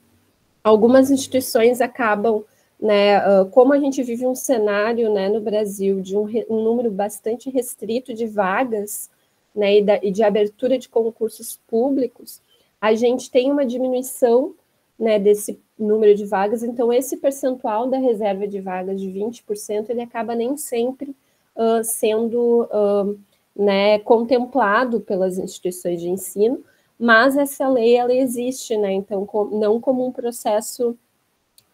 algumas 0.62 1.10
instituições 1.10 1.80
acabam, 1.80 2.44
né, 2.82 3.22
como 3.52 3.72
a 3.72 3.80
gente 3.80 4.04
vive 4.04 4.26
um 4.26 4.36
cenário 4.36 5.14
né, 5.14 5.30
no 5.30 5.40
Brasil 5.40 6.02
de 6.02 6.18
um, 6.18 6.26
um 6.50 6.64
número 6.64 6.92
bastante 6.92 7.50
restrito 7.50 8.14
de 8.14 8.28
vagas 8.28 9.10
né, 9.56 9.78
e, 9.78 9.84
da, 9.84 10.00
e 10.02 10.12
de 10.12 10.24
abertura 10.24 10.78
de 10.78 10.90
concursos 10.90 11.60
públicos, 11.68 12.42
a 12.82 12.94
gente 12.94 13.32
tem 13.32 13.52
uma 13.52 13.66
diminuição 13.66 14.56
né, 14.98 15.20
desse 15.20 15.60
número 15.78 16.16
de 16.16 16.26
vagas, 16.26 16.64
então 16.64 16.92
esse 16.92 17.18
percentual 17.18 17.90
da 17.90 17.98
reserva 17.98 18.48
de 18.48 18.60
vagas 18.60 19.00
de 19.00 19.08
20%, 19.08 19.90
ele 19.90 20.02
acaba 20.02 20.36
nem 20.36 20.56
sempre 20.58 21.16
uh, 21.56 21.84
sendo 21.84 22.64
uh, 22.64 23.20
né, 23.56 24.00
contemplado 24.00 25.02
pelas 25.02 25.38
instituições 25.38 26.02
de 26.02 26.10
ensino, 26.10 26.64
mas 27.00 27.36
essa 27.38 27.68
lei 27.68 27.96
ela 27.96 28.14
existe, 28.14 28.78
né, 28.78 28.92
então 28.94 29.26
com, 29.26 29.46
não 29.46 29.80
como 29.80 30.06
um 30.06 30.12
processo 30.12 30.98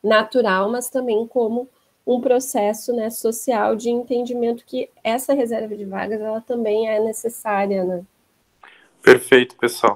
natural, 0.04 0.72
mas 0.72 0.90
também 0.90 1.28
como 1.28 1.68
um 2.10 2.20
processo 2.20 2.92
né, 2.92 3.12
social 3.12 3.76
de 3.76 3.92
entendimento 3.92 4.66
que 4.66 4.90
essa 5.04 5.32
reserva 5.32 5.76
de 5.76 5.86
vagas 5.86 6.20
ela 6.20 6.42
também 6.42 6.90
é 6.90 7.00
necessária, 7.00 7.84
né? 7.84 8.04
Perfeito, 9.00 9.56
pessoal. 9.56 9.96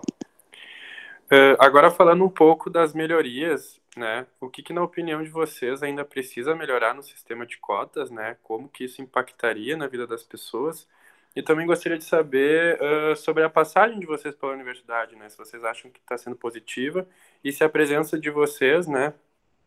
Uh, 1.26 1.58
agora 1.58 1.90
falando 1.90 2.24
um 2.24 2.30
pouco 2.30 2.70
das 2.70 2.94
melhorias, 2.94 3.82
né? 3.98 4.28
O 4.40 4.48
que, 4.48 4.62
que, 4.62 4.72
na 4.72 4.84
opinião 4.84 5.24
de 5.24 5.30
vocês, 5.32 5.82
ainda 5.82 6.06
precisa 6.06 6.54
melhorar 6.54 6.94
no 6.94 7.02
sistema 7.02 7.48
de 7.48 7.58
cotas, 7.58 8.12
né? 8.12 8.38
Como 8.44 8.70
que 8.70 8.84
isso 8.84 9.02
impactaria 9.02 9.76
na 9.76 9.88
vida 9.88 10.06
das 10.06 10.22
pessoas? 10.22 10.88
E 11.36 11.42
também 11.42 11.66
gostaria 11.66 11.98
de 11.98 12.04
saber 12.04 12.80
uh, 12.80 13.16
sobre 13.16 13.44
a 13.44 13.50
passagem 13.50 14.00
de 14.00 14.06
vocês 14.06 14.36
pela 14.36 14.54
universidade, 14.54 15.16
né? 15.16 15.28
Se 15.30 15.38
vocês 15.38 15.64
acham 15.64 15.90
que 15.90 16.00
está 16.00 16.16
sendo 16.16 16.36
positiva 16.36 17.08
e 17.44 17.52
se 17.52 17.64
a 17.64 17.70
presença 17.70 18.20
de 18.20 18.30
vocês, 18.30 18.86
né, 18.86 19.16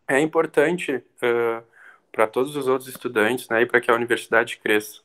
é 0.07 0.21
importante 0.21 0.93
uh, 0.95 1.76
para 2.17 2.27
todos 2.27 2.57
os 2.57 2.67
outros 2.67 2.89
estudantes, 2.89 3.47
né? 3.49 3.63
E 3.63 3.67
para 3.67 3.81
que 3.81 3.91
a 3.91 3.95
universidade 3.95 4.57
cresça. 4.57 5.03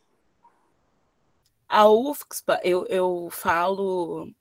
A 1.67 1.87
UFSPA, 1.89 2.59
eu, 2.63 2.85
eu 2.87 3.29
falo 3.29 4.33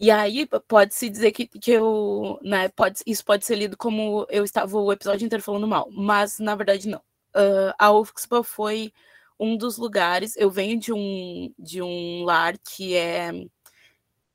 e 0.00 0.10
aí 0.10 0.48
pode-se 0.66 1.08
dizer 1.08 1.30
que, 1.30 1.46
que 1.46 1.70
eu, 1.70 2.36
né, 2.42 2.68
pode, 2.70 3.00
isso 3.06 3.24
pode 3.24 3.46
ser 3.46 3.54
lido 3.54 3.76
como 3.76 4.26
eu 4.28 4.42
estava 4.42 4.76
o 4.76 4.92
episódio 4.92 5.24
inteiro 5.24 5.44
falando 5.44 5.68
mal, 5.68 5.88
mas 5.92 6.40
na 6.40 6.56
verdade 6.56 6.88
não. 6.88 6.98
Uh, 7.36 7.72
a 7.78 7.92
UFSPA 7.92 8.42
foi 8.42 8.92
um 9.38 9.56
dos 9.56 9.78
lugares, 9.78 10.36
eu 10.36 10.50
venho 10.50 10.76
de 10.76 10.92
um, 10.92 11.54
de 11.56 11.80
um 11.80 12.24
lar 12.24 12.58
que 12.58 12.96
é 12.96 13.30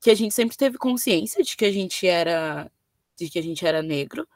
que 0.00 0.10
a 0.10 0.14
gente 0.14 0.32
sempre 0.34 0.56
teve 0.56 0.78
consciência 0.78 1.44
de 1.44 1.54
que 1.54 1.66
a 1.66 1.72
gente 1.72 2.06
era 2.06 2.70
de 3.14 3.28
que 3.28 3.38
a 3.38 3.42
gente 3.42 3.66
era 3.66 3.82
negro, 3.82 4.26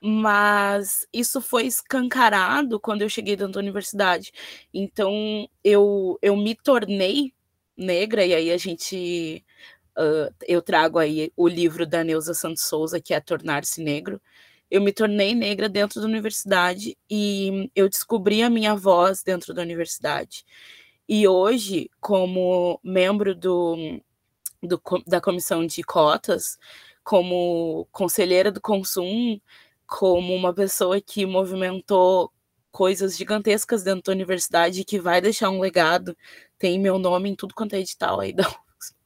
mas 0.00 1.06
isso 1.12 1.40
foi 1.40 1.66
escancarado 1.66 2.80
quando 2.80 3.02
eu 3.02 3.08
cheguei 3.08 3.36
dentro 3.36 3.54
da 3.54 3.60
universidade. 3.60 4.32
Então 4.72 5.48
eu 5.64 6.18
eu 6.22 6.36
me 6.36 6.54
tornei 6.54 7.32
negra 7.76 8.24
e 8.24 8.34
aí 8.34 8.50
a 8.52 8.56
gente 8.56 9.44
Uh, 9.98 10.32
eu 10.46 10.62
trago 10.62 10.96
aí 10.96 11.32
o 11.36 11.48
livro 11.48 11.84
da 11.84 12.04
Neuza 12.04 12.32
Santos 12.32 12.62
Souza, 12.62 13.00
que 13.00 13.12
é 13.12 13.18
Tornar-se 13.20 13.82
Negro. 13.82 14.22
Eu 14.70 14.80
me 14.80 14.92
tornei 14.92 15.34
negra 15.34 15.68
dentro 15.68 16.00
da 16.00 16.06
universidade 16.06 16.96
e 17.10 17.68
eu 17.74 17.88
descobri 17.88 18.42
a 18.42 18.48
minha 18.50 18.76
voz 18.76 19.24
dentro 19.24 19.52
da 19.52 19.62
universidade. 19.62 20.44
E 21.08 21.26
hoje, 21.26 21.90
como 22.00 22.78
membro 22.84 23.34
do, 23.34 24.00
do 24.62 24.80
da 25.06 25.20
comissão 25.20 25.66
de 25.66 25.82
cotas, 25.82 26.58
como 27.02 27.88
conselheira 27.90 28.52
do 28.52 28.60
consumo, 28.60 29.40
como 29.88 30.34
uma 30.34 30.54
pessoa 30.54 31.00
que 31.00 31.26
movimentou 31.26 32.30
coisas 32.70 33.16
gigantescas 33.16 33.82
dentro 33.82 34.04
da 34.04 34.12
universidade 34.12 34.84
que 34.84 35.00
vai 35.00 35.20
deixar 35.20 35.50
um 35.50 35.60
legado, 35.60 36.16
tem 36.58 36.78
meu 36.78 36.98
nome 36.98 37.30
em 37.30 37.34
tudo 37.34 37.54
quanto 37.54 37.74
é 37.74 37.80
edital 37.80 38.20
aí 38.20 38.32
da 38.32 38.44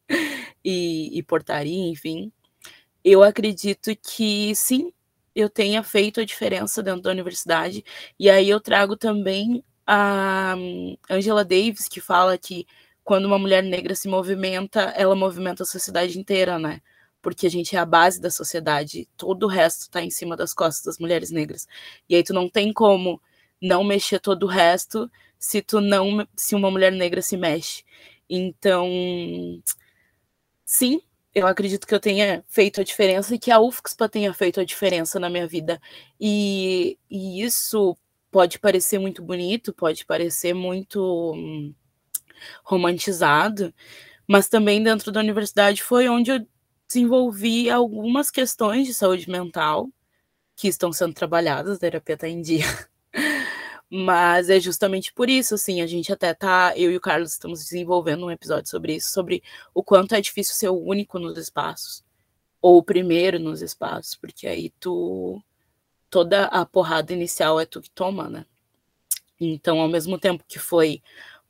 e, 0.64 1.18
e 1.18 1.22
portaria, 1.22 1.88
enfim, 1.88 2.32
eu 3.04 3.22
acredito 3.22 3.90
que 3.96 4.54
sim, 4.54 4.92
eu 5.34 5.48
tenha 5.48 5.82
feito 5.82 6.20
a 6.20 6.24
diferença 6.24 6.82
dentro 6.82 7.02
da 7.02 7.10
universidade. 7.10 7.84
E 8.18 8.28
aí 8.30 8.48
eu 8.48 8.60
trago 8.60 8.96
também 8.96 9.64
a 9.86 10.54
Angela 11.10 11.44
Davis, 11.44 11.88
que 11.88 12.00
fala 12.00 12.38
que 12.38 12.66
quando 13.04 13.24
uma 13.26 13.38
mulher 13.38 13.62
negra 13.62 13.94
se 13.94 14.08
movimenta, 14.08 14.80
ela 14.96 15.14
movimenta 15.16 15.62
a 15.62 15.66
sociedade 15.66 16.18
inteira, 16.18 16.58
né? 16.58 16.80
Porque 17.22 17.46
a 17.46 17.50
gente 17.50 17.76
é 17.76 17.78
a 17.78 17.86
base 17.86 18.20
da 18.20 18.30
sociedade, 18.30 19.08
todo 19.16 19.44
o 19.44 19.48
resto 19.48 19.88
tá 19.88 20.02
em 20.02 20.10
cima 20.10 20.36
das 20.36 20.52
costas 20.52 20.84
das 20.84 20.98
mulheres 20.98 21.30
negras. 21.30 21.66
E 22.08 22.16
aí 22.16 22.22
tu 22.24 22.34
não 22.34 22.48
tem 22.48 22.72
como 22.72 23.22
não 23.60 23.84
mexer 23.84 24.18
todo 24.18 24.42
o 24.42 24.48
resto 24.48 25.10
se 25.38 25.62
tu 25.62 25.80
não 25.80 26.26
se 26.36 26.54
uma 26.54 26.70
mulher 26.70 26.92
negra 26.92 27.22
se 27.22 27.36
mexe. 27.36 27.84
Então, 28.28 28.88
sim, 30.64 31.00
eu 31.34 31.46
acredito 31.46 31.86
que 31.86 31.94
eu 31.94 32.00
tenha 32.00 32.44
feito 32.48 32.80
a 32.80 32.84
diferença 32.84 33.34
e 33.34 33.38
que 33.38 33.50
a 33.50 33.60
UFSPA 33.60 34.08
tenha 34.08 34.34
feito 34.34 34.60
a 34.60 34.64
diferença 34.64 35.18
na 35.20 35.30
minha 35.30 35.46
vida. 35.46 35.80
E, 36.20 36.98
e 37.10 37.42
isso 37.42 37.96
pode 38.30 38.58
parecer 38.58 38.98
muito 38.98 39.22
bonito, 39.22 39.72
pode 39.72 40.04
parecer 40.04 40.54
muito 40.54 41.32
hum, 41.34 41.74
romantizado, 42.64 43.72
mas 44.26 44.48
também 44.48 44.82
dentro 44.82 45.12
da 45.12 45.20
universidade 45.20 45.82
foi 45.82 46.08
onde 46.08 46.30
eu 46.30 46.46
desenvolvi 46.92 47.70
algumas 47.70 48.30
questões 48.30 48.86
de 48.86 48.92
saúde 48.92 49.28
mental 49.30 49.88
que 50.54 50.68
estão 50.68 50.92
sendo 50.92 51.14
trabalhadas, 51.14 51.76
a 51.76 51.80
terapia 51.80 52.14
está 52.14 52.28
em 52.28 52.42
dia. 52.42 52.66
Mas 53.90 54.48
é 54.48 54.60
justamente 54.60 55.12
por 55.12 55.28
isso, 55.28 55.54
assim, 55.54 55.80
a 55.80 55.86
gente 55.86 56.12
até 56.12 56.32
tá, 56.32 56.72
eu 56.76 56.90
e 56.90 56.96
o 56.96 57.00
Carlos 57.00 57.32
estamos 57.32 57.60
desenvolvendo 57.60 58.24
um 58.24 58.30
episódio 58.30 58.70
sobre 58.70 58.96
isso, 58.96 59.10
sobre 59.10 59.42
o 59.74 59.82
quanto 59.82 60.14
é 60.14 60.20
difícil 60.20 60.54
ser 60.54 60.68
o 60.68 60.80
único 60.80 61.18
nos 61.18 61.36
espaços, 61.36 62.04
ou 62.60 62.78
o 62.78 62.82
primeiro 62.82 63.38
nos 63.38 63.60
espaços, 63.60 64.14
porque 64.14 64.46
aí 64.46 64.70
tu 64.80 65.42
toda 66.08 66.44
a 66.46 66.64
porrada 66.64 67.12
inicial 67.12 67.58
é 67.58 67.66
tu 67.66 67.80
que 67.80 67.90
toma, 67.90 68.28
né? 68.28 68.46
Então, 69.40 69.80
ao 69.80 69.88
mesmo 69.88 70.18
tempo 70.18 70.44
que 70.46 70.58
foi 70.58 71.02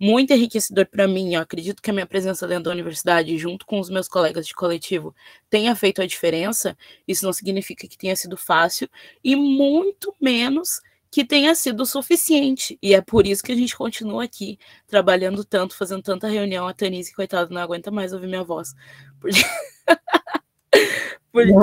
muito 0.03 0.33
enriquecedor 0.33 0.87
para 0.87 1.07
mim, 1.07 1.35
eu 1.35 1.41
acredito 1.41 1.81
que 1.81 1.89
a 1.89 1.93
minha 1.93 2.05
presença 2.05 2.49
dentro 2.49 2.65
da 2.65 2.71
universidade, 2.73 3.39
junto 3.39 3.65
com 3.65 3.79
os 3.79 3.89
meus 3.89 4.09
colegas 4.09 4.49
de 4.49 4.53
coletivo, 4.53 5.15
tenha 5.49 5.77
feito 5.77 6.03
a 6.03 6.07
diferença. 6.07 6.77
Isso 7.07 7.25
não 7.25 7.33
significa 7.33 7.87
que 7.87 7.97
tenha 7.97 8.17
sido 8.17 8.37
fácil 8.37 8.89
e 9.23 9.37
muito 9.37 10.13
menos 10.21 10.81
que 11.09 11.25
tenha 11.25 11.55
sido 11.55 11.87
suficiente. 11.87 12.77
E 12.83 12.95
é 12.97 13.01
por 13.01 13.29
isso 13.29 13.45
que 13.45 13.53
a 13.53 13.55
gente 13.55 13.77
continua 13.77 14.25
aqui, 14.25 14.59
trabalhando 14.89 15.45
tanto, 15.45 15.77
fazendo 15.77 16.03
tanta 16.03 16.27
reunião. 16.27 16.67
A 16.67 16.75
Tanise, 16.75 17.15
coitada, 17.15 17.55
não 17.55 17.61
aguenta 17.61 17.93
mais 17.93 18.13
ouvir 18.13 18.27
minha 18.27 18.43
voz. 18.43 18.75
Porque, 21.33 21.55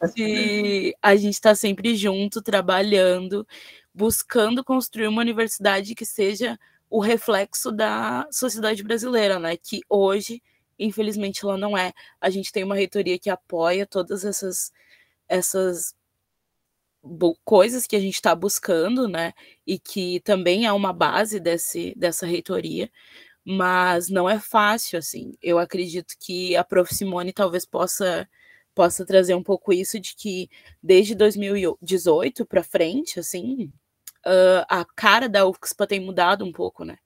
porque 0.00 0.94
a 1.02 1.14
gente 1.14 1.34
está 1.34 1.54
sempre 1.54 1.94
junto, 1.94 2.40
trabalhando, 2.40 3.46
buscando 3.92 4.64
construir 4.64 5.06
uma 5.06 5.20
universidade 5.20 5.94
que 5.94 6.06
seja 6.06 6.58
o 6.92 7.00
reflexo 7.00 7.72
da 7.72 8.28
sociedade 8.30 8.82
brasileira, 8.82 9.38
né? 9.38 9.56
Que 9.56 9.80
hoje, 9.88 10.42
infelizmente, 10.78 11.42
ela 11.42 11.56
não 11.56 11.76
é. 11.76 11.92
A 12.20 12.28
gente 12.30 12.52
tem 12.52 12.64
uma 12.64 12.74
reitoria 12.74 13.18
que 13.18 13.30
apoia 13.30 13.86
todas 13.86 14.24
essas 14.24 14.70
essas 15.28 15.94
coisas 17.44 17.86
que 17.86 17.96
a 17.96 18.00
gente 18.00 18.14
está 18.14 18.34
buscando, 18.34 19.08
né? 19.08 19.32
E 19.66 19.78
que 19.78 20.20
também 20.20 20.66
é 20.66 20.72
uma 20.72 20.92
base 20.92 21.40
desse, 21.40 21.94
dessa 21.96 22.26
reitoria, 22.26 22.90
mas 23.44 24.08
não 24.10 24.28
é 24.28 24.38
fácil, 24.38 24.98
assim. 24.98 25.32
Eu 25.42 25.58
acredito 25.58 26.14
que 26.20 26.56
a 26.56 26.64
Prof. 26.64 26.94
Simone 26.94 27.32
talvez 27.32 27.64
possa 27.66 28.28
possa 28.74 29.04
trazer 29.06 29.34
um 29.34 29.42
pouco 29.42 29.72
isso 29.72 30.00
de 30.00 30.16
que 30.16 30.48
desde 30.82 31.14
2018 31.14 32.46
para 32.46 32.62
frente, 32.64 33.20
assim, 33.20 33.72
uh, 34.26 34.64
a 34.68 34.84
cara 34.84 35.28
da 35.28 35.46
UFSPA 35.46 35.86
tem 35.86 36.00
mudado 36.00 36.44
um 36.44 36.52
pouco, 36.52 36.84
né? 36.84 36.98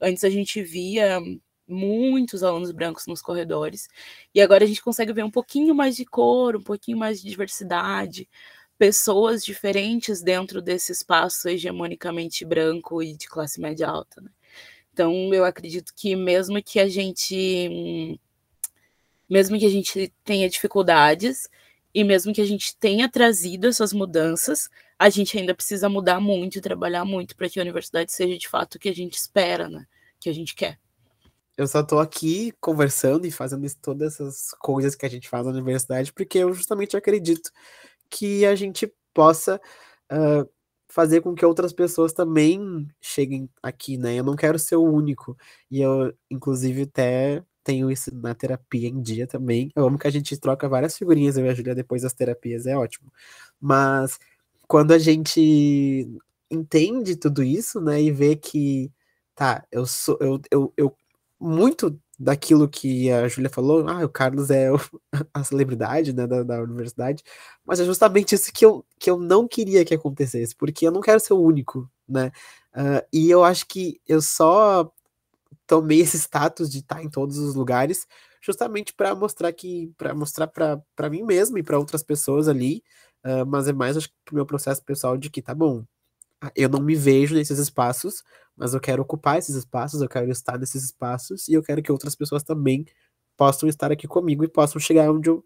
Antes 0.00 0.24
a 0.24 0.30
gente 0.30 0.62
via 0.62 1.20
muitos 1.66 2.42
alunos 2.42 2.72
brancos 2.72 3.06
nos 3.06 3.22
corredores, 3.22 3.88
e 4.34 4.40
agora 4.40 4.64
a 4.64 4.66
gente 4.66 4.82
consegue 4.82 5.12
ver 5.12 5.24
um 5.24 5.30
pouquinho 5.30 5.74
mais 5.74 5.94
de 5.96 6.04
cor, 6.04 6.56
um 6.56 6.62
pouquinho 6.62 6.98
mais 6.98 7.22
de 7.22 7.28
diversidade, 7.28 8.28
pessoas 8.76 9.44
diferentes 9.44 10.22
dentro 10.22 10.60
desse 10.60 10.90
espaço 10.90 11.48
hegemonicamente 11.48 12.44
branco 12.44 13.02
e 13.02 13.14
de 13.14 13.28
classe 13.28 13.60
média 13.60 13.86
alta. 13.86 14.20
Né? 14.20 14.30
Então, 14.92 15.32
eu 15.32 15.44
acredito 15.44 15.92
que 15.94 16.16
mesmo 16.16 16.62
que 16.62 16.80
a 16.80 16.88
gente 16.88 18.18
mesmo 19.28 19.58
que 19.58 19.66
a 19.66 19.70
gente 19.70 20.12
tenha 20.24 20.48
dificuldades 20.48 21.48
e 21.94 22.02
mesmo 22.02 22.32
que 22.32 22.40
a 22.40 22.44
gente 22.44 22.76
tenha 22.76 23.08
trazido 23.08 23.68
essas 23.68 23.92
mudanças, 23.92 24.68
a 25.00 25.08
gente 25.08 25.38
ainda 25.38 25.54
precisa 25.54 25.88
mudar 25.88 26.20
muito 26.20 26.58
e 26.58 26.60
trabalhar 26.60 27.06
muito 27.06 27.34
para 27.34 27.48
que 27.48 27.58
a 27.58 27.62
universidade 27.62 28.12
seja 28.12 28.36
de 28.36 28.46
fato 28.46 28.74
o 28.74 28.78
que 28.78 28.90
a 28.90 28.94
gente 28.94 29.14
espera, 29.14 29.66
né? 29.66 29.86
Que 30.20 30.28
a 30.28 30.32
gente 30.32 30.54
quer. 30.54 30.78
Eu 31.56 31.66
só 31.66 31.80
estou 31.80 32.00
aqui 32.00 32.52
conversando 32.60 33.26
e 33.26 33.30
fazendo 33.30 33.66
todas 33.80 34.12
essas 34.12 34.50
coisas 34.58 34.94
que 34.94 35.06
a 35.06 35.08
gente 35.08 35.26
faz 35.26 35.46
na 35.46 35.52
universidade 35.52 36.12
porque 36.12 36.36
eu 36.36 36.52
justamente 36.52 36.98
acredito 36.98 37.50
que 38.10 38.44
a 38.44 38.54
gente 38.54 38.92
possa 39.14 39.58
uh, 40.12 40.46
fazer 40.86 41.22
com 41.22 41.34
que 41.34 41.46
outras 41.46 41.72
pessoas 41.72 42.12
também 42.12 42.86
cheguem 43.00 43.48
aqui, 43.62 43.96
né? 43.96 44.16
Eu 44.16 44.24
não 44.24 44.36
quero 44.36 44.58
ser 44.58 44.76
o 44.76 44.84
único. 44.84 45.34
E 45.70 45.80
eu, 45.80 46.12
inclusive, 46.30 46.82
até 46.82 47.42
tenho 47.64 47.90
isso 47.90 48.14
na 48.14 48.34
terapia 48.34 48.88
em 48.88 49.00
dia 49.00 49.26
também. 49.26 49.70
Eu 49.74 49.86
amo 49.86 49.98
que 49.98 50.06
a 50.06 50.10
gente 50.10 50.36
troca 50.36 50.68
várias 50.68 50.98
figurinhas, 50.98 51.38
eu 51.38 51.46
e 51.46 51.48
a 51.48 51.54
Julia, 51.54 51.74
depois 51.74 52.02
das 52.02 52.12
terapias, 52.12 52.66
é 52.66 52.76
ótimo. 52.76 53.10
Mas 53.60 54.18
quando 54.70 54.92
a 54.92 54.98
gente 55.00 56.08
entende 56.48 57.16
tudo 57.16 57.42
isso, 57.42 57.80
né, 57.80 58.00
e 58.00 58.12
vê 58.12 58.36
que, 58.36 58.88
tá, 59.34 59.66
eu 59.72 59.84
sou, 59.84 60.16
eu, 60.20 60.40
eu, 60.48 60.72
eu 60.76 60.96
muito 61.40 62.00
daquilo 62.16 62.68
que 62.68 63.10
a 63.10 63.26
Júlia 63.26 63.50
falou, 63.50 63.88
ah, 63.88 64.04
o 64.04 64.08
Carlos 64.08 64.48
é 64.48 64.68
a 65.34 65.42
celebridade 65.42 66.12
né, 66.12 66.24
da, 66.24 66.44
da, 66.44 66.62
universidade, 66.62 67.24
mas 67.64 67.80
é 67.80 67.84
justamente 67.84 68.36
isso 68.36 68.52
que 68.52 68.64
eu, 68.64 68.86
que 68.96 69.10
eu 69.10 69.18
não 69.18 69.48
queria 69.48 69.84
que 69.84 69.92
acontecesse, 69.92 70.54
porque 70.54 70.86
eu 70.86 70.92
não 70.92 71.00
quero 71.00 71.18
ser 71.18 71.32
o 71.32 71.42
único, 71.42 71.90
né? 72.08 72.30
Uh, 72.72 73.04
e 73.12 73.28
eu 73.28 73.42
acho 73.42 73.66
que 73.66 74.00
eu 74.06 74.22
só 74.22 74.88
tomei 75.66 76.00
esse 76.00 76.16
status 76.16 76.70
de 76.70 76.78
estar 76.78 77.02
em 77.02 77.10
todos 77.10 77.38
os 77.38 77.56
lugares 77.56 78.06
justamente 78.40 78.94
para 78.94 79.16
mostrar 79.16 79.52
que 79.52 79.92
para 79.98 80.14
mostrar 80.14 80.46
para 80.46 81.10
mim 81.10 81.24
mesmo 81.24 81.58
e 81.58 81.62
para 81.62 81.78
outras 81.78 82.04
pessoas 82.04 82.46
ali, 82.46 82.82
uh, 83.24 83.46
mas 83.46 83.68
é 83.68 83.72
mais 83.72 83.96
acho 83.96 84.08
que 84.24 84.34
meu 84.34 84.46
processo 84.46 84.82
pessoal 84.84 85.16
de 85.16 85.30
que 85.30 85.42
tá 85.42 85.54
bom, 85.54 85.84
eu 86.56 86.68
não 86.68 86.80
me 86.80 86.94
vejo 86.94 87.34
nesses 87.34 87.58
espaços, 87.58 88.22
mas 88.56 88.74
eu 88.74 88.80
quero 88.80 89.02
ocupar 89.02 89.38
esses 89.38 89.54
espaços, 89.56 90.00
eu 90.00 90.08
quero 90.08 90.30
estar 90.30 90.58
nesses 90.58 90.84
espaços 90.84 91.48
e 91.48 91.54
eu 91.54 91.62
quero 91.62 91.82
que 91.82 91.92
outras 91.92 92.14
pessoas 92.14 92.42
também 92.42 92.86
possam 93.36 93.68
estar 93.68 93.92
aqui 93.92 94.06
comigo 94.06 94.44
e 94.44 94.48
possam 94.48 94.80
chegar 94.80 95.10
onde 95.10 95.28
eu, 95.30 95.44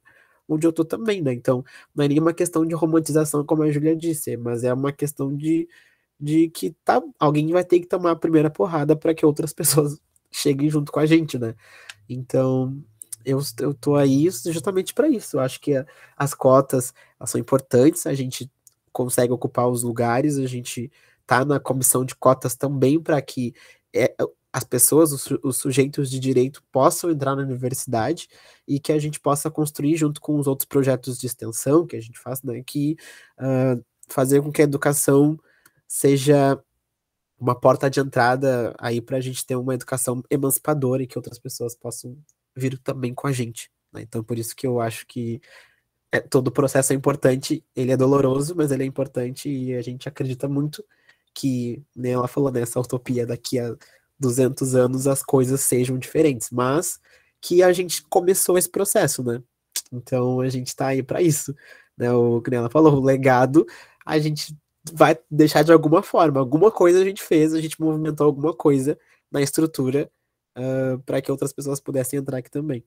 onde 0.48 0.66
eu 0.66 0.72
tô 0.72 0.84
também, 0.84 1.22
né? 1.22 1.32
Então, 1.32 1.64
não 1.94 2.04
é 2.04 2.08
nenhuma 2.08 2.34
questão 2.34 2.66
de 2.66 2.74
romantização, 2.74 3.44
como 3.44 3.62
a 3.62 3.70
Julia 3.70 3.96
disse, 3.96 4.36
mas 4.36 4.64
é 4.64 4.72
uma 4.72 4.92
questão 4.92 5.34
de, 5.36 5.68
de 6.20 6.48
que 6.50 6.72
tá, 6.84 7.02
alguém 7.18 7.50
vai 7.52 7.64
ter 7.64 7.80
que 7.80 7.86
tomar 7.86 8.12
a 8.12 8.16
primeira 8.16 8.50
porrada 8.50 8.96
para 8.96 9.14
que 9.14 9.26
outras 9.26 9.52
pessoas 9.54 10.00
cheguem 10.30 10.68
junto 10.68 10.92
com 10.92 11.00
a 11.00 11.06
gente, 11.06 11.38
né? 11.38 11.54
Então, 12.08 12.76
eu, 13.24 13.40
eu 13.60 13.74
tô 13.74 13.96
aí 13.96 14.28
justamente 14.30 14.94
para 14.94 15.08
isso. 15.08 15.36
Eu 15.36 15.40
acho 15.40 15.60
que 15.60 15.76
a, 15.76 15.86
as 16.16 16.34
cotas 16.34 16.92
são 17.26 17.40
importantes, 17.40 18.06
a 18.06 18.14
gente 18.14 18.50
consegue 18.92 19.32
ocupar 19.32 19.68
os 19.68 19.82
lugares, 19.82 20.38
a 20.38 20.46
gente 20.46 20.90
tá 21.26 21.44
na 21.44 21.58
comissão 21.58 22.04
de 22.04 22.14
cotas 22.14 22.54
também 22.54 23.00
para 23.00 23.20
que 23.20 23.54
é, 23.94 24.14
as 24.52 24.62
pessoas, 24.62 25.12
os, 25.12 25.28
os, 25.42 25.56
sujeitos 25.56 26.08
de 26.08 26.20
direito 26.20 26.62
possam 26.70 27.10
entrar 27.10 27.34
na 27.34 27.42
universidade 27.42 28.28
e 28.68 28.78
que 28.78 28.92
a 28.92 28.98
gente 29.00 29.18
possa 29.18 29.50
construir 29.50 29.96
junto 29.96 30.20
com 30.20 30.38
os 30.38 30.46
outros 30.46 30.66
projetos 30.66 31.18
de 31.18 31.26
extensão 31.26 31.84
que 31.84 31.96
a 31.96 32.00
gente 32.00 32.18
faz, 32.18 32.40
né, 32.42 32.62
que 32.64 32.96
uh, 33.40 33.84
fazer 34.08 34.40
com 34.42 34.52
que 34.52 34.62
a 34.62 34.64
educação 34.64 35.36
seja 35.88 36.62
uma 37.38 37.58
porta 37.58 37.90
de 37.90 37.98
entrada 37.98 38.74
aí 38.78 39.00
para 39.00 39.16
a 39.16 39.20
gente 39.20 39.44
ter 39.44 39.56
uma 39.56 39.74
educação 39.74 40.22
emancipadora 40.30 41.02
e 41.02 41.06
que 41.06 41.18
outras 41.18 41.38
pessoas 41.38 41.74
possam 41.74 42.16
vir 42.56 42.78
também 42.78 43.14
com 43.14 43.26
a 43.26 43.32
gente. 43.32 43.70
Né? 43.92 44.02
Então, 44.02 44.22
por 44.22 44.38
isso 44.38 44.54
que 44.54 44.66
eu 44.66 44.80
acho 44.80 45.06
que 45.06 45.40
é, 46.12 46.20
todo 46.20 46.48
o 46.48 46.52
processo 46.52 46.92
é 46.92 46.96
importante, 46.96 47.64
ele 47.74 47.92
é 47.92 47.96
doloroso, 47.96 48.54
mas 48.56 48.70
ele 48.70 48.84
é 48.84 48.86
importante 48.86 49.48
e 49.48 49.74
a 49.74 49.82
gente 49.82 50.08
acredita 50.08 50.48
muito 50.48 50.84
que, 51.34 51.82
nem 51.94 52.12
ela 52.12 52.28
falou, 52.28 52.52
nessa 52.52 52.78
né, 52.78 52.84
utopia 52.84 53.26
daqui 53.26 53.58
a 53.58 53.74
200 54.18 54.74
anos 54.76 55.06
as 55.06 55.22
coisas 55.22 55.60
sejam 55.60 55.98
diferentes, 55.98 56.50
mas 56.50 57.00
que 57.40 57.62
a 57.62 57.72
gente 57.72 58.02
começou 58.08 58.56
esse 58.56 58.70
processo, 58.70 59.22
né? 59.24 59.42
Então 59.92 60.40
a 60.40 60.48
gente 60.48 60.74
tá 60.74 60.88
aí 60.88 61.02
para 61.02 61.20
isso, 61.20 61.54
né? 61.96 62.12
O 62.12 62.40
que 62.40 62.54
ela 62.54 62.70
falou, 62.70 62.94
o 62.94 63.04
legado 63.04 63.66
a 64.06 64.18
gente 64.18 64.56
vai 64.92 65.18
deixar 65.30 65.62
de 65.62 65.72
alguma 65.72 66.02
forma, 66.02 66.38
alguma 66.40 66.70
coisa 66.70 67.00
a 67.00 67.04
gente 67.04 67.22
fez, 67.22 67.54
a 67.54 67.60
gente 67.60 67.80
movimentou 67.80 68.26
alguma 68.26 68.54
coisa 68.54 68.98
na 69.30 69.42
estrutura 69.42 70.10
uh, 70.56 70.98
para 71.00 71.20
que 71.20 71.30
outras 71.30 71.52
pessoas 71.52 71.80
pudessem 71.80 72.18
entrar 72.18 72.38
aqui 72.38 72.50
também. 72.50 72.84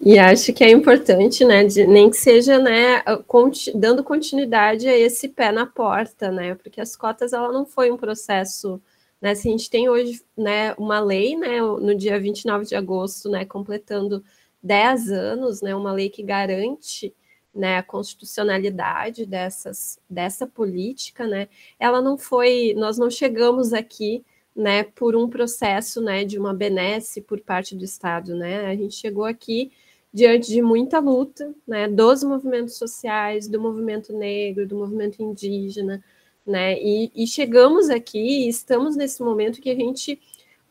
E 0.00 0.18
acho 0.18 0.52
que 0.52 0.62
é 0.62 0.70
importante, 0.70 1.44
né, 1.44 1.64
de, 1.64 1.86
nem 1.86 2.10
que 2.10 2.16
seja, 2.16 2.58
né, 2.58 3.00
conti, 3.26 3.76
dando 3.76 4.04
continuidade 4.04 4.86
a 4.86 4.96
esse 4.96 5.28
pé 5.28 5.50
na 5.50 5.64
porta, 5.66 6.30
né, 6.30 6.54
porque 6.54 6.80
as 6.80 6.94
cotas, 6.94 7.32
ela 7.32 7.50
não 7.50 7.64
foi 7.64 7.90
um 7.90 7.96
processo, 7.96 8.80
né, 9.20 9.34
se 9.34 9.48
a 9.48 9.50
gente 9.50 9.70
tem 9.70 9.88
hoje, 9.88 10.22
né, 10.36 10.74
uma 10.74 11.00
lei, 11.00 11.36
né, 11.36 11.60
no 11.60 11.94
dia 11.94 12.20
29 12.20 12.66
de 12.66 12.76
agosto, 12.76 13.30
né, 13.30 13.44
completando 13.44 14.22
10 14.62 15.10
anos, 15.10 15.62
né, 15.62 15.74
uma 15.74 15.92
lei 15.92 16.10
que 16.10 16.22
garante, 16.22 17.14
né, 17.54 17.78
a 17.78 17.82
constitucionalidade 17.82 19.24
dessas, 19.24 19.98
dessa 20.08 20.46
política, 20.46 21.26
né, 21.26 21.48
ela 21.80 22.02
não 22.02 22.18
foi, 22.18 22.74
nós 22.76 22.98
não 22.98 23.10
chegamos 23.10 23.72
aqui, 23.72 24.22
né, 24.56 24.84
por 24.84 25.14
um 25.14 25.28
processo, 25.28 26.00
né, 26.00 26.24
de 26.24 26.38
uma 26.38 26.54
benesse 26.54 27.20
por 27.20 27.38
parte 27.40 27.76
do 27.76 27.84
Estado, 27.84 28.34
né, 28.34 28.66
a 28.66 28.74
gente 28.74 28.94
chegou 28.94 29.24
aqui 29.24 29.70
diante 30.12 30.48
de 30.48 30.62
muita 30.62 30.98
luta, 30.98 31.54
né, 31.68 31.86
dos 31.86 32.24
movimentos 32.24 32.78
sociais, 32.78 33.46
do 33.46 33.60
movimento 33.60 34.14
negro, 34.14 34.66
do 34.66 34.76
movimento 34.76 35.22
indígena, 35.22 36.02
né, 36.46 36.80
e, 36.80 37.12
e 37.14 37.26
chegamos 37.26 37.90
aqui, 37.90 38.48
estamos 38.48 38.96
nesse 38.96 39.22
momento 39.22 39.60
que 39.60 39.68
a 39.68 39.74
gente, 39.74 40.14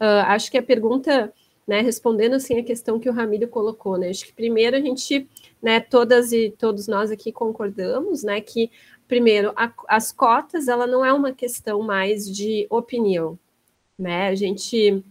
uh, 0.02 0.26
acho 0.30 0.50
que 0.50 0.58
a 0.58 0.64
pergunta, 0.64 1.32
né, 1.68 1.82
respondendo 1.82 2.34
assim 2.34 2.58
a 2.58 2.64
questão 2.64 3.00
que 3.00 3.10
o 3.10 3.14
Ramiro 3.14 3.48
colocou, 3.48 3.98
né, 3.98 4.10
acho 4.10 4.26
que 4.26 4.34
primeiro 4.34 4.76
a 4.76 4.82
gente, 4.82 5.30
né, 5.62 5.80
todas 5.80 6.32
e 6.32 6.50
todos 6.50 6.88
nós 6.88 7.12
aqui 7.12 7.32
concordamos, 7.32 8.24
né, 8.24 8.42
que 8.42 8.72
primeiro, 9.08 9.54
a, 9.56 9.72
as 9.88 10.12
cotas, 10.12 10.68
ela 10.68 10.88
não 10.88 11.06
é 11.06 11.14
uma 11.14 11.32
questão 11.32 11.82
mais 11.84 12.26
de 12.26 12.66
opinião, 12.70 13.38
né? 13.98 14.28
A 14.28 14.36
gente 14.36 15.04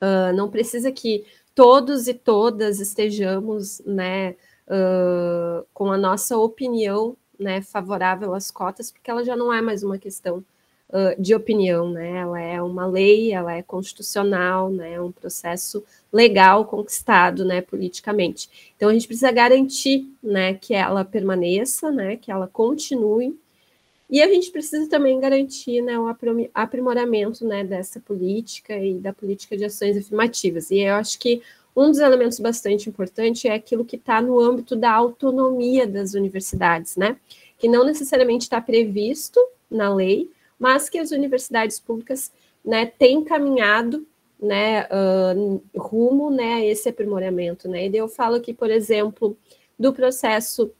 uh, 0.00 0.32
não 0.34 0.50
precisa 0.50 0.90
que 0.92 1.24
todos 1.54 2.08
e 2.08 2.14
todas 2.14 2.80
estejamos, 2.80 3.80
né, 3.84 4.36
uh, 4.66 5.66
com 5.74 5.92
a 5.92 5.98
nossa 5.98 6.38
opinião, 6.38 7.16
né, 7.38 7.62
favorável 7.62 8.34
às 8.34 8.50
cotas, 8.50 8.90
porque 8.90 9.10
ela 9.10 9.24
já 9.24 9.34
não 9.36 9.52
é 9.52 9.60
mais 9.60 9.82
uma 9.82 9.98
questão 9.98 10.44
uh, 10.90 11.20
de 11.20 11.34
opinião, 11.34 11.90
né? 11.90 12.18
Ela 12.18 12.40
é 12.40 12.62
uma 12.62 12.86
lei, 12.86 13.32
ela 13.32 13.52
é 13.54 13.62
constitucional, 13.62 14.70
né? 14.70 14.94
É 14.94 15.00
um 15.00 15.12
processo 15.12 15.82
legal 16.12 16.64
conquistado, 16.66 17.44
né, 17.44 17.60
politicamente. 17.62 18.72
Então 18.76 18.88
a 18.88 18.92
gente 18.92 19.06
precisa 19.06 19.30
garantir, 19.30 20.06
né, 20.22 20.54
que 20.54 20.74
ela 20.74 21.04
permaneça, 21.04 21.90
né, 21.90 22.16
que 22.16 22.30
ela 22.30 22.48
continue. 22.48 23.38
E 24.10 24.20
a 24.20 24.28
gente 24.28 24.50
precisa 24.50 24.88
também 24.88 25.20
garantir, 25.20 25.80
né, 25.82 25.96
o 25.96 26.06
aprimoramento, 26.52 27.46
né, 27.46 27.62
dessa 27.62 28.00
política 28.00 28.76
e 28.76 28.94
da 28.94 29.12
política 29.12 29.56
de 29.56 29.64
ações 29.64 29.96
afirmativas. 29.96 30.70
E 30.70 30.80
eu 30.80 30.94
acho 30.94 31.16
que 31.18 31.40
um 31.76 31.90
dos 31.90 32.00
elementos 32.00 32.40
bastante 32.40 32.88
importante 32.88 33.46
é 33.46 33.54
aquilo 33.54 33.84
que 33.84 33.94
está 33.94 34.20
no 34.20 34.40
âmbito 34.40 34.74
da 34.74 34.92
autonomia 34.92 35.86
das 35.86 36.14
universidades, 36.14 36.96
né? 36.96 37.16
Que 37.56 37.68
não 37.68 37.84
necessariamente 37.84 38.42
está 38.42 38.60
previsto 38.60 39.38
na 39.70 39.94
lei, 39.94 40.28
mas 40.58 40.88
que 40.88 40.98
as 40.98 41.12
universidades 41.12 41.78
públicas 41.78 42.32
né, 42.64 42.86
têm 42.86 43.22
caminhado 43.22 44.04
né, 44.42 44.86
uh, 44.86 45.62
rumo 45.76 46.30
né, 46.30 46.54
a 46.54 46.64
esse 46.64 46.88
aprimoramento. 46.88 47.68
Né? 47.68 47.88
E 47.88 47.96
eu 47.96 48.08
falo 48.08 48.36
aqui, 48.36 48.52
por 48.52 48.70
exemplo, 48.70 49.36
do 49.78 49.92
processo 49.92 50.72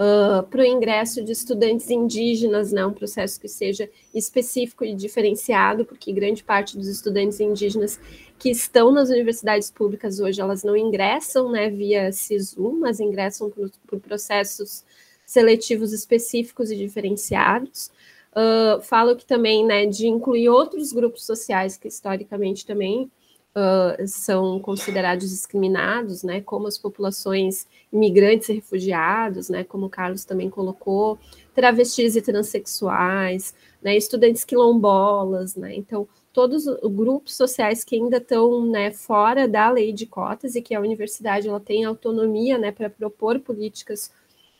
uh, 0.00 0.42
para 0.44 0.62
o 0.62 0.64
ingresso 0.64 1.22
de 1.22 1.30
estudantes 1.30 1.90
indígenas, 1.90 2.72
né, 2.72 2.84
um 2.86 2.92
processo 2.92 3.38
que 3.38 3.48
seja 3.48 3.88
específico 4.14 4.84
e 4.84 4.94
diferenciado, 4.94 5.84
porque 5.84 6.12
grande 6.12 6.42
parte 6.42 6.76
dos 6.78 6.88
estudantes 6.88 7.38
indígenas 7.38 8.00
que 8.38 8.48
estão 8.50 8.90
nas 8.90 9.10
universidades 9.10 9.70
públicas 9.70 10.18
hoje, 10.18 10.40
elas 10.40 10.64
não 10.64 10.74
ingressam 10.74 11.50
né, 11.50 11.68
via 11.68 12.10
SISU, 12.10 12.72
mas 12.72 12.98
ingressam 12.98 13.50
por, 13.50 13.70
por 13.86 14.00
processos 14.00 14.82
seletivos 15.26 15.92
específicos 15.92 16.70
e 16.70 16.76
diferenciados. 16.76 17.90
Uh, 18.32 18.80
falo 18.80 19.16
que 19.16 19.26
também 19.26 19.66
né, 19.66 19.84
de 19.84 20.06
incluir 20.06 20.48
outros 20.48 20.92
grupos 20.92 21.26
sociais 21.26 21.76
que 21.76 21.88
historicamente 21.88 22.64
também 22.64 23.10
uh, 23.54 24.06
são 24.06 24.58
considerados 24.60 25.30
discriminados, 25.30 26.22
né, 26.22 26.40
como 26.40 26.66
as 26.66 26.78
populações 26.78 27.66
imigrantes 27.92 28.48
e 28.48 28.54
refugiados, 28.54 29.48
né, 29.48 29.64
como 29.64 29.86
o 29.86 29.90
Carlos 29.90 30.24
também 30.24 30.48
colocou, 30.48 31.18
travestis 31.54 32.16
e 32.16 32.22
transexuais, 32.22 33.54
né, 33.82 33.96
estudantes 33.96 34.44
quilombolas, 34.44 35.56
né, 35.56 35.74
então 35.74 36.08
todos 36.32 36.66
os 36.66 36.92
grupos 36.92 37.36
sociais 37.36 37.82
que 37.82 37.96
ainda 37.96 38.18
estão 38.18 38.64
né, 38.64 38.92
fora 38.92 39.48
da 39.48 39.70
lei 39.70 39.92
de 39.92 40.06
cotas 40.06 40.54
e 40.54 40.62
que 40.62 40.74
a 40.74 40.80
universidade 40.80 41.48
ela 41.48 41.60
tem 41.60 41.84
autonomia 41.84 42.56
né, 42.56 42.70
para 42.70 42.88
propor 42.88 43.40
políticas 43.40 44.12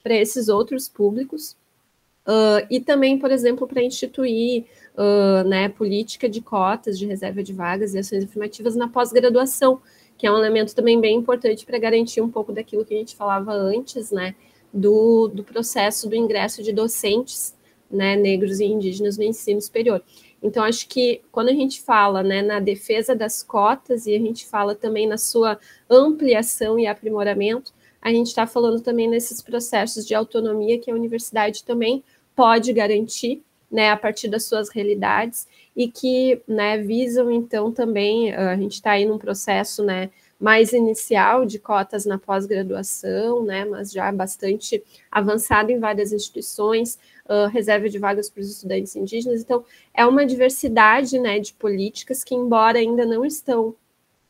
para 0.02 0.14
esses 0.14 0.48
outros 0.48 0.88
públicos. 0.88 1.56
Uh, 2.26 2.66
e 2.70 2.80
também, 2.80 3.18
por 3.18 3.30
exemplo, 3.30 3.66
para 3.66 3.82
instituir 3.82 4.66
uh, 5.00 5.48
né, 5.48 5.70
política 5.70 6.28
de 6.28 6.42
cotas 6.42 6.98
de 6.98 7.06
reserva 7.06 7.42
de 7.42 7.54
vagas 7.54 7.94
e 7.94 7.98
ações 7.98 8.24
afirmativas 8.24 8.76
na 8.76 8.86
pós-graduação, 8.86 9.80
que 10.18 10.26
é 10.26 10.32
um 10.32 10.36
elemento 10.36 10.74
também 10.74 11.00
bem 11.00 11.16
importante 11.16 11.64
para 11.64 11.78
garantir 11.78 12.20
um 12.20 12.30
pouco 12.30 12.52
daquilo 12.52 12.84
que 12.84 12.94
a 12.94 12.98
gente 12.98 13.16
falava 13.16 13.52
antes, 13.52 14.10
né, 14.10 14.34
do, 14.72 15.28
do 15.28 15.42
processo 15.42 16.08
do 16.08 16.14
ingresso 16.14 16.62
de 16.62 16.72
docentes 16.72 17.54
né, 17.90 18.14
negros 18.14 18.60
e 18.60 18.66
indígenas 18.66 19.16
no 19.16 19.24
ensino 19.24 19.60
superior. 19.60 20.02
Então, 20.42 20.62
acho 20.62 20.86
que 20.86 21.22
quando 21.32 21.48
a 21.48 21.54
gente 21.54 21.80
fala 21.80 22.22
né, 22.22 22.42
na 22.42 22.60
defesa 22.60 23.16
das 23.16 23.42
cotas 23.42 24.06
e 24.06 24.14
a 24.14 24.18
gente 24.18 24.46
fala 24.46 24.74
também 24.74 25.06
na 25.06 25.18
sua 25.18 25.58
ampliação 25.88 26.78
e 26.78 26.86
aprimoramento, 26.86 27.72
a 28.00 28.10
gente 28.10 28.28
está 28.28 28.46
falando 28.46 28.80
também 28.80 29.08
nesses 29.08 29.42
processos 29.42 30.06
de 30.06 30.14
autonomia 30.14 30.78
que 30.78 30.90
a 30.90 30.94
universidade 30.94 31.64
também 31.64 32.02
pode 32.34 32.72
garantir, 32.72 33.42
né, 33.70 33.90
a 33.90 33.96
partir 33.96 34.28
das 34.28 34.44
suas 34.44 34.68
realidades 34.68 35.46
e 35.76 35.88
que, 35.88 36.42
né, 36.46 36.78
visam 36.78 37.30
então 37.30 37.70
também 37.70 38.34
a 38.34 38.56
gente 38.56 38.74
está 38.74 38.92
aí 38.92 39.04
num 39.04 39.18
processo, 39.18 39.84
né, 39.84 40.10
mais 40.40 40.72
inicial 40.72 41.44
de 41.44 41.58
cotas 41.58 42.06
na 42.06 42.18
pós-graduação, 42.18 43.44
né, 43.44 43.66
mas 43.66 43.92
já 43.92 44.10
bastante 44.10 44.82
avançado 45.10 45.70
em 45.70 45.78
várias 45.78 46.12
instituições, 46.12 46.98
uh, 47.26 47.46
reserva 47.48 47.90
de 47.90 47.98
vagas 47.98 48.30
para 48.30 48.40
os 48.40 48.50
estudantes 48.50 48.96
indígenas. 48.96 49.42
Então, 49.42 49.62
é 49.92 50.06
uma 50.06 50.24
diversidade, 50.24 51.18
né, 51.18 51.38
de 51.38 51.52
políticas 51.52 52.24
que, 52.24 52.34
embora 52.34 52.78
ainda 52.78 53.04
não 53.04 53.22
estão, 53.22 53.74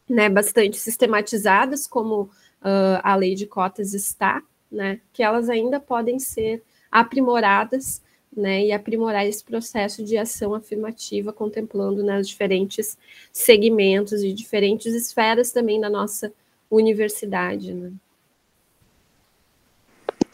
né, 0.09 0.29
bastante 0.29 0.77
sistematizadas 0.79 1.87
como 1.87 2.23
uh, 2.23 3.01
a 3.05 3.15
lei 3.15 3.37
de 3.37 3.47
cotas 3.47 3.95
está, 3.95 4.43
né, 4.71 5.01
que 5.13 5.23
elas 5.23 5.49
ainda 5.49 5.79
podem 5.79 6.19
ser 6.19 6.61
aprimoradas, 6.91 8.03
né, 8.35 8.65
e 8.65 8.73
aprimorar 8.73 9.27
esse 9.27 9.43
processo 9.43 10.05
de 10.05 10.17
ação 10.17 10.55
afirmativa, 10.55 11.33
contemplando 11.33 12.03
né, 12.03 12.21
diferentes 12.21 12.97
segmentos 13.33 14.23
e 14.23 14.33
diferentes 14.33 14.95
esferas 14.95 15.51
também 15.51 15.81
da 15.81 15.91
nossa 15.91 16.33
universidade. 16.71 17.75
Né. 17.75 17.93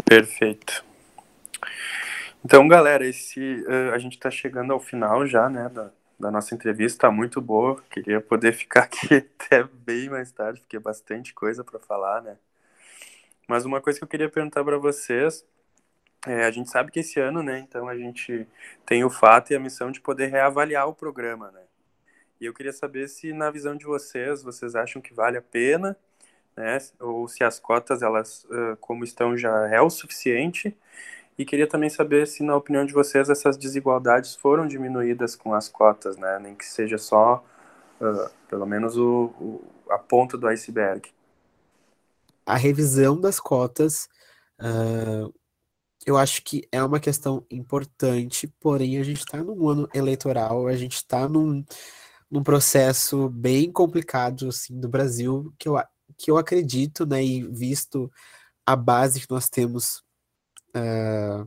Perfeito. 0.05 0.85
Então, 2.45 2.69
galera, 2.69 3.05
esse, 3.05 3.41
uh, 3.41 3.93
a 3.93 3.99
gente 3.99 4.13
está 4.13 4.31
chegando 4.31 4.73
ao 4.73 4.79
final 4.79 5.27
já, 5.27 5.49
né, 5.49 5.69
da, 5.69 5.91
da 6.19 6.31
nossa 6.31 6.55
entrevista, 6.55 7.09
tá 7.09 7.11
muito 7.11 7.41
boa. 7.41 7.83
Queria 7.91 8.21
poder 8.21 8.53
ficar 8.53 8.85
aqui 8.85 9.15
até 9.41 9.65
bem 9.65 10.09
mais 10.09 10.31
tarde, 10.31 10.61
porque 10.61 10.77
é 10.77 10.81
bastante 10.81 11.35
coisa 11.35 11.65
para 11.65 11.81
falar, 11.81 12.23
né? 12.23 12.37
Mas 13.49 13.65
uma 13.65 13.81
coisa 13.81 13.99
que 13.99 14.05
eu 14.05 14.09
queria 14.09 14.29
perguntar 14.29 14.65
para 14.65 14.79
vocês, 14.79 15.45
é, 16.25 16.45
a 16.45 16.51
gente 16.51 16.71
sabe 16.71 16.91
que 16.91 17.01
esse 17.01 17.21
ano, 17.21 17.43
né, 17.43 17.59
então 17.59 17.89
a 17.89 17.97
gente 17.97 18.47
tem 18.85 19.05
o 19.05 19.11
fato 19.11 19.53
e 19.53 19.57
a 19.57 19.61
missão 19.61 19.91
de 19.91 20.01
poder 20.01 20.27
reavaliar 20.27 20.89
o 20.89 20.95
programa, 20.95 21.51
né? 21.51 21.63
E 22.41 22.45
eu 22.45 22.53
queria 22.53 22.73
saber 22.73 23.09
se 23.09 23.33
na 23.33 23.51
visão 23.51 23.77
de 23.77 23.87
vocês, 23.87 24.43
vocês 24.43 24.75
acham 24.75 25.01
que 25.01 25.15
vale 25.15 25.39
a 25.39 25.43
pena, 25.43 25.97
né? 26.57 26.79
Ou 27.01 27.27
se 27.29 27.43
as 27.43 27.59
cotas, 27.59 28.03
elas, 28.03 28.47
como 28.81 29.05
estão, 29.05 29.37
já 29.37 29.69
é 29.69 29.81
o 29.81 29.89
suficiente 29.89 30.77
e 31.39 31.45
queria 31.45 31.67
também 31.67 31.91
saber 31.91 32.27
se, 32.27 32.43
na 32.43 32.57
opinião 32.57 32.87
de 32.87 32.95
vocês, 32.95 33.29
essas 33.29 33.59
desigualdades 33.59 34.35
foram 34.35 34.67
diminuídas 34.67 35.37
com 35.37 35.53
as 35.53 35.69
cotas, 35.69 36.17
né? 36.17 36.39
Nem 36.39 36.55
que 36.55 36.65
seja 36.65 36.97
só, 36.97 37.45
uh, 38.01 38.31
pelo 38.49 38.65
menos, 38.65 38.97
o, 38.97 39.35
o, 39.39 39.65
a 39.91 39.99
ponta 39.99 40.39
do 40.39 40.49
iceberg. 40.49 41.11
A 42.47 42.57
revisão 42.57 43.21
das 43.21 43.39
cotas, 43.39 44.09
uh, 44.61 45.33
eu 46.07 46.17
acho 46.17 46.43
que 46.43 46.67
é 46.71 46.83
uma 46.83 47.01
questão 47.01 47.45
importante, 47.51 48.47
porém 48.61 48.99
a 48.99 49.03
gente 49.03 49.19
está 49.19 49.43
num 49.43 49.69
ano 49.69 49.89
eleitoral, 49.93 50.69
a 50.69 50.77
gente 50.77 50.95
está 50.95 51.29
num, 51.29 51.65
num 52.31 52.43
processo 52.45 53.29
bem 53.29 53.73
complicado 53.73 54.49
assim, 54.49 54.79
do 54.79 54.89
Brasil, 54.89 55.53
que 55.59 55.69
eu, 55.69 55.77
que 56.17 56.31
eu 56.31 56.39
acredito, 56.39 57.05
né, 57.05 57.25
e 57.25 57.43
visto 57.49 58.11
a 58.65 58.77
base 58.77 59.21
que 59.21 59.31
nós 59.31 59.49
temos 59.49 60.05
uh, 60.77 61.47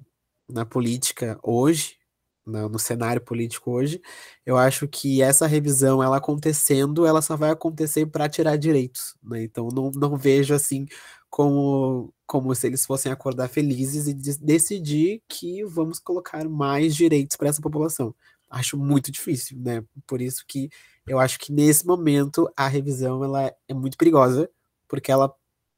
na 0.49 0.65
política 0.65 1.39
hoje, 1.41 1.97
no, 2.45 2.69
no, 2.69 2.79
cenário 2.79 3.21
político 3.21 3.71
hoje, 3.71 4.01
eu 4.45 4.57
acho 4.57 4.87
que 4.87 5.21
essa 5.21 5.47
revisão, 5.47 6.03
ela 6.03 6.17
acontecendo, 6.17 7.05
ela 7.05 7.21
só 7.21 7.37
vai 7.37 7.51
acontecer 7.51 8.07
para 8.07 8.27
tirar 8.29 8.57
direitos, 8.57 9.15
né? 9.23 9.43
Então 9.43 9.69
não, 9.69 9.91
não 9.91 10.17
vejo 10.17 10.53
assim 10.53 10.85
como, 11.29 12.13
como 12.25 12.53
se 12.55 12.67
eles 12.67 12.85
fossem 12.85 13.11
acordar 13.11 13.49
felizes 13.49 14.07
e 14.07 14.13
de 14.13 14.37
decidir 14.39 15.21
que 15.27 15.63
vamos 15.63 15.99
colocar 15.99 16.47
mais 16.49 16.95
direitos 16.95 17.37
para 17.37 17.49
essa 17.49 17.61
população. 17.61 18.13
Acho 18.49 18.77
muito 18.77 19.11
difícil, 19.11 19.57
né? 19.59 19.83
Por 20.07 20.21
isso 20.21 20.43
que 20.47 20.69
eu 21.07 21.19
acho 21.19 21.39
que 21.39 21.51
nesse 21.51 21.85
momento 21.85 22.51
a 22.55 22.67
revisão 22.67 23.23
ela 23.23 23.53
é 23.67 23.73
muito 23.73 23.97
perigosa, 23.97 24.49
porque 24.87 25.11
ela 25.11 25.33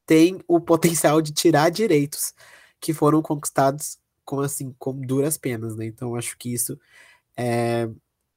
tem 0.05 0.39
o 0.47 0.59
potencial 0.59 1.21
de 1.21 1.31
tirar 1.33 1.69
direitos 1.69 2.33
que 2.79 2.93
foram 2.93 3.21
conquistados 3.21 3.97
com 4.25 4.39
assim 4.39 4.73
com 4.79 4.93
duras 4.93 5.37
penas, 5.37 5.75
né? 5.75 5.85
Então 5.85 6.15
acho 6.15 6.37
que 6.37 6.53
isso 6.53 6.79
é, 7.37 7.89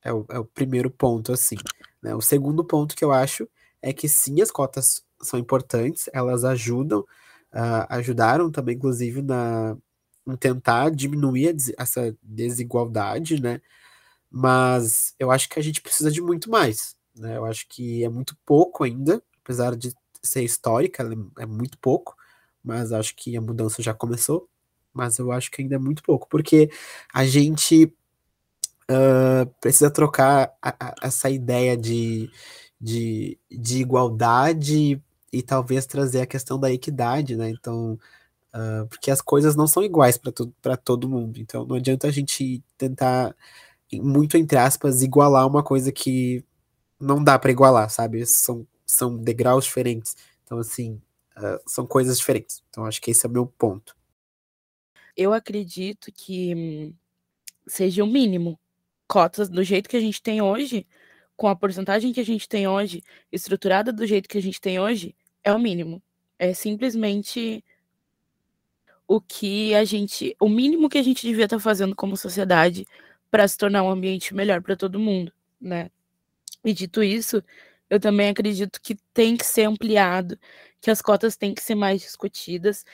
é, 0.02 0.12
o, 0.12 0.26
é 0.30 0.38
o 0.38 0.44
primeiro 0.44 0.90
ponto 0.90 1.32
assim. 1.32 1.56
Né? 2.02 2.14
O 2.14 2.20
segundo 2.20 2.64
ponto 2.64 2.96
que 2.96 3.04
eu 3.04 3.12
acho 3.12 3.48
é 3.80 3.92
que 3.92 4.08
sim, 4.08 4.40
as 4.40 4.50
cotas 4.50 5.04
são 5.24 5.38
importantes, 5.38 6.08
elas 6.12 6.44
ajudam, 6.44 7.00
uh, 7.00 7.86
ajudaram 7.88 8.50
também, 8.50 8.76
inclusive, 8.76 9.22
na, 9.22 9.76
em 10.26 10.36
tentar 10.36 10.90
diminuir 10.90 11.56
essa 11.78 12.16
desigualdade, 12.22 13.40
né? 13.40 13.60
Mas 14.30 15.14
eu 15.18 15.30
acho 15.30 15.48
que 15.48 15.58
a 15.58 15.62
gente 15.62 15.80
precisa 15.82 16.10
de 16.10 16.20
muito 16.22 16.50
mais, 16.50 16.96
né? 17.16 17.36
Eu 17.36 17.44
acho 17.46 17.66
que 17.68 18.04
é 18.04 18.08
muito 18.08 18.36
pouco 18.46 18.84
ainda, 18.84 19.22
apesar 19.42 19.76
de 19.76 19.94
ser 20.22 20.42
histórica, 20.42 21.08
é 21.38 21.46
muito 21.46 21.78
pouco 21.78 22.16
mas 22.64 22.92
acho 22.92 23.14
que 23.14 23.36
a 23.36 23.40
mudança 23.40 23.82
já 23.82 23.92
começou. 23.94 24.48
mas 24.94 25.18
eu 25.18 25.32
acho 25.32 25.50
que 25.50 25.62
ainda 25.62 25.74
é 25.76 25.78
muito 25.78 26.02
pouco, 26.04 26.28
porque 26.28 26.70
a 27.12 27.24
gente 27.26 27.92
uh, 28.90 29.46
precisa 29.60 29.90
trocar 29.90 30.54
a, 30.62 30.70
a, 30.88 30.94
essa 31.02 31.28
ideia 31.30 31.76
de, 31.76 32.30
de, 32.80 33.38
de 33.50 33.80
igualdade 33.80 35.02
e 35.34 35.42
talvez 35.42 35.86
trazer 35.86 36.20
a 36.20 36.26
questão 36.26 36.58
da 36.58 36.72
equidade, 36.72 37.36
né? 37.36 37.50
Então, 37.50 37.98
uh, 38.54 38.86
porque 38.88 39.10
as 39.10 39.20
coisas 39.20 39.56
não 39.56 39.66
são 39.66 39.82
iguais 39.82 40.18
para 40.18 40.76
todo 40.76 41.08
mundo. 41.08 41.38
Então, 41.40 41.66
não 41.66 41.76
adianta 41.76 42.06
a 42.06 42.10
gente 42.10 42.62
tentar, 42.78 43.34
muito 43.92 44.36
entre 44.36 44.58
aspas, 44.58 45.02
igualar 45.02 45.46
uma 45.46 45.62
coisa 45.62 45.90
que 45.92 46.44
não 47.00 47.22
dá 47.22 47.38
para 47.38 47.50
igualar, 47.50 47.90
sabe? 47.90 48.24
São, 48.26 48.66
são 48.86 49.16
degraus 49.16 49.64
diferentes. 49.64 50.16
Então, 50.44 50.58
assim, 50.58 51.00
uh, 51.36 51.60
são 51.66 51.86
coisas 51.86 52.18
diferentes. 52.18 52.62
Então, 52.70 52.86
acho 52.86 53.00
que 53.00 53.10
esse 53.10 53.26
é 53.26 53.28
o 53.28 53.32
meu 53.32 53.46
ponto. 53.46 53.96
Eu 55.16 55.32
acredito 55.32 56.10
que 56.12 56.54
hum, 56.54 56.94
seja 57.66 58.02
o 58.02 58.06
mínimo. 58.06 58.58
Cotas 59.06 59.50
do 59.50 59.62
jeito 59.62 59.88
que 59.88 59.98
a 59.98 60.00
gente 60.00 60.22
tem 60.22 60.40
hoje, 60.40 60.86
com 61.36 61.46
a 61.46 61.54
porcentagem 61.54 62.12
que 62.12 62.20
a 62.20 62.24
gente 62.24 62.48
tem 62.48 62.66
hoje, 62.66 63.02
estruturada 63.30 63.92
do 63.92 64.06
jeito 64.06 64.28
que 64.28 64.38
a 64.38 64.42
gente 64.42 64.60
tem 64.60 64.80
hoje, 64.80 65.14
é 65.44 65.52
o 65.52 65.58
mínimo. 65.58 66.02
É 66.38 66.52
simplesmente 66.52 67.62
o 69.06 69.20
que 69.20 69.74
a 69.74 69.84
gente, 69.84 70.34
o 70.40 70.48
mínimo 70.48 70.88
que 70.88 70.98
a 70.98 71.02
gente 71.02 71.26
devia 71.26 71.44
estar 71.44 71.58
tá 71.58 71.62
fazendo 71.62 71.94
como 71.94 72.16
sociedade 72.16 72.86
para 73.30 73.46
se 73.46 73.58
tornar 73.58 73.82
um 73.82 73.90
ambiente 73.90 74.34
melhor 74.34 74.62
para 74.62 74.76
todo 74.76 74.98
mundo, 74.98 75.32
né? 75.60 75.90
E 76.64 76.72
dito 76.72 77.02
isso, 77.02 77.42
eu 77.90 78.00
também 78.00 78.30
acredito 78.30 78.80
que 78.80 78.96
tem 79.12 79.36
que 79.36 79.44
ser 79.44 79.64
ampliado, 79.64 80.38
que 80.80 80.90
as 80.90 81.02
cotas 81.02 81.36
têm 81.36 81.54
que 81.54 81.62
ser 81.62 81.74
mais 81.74 82.00
discutidas. 82.00 82.84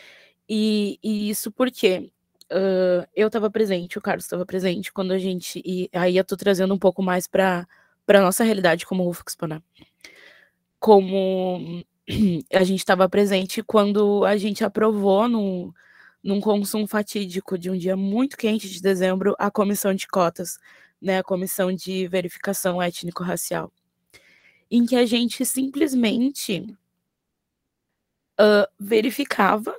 E, 0.48 0.98
e 1.02 1.30
isso 1.30 1.52
porque 1.52 2.10
uh, 2.50 3.06
eu 3.14 3.28
estava 3.28 3.50
presente, 3.50 3.98
o 3.98 4.02
Carlos 4.02 4.24
estava 4.24 4.44
presente 4.44 4.92
quando 4.92 5.12
a 5.12 5.18
gente. 5.18 5.62
E 5.64 5.88
aí 5.92 6.16
eu 6.16 6.22
estou 6.22 6.36
trazendo 6.36 6.74
um 6.74 6.78
pouco 6.78 7.02
mais 7.02 7.26
para 7.26 7.66
a 8.08 8.20
nossa 8.20 8.44
realidade 8.44 8.86
como 8.86 9.04
Rufus 9.04 9.36
né? 9.48 9.62
Como 10.78 11.84
a 12.52 12.64
gente 12.64 12.80
estava 12.80 13.08
presente 13.08 13.62
quando 13.62 14.24
a 14.24 14.36
gente 14.36 14.64
aprovou 14.64 15.28
no, 15.28 15.74
num 16.22 16.40
consumo 16.40 16.86
fatídico 16.86 17.58
de 17.58 17.70
um 17.70 17.76
dia 17.76 17.96
muito 17.96 18.36
quente 18.36 18.68
de 18.68 18.80
dezembro 18.80 19.34
a 19.38 19.50
comissão 19.50 19.94
de 19.94 20.06
cotas, 20.06 20.58
né, 21.00 21.18
a 21.18 21.24
comissão 21.24 21.72
de 21.72 22.06
verificação 22.08 22.80
étnico-racial, 22.82 23.72
em 24.70 24.84
que 24.84 24.96
a 24.96 25.06
gente 25.06 25.44
simplesmente 25.44 26.76
uh, 28.40 28.66
verificava 28.78 29.74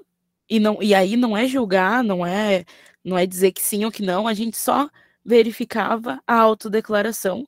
e 0.49 0.59
não 0.59 0.81
e 0.81 0.93
aí 0.93 1.15
não 1.15 1.35
é 1.35 1.47
julgar, 1.47 2.03
não 2.03 2.25
é 2.25 2.65
não 3.03 3.17
é 3.17 3.25
dizer 3.25 3.51
que 3.51 3.61
sim 3.61 3.85
ou 3.85 3.91
que 3.91 4.03
não, 4.03 4.27
a 4.27 4.33
gente 4.33 4.57
só 4.57 4.89
verificava 5.23 6.21
a 6.25 6.35
autodeclaração 6.35 7.47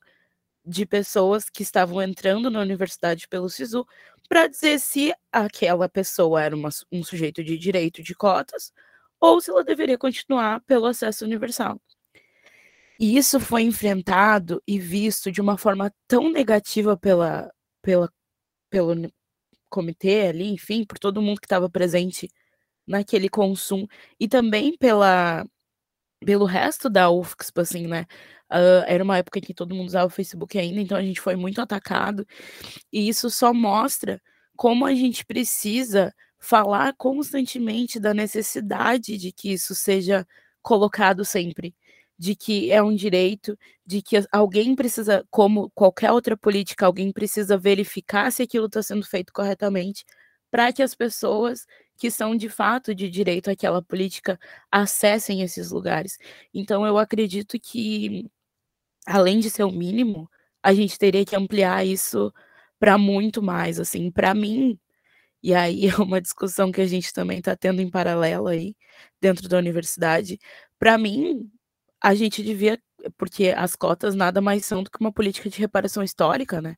de 0.66 0.86
pessoas 0.86 1.50
que 1.50 1.64
estavam 1.64 2.02
entrando 2.02 2.50
na 2.50 2.62
universidade 2.62 3.28
pelo 3.28 3.50
SISU 3.50 3.86
para 4.34 4.48
dizer 4.48 4.80
se 4.80 5.14
aquela 5.32 5.88
pessoa 5.88 6.42
era 6.42 6.56
uma, 6.56 6.70
um 6.92 7.04
sujeito 7.04 7.44
de 7.44 7.56
direito 7.56 8.02
de 8.02 8.16
cotas 8.16 8.74
ou 9.22 9.40
se 9.40 9.52
ela 9.52 9.64
deveria 9.64 9.96
continuar 9.96 10.60
pelo 10.62 10.88
acesso 10.88 11.24
universal. 11.24 11.80
E 13.00 13.16
isso 13.16 13.40
foi 13.40 13.62
enfrentado 13.62 14.60
e 14.68 14.80
visto 14.80 15.32
de 15.32 15.40
uma 15.40 15.56
forma 15.56 15.94
tão 16.08 16.32
negativa 16.32 16.98
pela, 16.98 17.54
pela, 17.80 18.12
pelo 18.72 18.96
comitê 19.70 20.30
ali, 20.30 20.50
enfim, 20.50 20.84
por 20.84 20.98
todo 20.98 21.22
mundo 21.22 21.40
que 21.40 21.46
estava 21.46 21.70
presente 21.70 22.28
naquele 22.88 23.30
consumo, 23.30 23.88
e 24.20 24.28
também 24.28 24.76
pela, 24.76 25.46
pelo 26.26 26.46
resto 26.46 26.90
da 26.90 27.10
UFSC, 27.10 27.52
assim, 27.58 27.88
né? 27.88 28.06
Uh, 28.52 28.84
era 28.88 29.04
uma 29.04 29.18
época 29.18 29.40
em 29.40 29.42
que 29.42 29.54
todo 29.54 29.74
mundo 29.74 29.88
usava 29.88 30.08
o 30.08 30.10
Facebook 30.10 30.58
ainda, 30.60 30.80
então 30.80 30.98
a 30.98 31.02
gente 31.02 31.20
foi 31.20 31.36
muito 31.36 31.60
atacado. 31.62 32.26
E 32.92 33.10
isso 33.10 33.30
só 33.30 33.54
mostra 33.54 34.22
como 34.56 34.86
a 34.86 34.94
gente 34.94 35.26
precisa 35.26 36.14
falar 36.40 36.94
constantemente 36.98 38.00
da 38.00 38.14
necessidade 38.14 39.18
de 39.18 39.32
que 39.32 39.54
isso 39.54 39.74
seja 39.74 40.28
colocado 40.62 41.26
sempre, 41.26 41.76
de 42.18 42.36
que 42.36 42.72
é 42.72 42.82
um 42.84 42.96
direito, 42.96 43.58
de 43.86 44.02
que 44.02 44.24
alguém 44.32 44.76
precisa, 44.76 45.26
como 45.32 45.72
qualquer 45.72 46.12
outra 46.12 46.38
política, 46.38 46.86
alguém 46.86 47.12
precisa 47.12 47.58
verificar 47.58 48.32
se 48.32 48.44
aquilo 48.44 48.68
está 48.68 48.84
sendo 48.84 49.06
feito 49.06 49.34
corretamente, 49.34 50.06
para 50.52 50.72
que 50.72 50.84
as 50.84 50.94
pessoas 50.94 51.66
que 51.98 52.12
são 52.12 52.36
de 52.36 52.50
fato 52.50 52.94
de 52.96 53.10
direito 53.10 53.50
àquela 53.50 53.82
política 53.82 54.40
acessem 54.72 55.42
esses 55.42 55.72
lugares. 55.72 56.18
Então, 56.54 56.86
eu 56.86 56.98
acredito 56.98 57.60
que 57.60 58.30
além 59.06 59.40
de 59.40 59.50
ser 59.50 59.64
o 59.64 59.72
mínimo, 59.72 60.30
a 60.62 60.74
gente 60.74 60.98
teria 60.98 61.26
que 61.26 61.36
ampliar 61.36 61.86
isso 61.86 62.34
para 62.80 62.98
muito 62.98 63.42
mais, 63.42 63.80
assim, 63.80 64.12
para 64.12 64.34
mim. 64.34 64.80
E 65.44 65.54
aí 65.54 65.88
é 65.88 65.96
uma 65.98 66.22
discussão 66.22 66.72
que 66.72 66.82
a 66.82 66.88
gente 66.88 67.14
também 67.14 67.40
está 67.40 67.56
tendo 67.56 67.82
em 67.82 67.90
paralelo 67.90 68.48
aí 68.48 68.76
dentro 69.22 69.50
da 69.50 69.58
universidade. 69.58 70.40
Para 70.80 70.98
mim, 70.98 71.50
a 72.02 72.16
gente 72.16 72.44
devia, 72.44 72.80
porque 73.18 73.50
as 73.58 73.76
cotas 73.76 74.16
nada 74.16 74.42
mais 74.42 74.66
são 74.66 74.84
do 74.84 74.92
que 74.92 75.00
uma 75.02 75.14
política 75.14 75.50
de 75.50 75.60
reparação 75.60 76.04
histórica, 76.04 76.62
né? 76.62 76.76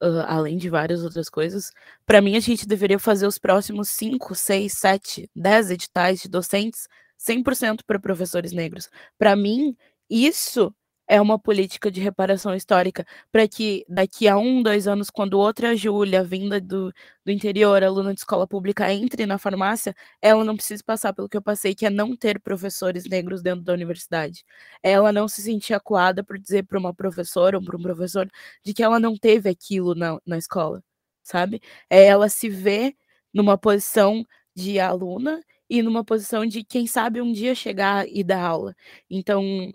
Uh, 0.00 0.22
além 0.28 0.56
de 0.56 0.70
várias 0.70 1.02
outras 1.02 1.28
coisas. 1.28 1.72
Para 2.06 2.20
mim, 2.20 2.36
a 2.36 2.40
gente 2.40 2.68
deveria 2.68 3.00
fazer 3.00 3.26
os 3.26 3.36
próximos 3.36 3.88
5, 3.88 4.32
6, 4.32 4.72
7, 4.72 5.30
10 5.34 5.70
editais 5.72 6.20
de 6.20 6.28
docentes 6.28 6.86
100% 7.18 7.80
para 7.84 7.98
professores 7.98 8.52
negros. 8.52 8.88
Para 9.18 9.34
mim, 9.34 9.76
isso 10.08 10.72
é 11.08 11.20
uma 11.20 11.38
política 11.38 11.90
de 11.90 12.00
reparação 12.00 12.54
histórica 12.54 13.04
para 13.32 13.48
que 13.48 13.84
daqui 13.88 14.28
a 14.28 14.36
um, 14.36 14.62
dois 14.62 14.86
anos, 14.86 15.10
quando 15.10 15.38
outra 15.38 15.74
Júlia, 15.74 16.22
vinda 16.22 16.60
do, 16.60 16.92
do 17.24 17.32
interior, 17.32 17.82
aluna 17.82 18.12
de 18.14 18.20
escola 18.20 18.46
pública, 18.46 18.92
entre 18.92 19.24
na 19.26 19.38
farmácia, 19.38 19.94
ela 20.20 20.44
não 20.44 20.56
precise 20.56 20.84
passar 20.84 21.12
pelo 21.14 21.28
que 21.28 21.36
eu 21.36 21.42
passei, 21.42 21.74
que 21.74 21.86
é 21.86 21.90
não 21.90 22.14
ter 22.16 22.38
professores 22.40 23.04
negros 23.08 23.42
dentro 23.42 23.62
da 23.64 23.72
universidade. 23.72 24.44
Ela 24.82 25.12
não 25.12 25.26
se 25.28 25.42
sentir 25.42 25.74
acuada 25.74 26.22
por 26.22 26.38
dizer 26.38 26.64
para 26.64 26.78
uma 26.78 26.94
professora 26.94 27.56
ou 27.58 27.64
para 27.64 27.76
um 27.76 27.82
professor 27.82 28.28
de 28.64 28.74
que 28.74 28.82
ela 28.82 29.00
não 29.00 29.16
teve 29.16 29.48
aquilo 29.48 29.94
na, 29.94 30.18
na 30.26 30.36
escola, 30.38 30.82
sabe? 31.22 31.60
É 31.90 32.04
ela 32.04 32.28
se 32.28 32.48
ver 32.48 32.94
numa 33.32 33.56
posição 33.58 34.24
de 34.54 34.78
aluna 34.80 35.40
e 35.70 35.82
numa 35.82 36.04
posição 36.04 36.46
de 36.46 36.64
quem 36.64 36.86
sabe 36.86 37.20
um 37.20 37.32
dia 37.32 37.54
chegar 37.54 38.06
e 38.08 38.24
dar 38.24 38.40
aula. 38.42 38.74
Então, 39.10 39.72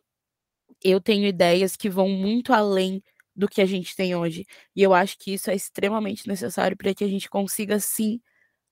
eu 0.83 1.01
tenho 1.01 1.25
ideias 1.27 1.75
que 1.75 1.89
vão 1.89 2.09
muito 2.09 2.53
além 2.53 3.01
do 3.35 3.47
que 3.47 3.61
a 3.61 3.65
gente 3.65 3.95
tem 3.95 4.15
hoje. 4.15 4.45
E 4.75 4.81
eu 4.83 4.93
acho 4.93 5.17
que 5.17 5.33
isso 5.33 5.49
é 5.51 5.55
extremamente 5.55 6.27
necessário 6.27 6.77
para 6.77 6.93
que 6.93 7.03
a 7.03 7.07
gente 7.07 7.29
consiga 7.29 7.79
sim 7.79 8.19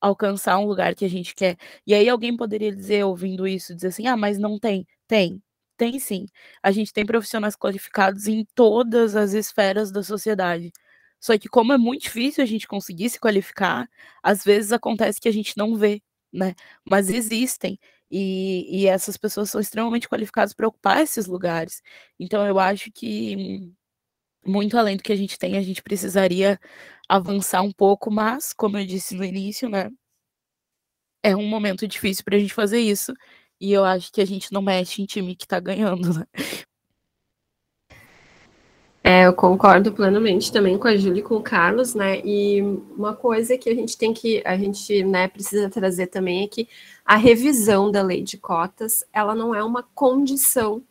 alcançar 0.01 0.57
um 0.59 0.65
lugar 0.65 0.95
que 0.95 1.05
a 1.05 1.09
gente 1.09 1.35
quer. 1.35 1.57
E 1.87 1.93
aí 1.93 2.09
alguém 2.09 2.35
poderia 2.37 2.75
dizer, 2.75 3.03
ouvindo 3.05 3.47
isso, 3.47 3.75
dizer 3.75 3.87
assim: 3.89 4.07
"Ah, 4.07 4.17
mas 4.17 4.37
não 4.39 4.59
tem". 4.59 4.85
Tem. 5.07 5.41
Tem 5.77 5.99
sim. 5.99 6.25
A 6.63 6.71
gente 6.71 6.93
tem 6.93 7.05
profissionais 7.05 7.55
qualificados 7.55 8.27
em 8.27 8.45
todas 8.55 9.15
as 9.15 9.33
esferas 9.33 9.91
da 9.91 10.03
sociedade. 10.03 10.71
Só 11.19 11.37
que 11.37 11.49
como 11.49 11.73
é 11.73 11.77
muito 11.77 12.03
difícil 12.03 12.43
a 12.43 12.47
gente 12.47 12.67
conseguir 12.67 13.09
se 13.09 13.19
qualificar, 13.19 13.87
às 14.23 14.43
vezes 14.43 14.71
acontece 14.71 15.19
que 15.21 15.29
a 15.29 15.33
gente 15.33 15.57
não 15.57 15.75
vê, 15.77 16.01
né? 16.33 16.55
Mas 16.89 17.09
existem. 17.09 17.79
E, 18.11 18.81
e 18.81 18.87
essas 18.87 19.17
pessoas 19.17 19.49
são 19.49 19.61
extremamente 19.61 20.09
qualificadas 20.09 20.53
para 20.53 20.67
ocupar 20.67 21.01
esses 21.01 21.27
lugares. 21.27 21.81
Então, 22.19 22.45
eu 22.45 22.59
acho 22.59 22.91
que, 22.91 23.71
muito 24.45 24.77
além 24.77 24.97
do 24.97 25.03
que 25.03 25.13
a 25.13 25.15
gente 25.15 25.39
tem, 25.39 25.57
a 25.57 25.61
gente 25.63 25.81
precisaria 25.81 26.59
avançar 27.07 27.61
um 27.61 27.71
pouco, 27.71 28.11
mas, 28.11 28.53
como 28.53 28.77
eu 28.77 28.85
disse 28.85 29.15
no 29.15 29.23
início, 29.23 29.69
né, 29.69 29.89
é 31.23 31.35
um 31.35 31.47
momento 31.47 31.87
difícil 31.87 32.23
para 32.23 32.35
a 32.35 32.39
gente 32.39 32.53
fazer 32.53 32.79
isso. 32.79 33.13
E 33.59 33.71
eu 33.71 33.85
acho 33.85 34.11
que 34.11 34.21
a 34.21 34.25
gente 34.25 34.51
não 34.51 34.61
mexe 34.61 35.01
em 35.01 35.05
time 35.05 35.35
que 35.35 35.45
está 35.45 35.59
ganhando, 35.59 36.13
né? 36.13 36.25
É, 39.03 39.25
eu 39.25 39.33
concordo 39.33 39.91
plenamente 39.91 40.51
também 40.51 40.77
com 40.77 40.87
a 40.87 40.95
Júlia 40.95 41.21
e 41.21 41.23
com 41.23 41.35
o 41.35 41.41
Carlos, 41.41 41.95
né? 41.95 42.19
E 42.23 42.61
uma 42.61 43.15
coisa 43.15 43.57
que 43.57 43.67
a 43.69 43.73
gente 43.73 43.97
tem 43.97 44.13
que, 44.13 44.43
a 44.45 44.55
gente, 44.55 45.03
né, 45.03 45.27
precisa 45.27 45.69
trazer 45.69 46.07
também 46.07 46.43
é 46.43 46.47
que 46.47 46.67
a 47.11 47.17
revisão 47.17 47.91
da 47.91 48.01
lei 48.01 48.23
de 48.23 48.37
cotas, 48.37 49.03
ela 49.11 49.35
não 49.35 49.53
é 49.53 49.61
uma 49.61 49.83
condição 49.83 50.81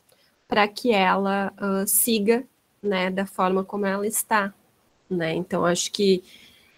para 0.47 0.69
que 0.69 0.93
ela 0.93 1.51
uh, 1.57 1.89
siga, 1.89 2.45
né, 2.83 3.11
da 3.11 3.25
forma 3.25 3.65
como 3.65 3.87
ela 3.87 4.07
está, 4.07 4.53
né? 5.09 5.35
Então 5.35 5.65
acho 5.65 5.91
que 5.91 6.23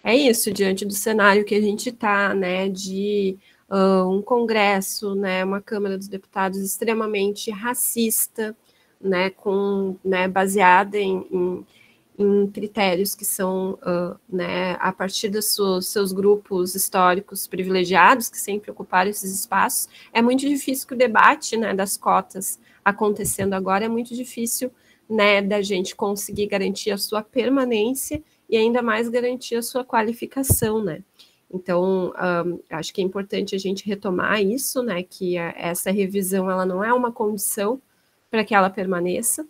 é 0.01 0.15
isso 0.15 0.49
diante 0.53 0.85
do 0.85 0.93
cenário 0.93 1.43
que 1.43 1.55
a 1.55 1.59
gente 1.59 1.89
está, 1.89 2.33
né, 2.33 2.69
de 2.69 3.37
uh, 3.69 4.09
um 4.09 4.21
Congresso, 4.21 5.13
né, 5.13 5.43
uma 5.43 5.59
Câmara 5.59 5.97
dos 5.97 6.07
Deputados 6.07 6.59
extremamente 6.59 7.51
racista, 7.51 8.55
né, 9.01 9.29
com, 9.29 9.97
né, 10.05 10.25
baseada 10.25 10.97
em, 10.97 11.27
em, 11.29 11.65
em 12.17 12.47
critérios 12.47 13.15
que 13.15 13.25
são, 13.25 13.73
uh, 13.81 14.19
né, 14.29 14.73
a 14.79 14.91
partir 14.91 15.29
dos 15.29 15.45
seus, 15.45 15.87
seus, 15.87 16.11
grupos 16.11 16.75
históricos 16.75 17.47
privilegiados, 17.47 18.29
que 18.29 18.39
sempre 18.39 18.69
ocuparam 18.69 19.09
esses 19.09 19.33
espaços, 19.33 19.89
é 20.11 20.21
muito 20.21 20.47
difícil 20.47 20.87
que 20.87 20.93
o 20.93 20.97
debate, 20.97 21.57
né, 21.57 21.73
das 21.73 21.97
cotas 21.97 22.59
acontecendo 22.85 23.53
agora, 23.53 23.85
é 23.85 23.89
muito 23.89 24.13
difícil, 24.13 24.71
né, 25.09 25.41
da 25.41 25.61
gente 25.61 25.95
conseguir 25.95 26.47
garantir 26.47 26.91
a 26.91 26.97
sua 26.97 27.23
permanência 27.23 28.21
e 28.49 28.57
ainda 28.57 28.81
mais 28.81 29.09
garantir 29.09 29.55
a 29.55 29.63
sua 29.63 29.83
qualificação, 29.83 30.83
né. 30.83 31.03
Então, 31.51 32.11
um, 32.45 32.59
acho 32.69 32.93
que 32.93 33.01
é 33.01 33.03
importante 33.03 33.55
a 33.55 33.59
gente 33.59 33.85
retomar 33.85 34.41
isso, 34.41 34.81
né, 34.83 35.03
que 35.03 35.37
a, 35.37 35.53
essa 35.57 35.91
revisão, 35.91 36.49
ela 36.49 36.65
não 36.65 36.83
é 36.83 36.93
uma 36.93 37.11
condição 37.11 37.81
para 38.29 38.43
que 38.43 38.55
ela 38.55 38.69
permaneça, 38.69 39.47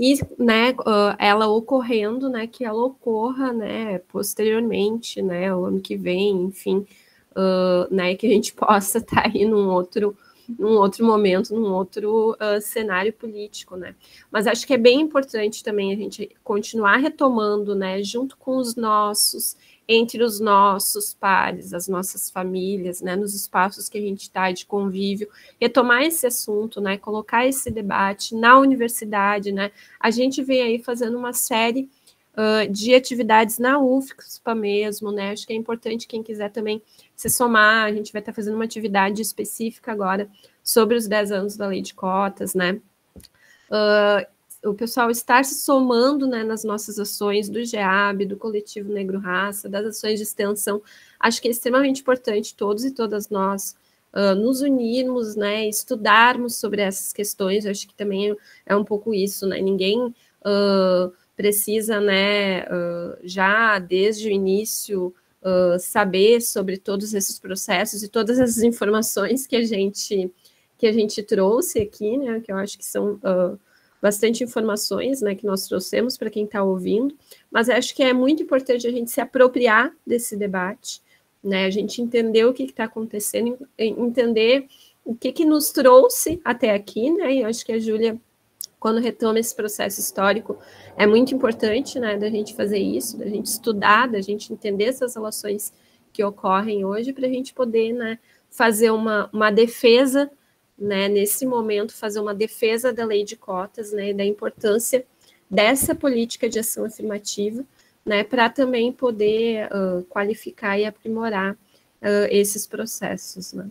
e 0.00 0.18
né, 0.38 0.74
ela 1.18 1.46
ocorrendo, 1.46 2.30
né, 2.30 2.46
que 2.46 2.64
ela 2.64 2.82
ocorra, 2.82 3.52
né, 3.52 3.98
posteriormente, 4.08 5.20
né, 5.20 5.54
o 5.54 5.66
ano 5.66 5.78
que 5.78 5.94
vem, 5.94 6.44
enfim, 6.44 6.86
uh, 7.36 7.94
né, 7.94 8.14
que 8.14 8.26
a 8.26 8.30
gente 8.30 8.54
possa 8.56 8.96
estar 8.96 9.24
tá 9.24 9.28
aí 9.28 9.44
num 9.44 9.68
outro, 9.68 10.16
num 10.58 10.78
outro 10.78 11.04
momento, 11.04 11.54
num 11.54 11.70
outro 11.74 12.30
uh, 12.30 12.58
cenário 12.62 13.12
político, 13.12 13.76
né. 13.76 13.94
Mas 14.32 14.46
acho 14.46 14.66
que 14.66 14.72
é 14.72 14.78
bem 14.78 15.02
importante 15.02 15.62
também 15.62 15.92
a 15.92 15.96
gente 15.96 16.30
continuar 16.42 16.96
retomando, 16.96 17.74
né, 17.74 18.02
junto 18.02 18.38
com 18.38 18.56
os 18.56 18.76
nossos 18.76 19.54
entre 19.92 20.22
os 20.22 20.38
nossos 20.38 21.12
pares, 21.12 21.74
as 21.74 21.88
nossas 21.88 22.30
famílias, 22.30 23.02
né, 23.02 23.16
nos 23.16 23.34
espaços 23.34 23.88
que 23.88 23.98
a 23.98 24.00
gente 24.00 24.20
está 24.22 24.52
de 24.52 24.64
convívio, 24.64 25.28
retomar 25.60 26.04
esse 26.04 26.24
assunto, 26.28 26.80
né, 26.80 26.96
colocar 26.96 27.44
esse 27.44 27.72
debate 27.72 28.36
na 28.36 28.56
universidade, 28.56 29.50
né, 29.50 29.72
a 29.98 30.08
gente 30.08 30.44
vem 30.44 30.62
aí 30.62 30.78
fazendo 30.80 31.18
uma 31.18 31.32
série 31.32 31.90
uh, 32.34 32.70
de 32.70 32.94
atividades 32.94 33.58
na 33.58 33.80
UFSPA 33.80 34.54
mesmo, 34.54 35.10
né, 35.10 35.32
acho 35.32 35.44
que 35.44 35.52
é 35.52 35.56
importante 35.56 36.06
quem 36.06 36.22
quiser 36.22 36.50
também 36.50 36.80
se 37.16 37.28
somar, 37.28 37.84
a 37.84 37.92
gente 37.92 38.12
vai 38.12 38.22
estar 38.22 38.30
tá 38.30 38.36
fazendo 38.36 38.54
uma 38.54 38.64
atividade 38.66 39.20
específica 39.20 39.90
agora 39.90 40.30
sobre 40.62 40.94
os 40.94 41.08
10 41.08 41.32
anos 41.32 41.56
da 41.56 41.66
lei 41.66 41.82
de 41.82 41.94
cotas, 41.94 42.54
né, 42.54 42.80
uh, 43.72 44.24
o 44.64 44.74
pessoal 44.74 45.10
estar 45.10 45.44
se 45.44 45.54
somando 45.62 46.26
né, 46.26 46.44
nas 46.44 46.64
nossas 46.64 46.98
ações 46.98 47.48
do 47.48 47.64
GEAB, 47.64 48.26
do 48.26 48.36
Coletivo 48.36 48.92
Negro 48.92 49.18
Raça, 49.18 49.68
das 49.68 49.86
ações 49.86 50.18
de 50.18 50.24
extensão, 50.24 50.82
acho 51.18 51.40
que 51.40 51.48
é 51.48 51.50
extremamente 51.50 52.02
importante 52.02 52.54
todos 52.54 52.84
e 52.84 52.90
todas 52.90 53.30
nós 53.30 53.74
uh, 54.12 54.34
nos 54.34 54.60
unirmos, 54.60 55.34
né, 55.34 55.66
estudarmos 55.66 56.56
sobre 56.56 56.82
essas 56.82 57.12
questões, 57.12 57.64
acho 57.64 57.88
que 57.88 57.94
também 57.94 58.36
é 58.66 58.76
um 58.76 58.84
pouco 58.84 59.14
isso, 59.14 59.46
né, 59.46 59.60
ninguém 59.60 59.98
uh, 60.06 61.12
precisa, 61.34 61.98
né, 61.98 62.64
uh, 62.64 63.16
já 63.22 63.78
desde 63.78 64.28
o 64.28 64.30
início 64.30 65.14
saber 65.80 66.42
sobre 66.42 66.76
todos 66.76 67.14
esses 67.14 67.38
processos 67.38 68.02
e 68.02 68.10
todas 68.10 68.38
essas 68.38 68.62
informações 68.62 69.46
que 69.46 69.56
a 69.56 69.64
gente 69.64 70.30
que 70.76 70.86
a 70.86 70.92
gente 70.92 71.22
trouxe 71.22 71.80
aqui, 71.80 72.18
né, 72.18 72.40
que 72.40 72.52
eu 72.52 72.58
acho 72.58 72.76
que 72.76 72.84
são 72.84 73.18
bastante 74.00 74.42
informações 74.42 75.20
né, 75.20 75.34
que 75.34 75.44
nós 75.44 75.66
trouxemos 75.66 76.16
para 76.16 76.30
quem 76.30 76.44
está 76.44 76.62
ouvindo, 76.62 77.14
mas 77.50 77.68
acho 77.68 77.94
que 77.94 78.02
é 78.02 78.12
muito 78.12 78.42
importante 78.42 78.86
a 78.86 78.90
gente 78.90 79.10
se 79.10 79.20
apropriar 79.20 79.92
desse 80.06 80.36
debate, 80.36 81.02
né, 81.42 81.66
a 81.66 81.70
gente 81.70 82.00
entender 82.00 82.44
o 82.44 82.52
que 82.52 82.64
está 82.64 82.84
acontecendo, 82.84 83.58
entender 83.78 84.66
o 85.04 85.14
que, 85.14 85.32
que 85.32 85.44
nos 85.44 85.70
trouxe 85.70 86.40
até 86.44 86.74
aqui, 86.74 87.10
né, 87.10 87.34
e 87.34 87.44
acho 87.44 87.64
que 87.64 87.72
a 87.72 87.78
Júlia, 87.78 88.18
quando 88.78 89.00
retoma 89.00 89.38
esse 89.38 89.54
processo 89.54 90.00
histórico, 90.00 90.58
é 90.96 91.06
muito 91.06 91.34
importante, 91.34 91.98
né, 91.98 92.16
da 92.16 92.30
gente 92.30 92.54
fazer 92.54 92.78
isso, 92.78 93.18
da 93.18 93.26
gente 93.26 93.46
estudar, 93.46 94.08
da 94.08 94.20
gente 94.20 94.52
entender 94.52 94.84
essas 94.84 95.14
relações 95.14 95.72
que 96.12 96.24
ocorrem 96.24 96.84
hoje, 96.84 97.12
para 97.12 97.26
a 97.26 97.30
gente 97.30 97.52
poder, 97.54 97.92
né, 97.92 98.18
fazer 98.50 98.90
uma, 98.90 99.30
uma 99.32 99.50
defesa 99.50 100.30
né, 100.80 101.08
nesse 101.08 101.44
momento, 101.44 101.94
fazer 101.94 102.20
uma 102.20 102.34
defesa 102.34 102.92
da 102.92 103.04
lei 103.04 103.22
de 103.22 103.36
cotas, 103.36 103.92
né, 103.92 104.14
da 104.14 104.24
importância 104.24 105.04
dessa 105.48 105.94
política 105.94 106.48
de 106.48 106.58
ação 106.58 106.86
afirmativa, 106.86 107.62
né, 108.04 108.24
para 108.24 108.48
também 108.48 108.90
poder 108.90 109.68
uh, 109.68 110.02
qualificar 110.04 110.78
e 110.78 110.86
aprimorar 110.86 111.52
uh, 111.52 112.26
esses 112.30 112.66
processos. 112.66 113.52
Né. 113.52 113.68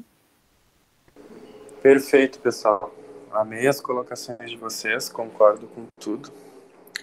Perfeito, 1.82 2.39
pessoal. 2.39 2.93
Amei 3.32 3.68
as 3.68 3.82
colocações 3.82 4.49
de 4.49 4.57
vocês, 4.57 5.10
concordo 5.10 5.68
com 5.68 5.86
tudo. 5.99 6.32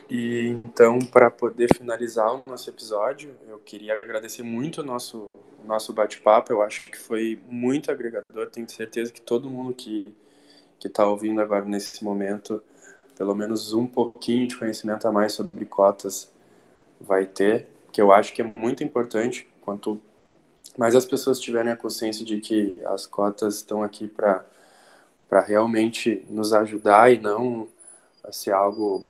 E 0.09 0.48
então, 0.48 1.00
para 1.00 1.30
poder 1.30 1.74
finalizar 1.74 2.32
o 2.32 2.42
nosso 2.46 2.70
episódio, 2.70 3.34
eu 3.48 3.59
queria 3.59 3.96
agradecer 3.96 4.42
muito 4.42 4.80
o 4.80 4.84
nosso 4.84 5.26
nosso 5.64 5.92
bate-papo. 5.92 6.52
Eu 6.52 6.62
acho 6.62 6.86
que 6.86 6.96
foi 6.96 7.40
muito 7.48 7.90
agregador. 7.90 8.48
Tenho 8.50 8.68
certeza 8.70 9.12
que 9.12 9.20
todo 9.20 9.50
mundo 9.50 9.74
que 9.74 10.07
está 10.84 11.04
ouvindo 11.04 11.40
agora 11.40 11.64
nesse 11.64 12.04
momento, 12.04 12.62
pelo 13.16 13.34
menos 13.34 13.72
um 13.72 13.86
pouquinho 13.86 14.46
de 14.46 14.57
conhecimento 14.57 15.07
a 15.09 15.12
mais 15.12 15.32
sobre 15.32 15.64
cotas 15.66 16.30
vai 17.00 17.26
ter, 17.26 17.66
que 17.92 18.00
eu 18.00 18.12
acho 18.12 18.32
que 18.32 18.40
é 18.40 18.52
muito 18.57 18.84
importante. 18.84 19.48
Quanto 19.61 20.00
mais 20.78 20.94
as 20.94 21.04
pessoas 21.04 21.40
tiverem 21.40 21.72
a 21.72 21.76
consciência 21.76 22.24
de 22.24 22.40
que 22.40 22.78
as 22.86 23.07
cotas 23.07 23.57
estão 23.57 23.82
aqui 23.82 24.07
para 24.07 24.44
realmente 25.44 26.24
nos 26.30 26.52
ajudar 26.52 27.12
e 27.12 27.18
não 27.18 27.66
ser 28.30 28.52
algo 28.52 29.04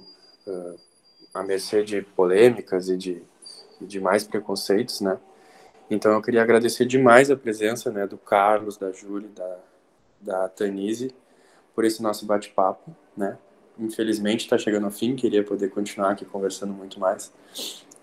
uh, 0.46 0.85
à 1.36 1.42
mercê 1.42 1.82
de 1.82 2.02
polêmicas 2.02 2.88
e 2.88 2.96
de, 2.96 3.22
de 3.80 4.00
mais 4.00 4.24
preconceitos, 4.24 5.00
né? 5.00 5.18
Então 5.90 6.12
eu 6.12 6.22
queria 6.22 6.42
agradecer 6.42 6.84
demais 6.84 7.30
a 7.30 7.36
presença 7.36 7.90
né, 7.90 8.06
do 8.06 8.18
Carlos, 8.18 8.76
da 8.76 8.90
Júlia, 8.90 9.28
da, 9.34 9.58
da 10.20 10.48
Tanise, 10.48 11.14
por 11.74 11.84
esse 11.84 12.02
nosso 12.02 12.26
bate-papo, 12.26 12.94
né? 13.16 13.38
Infelizmente 13.78 14.40
está 14.40 14.56
chegando 14.56 14.84
ao 14.84 14.90
fim, 14.90 15.14
queria 15.14 15.44
poder 15.44 15.68
continuar 15.68 16.12
aqui 16.12 16.24
conversando 16.24 16.72
muito 16.72 16.98
mais. 16.98 17.32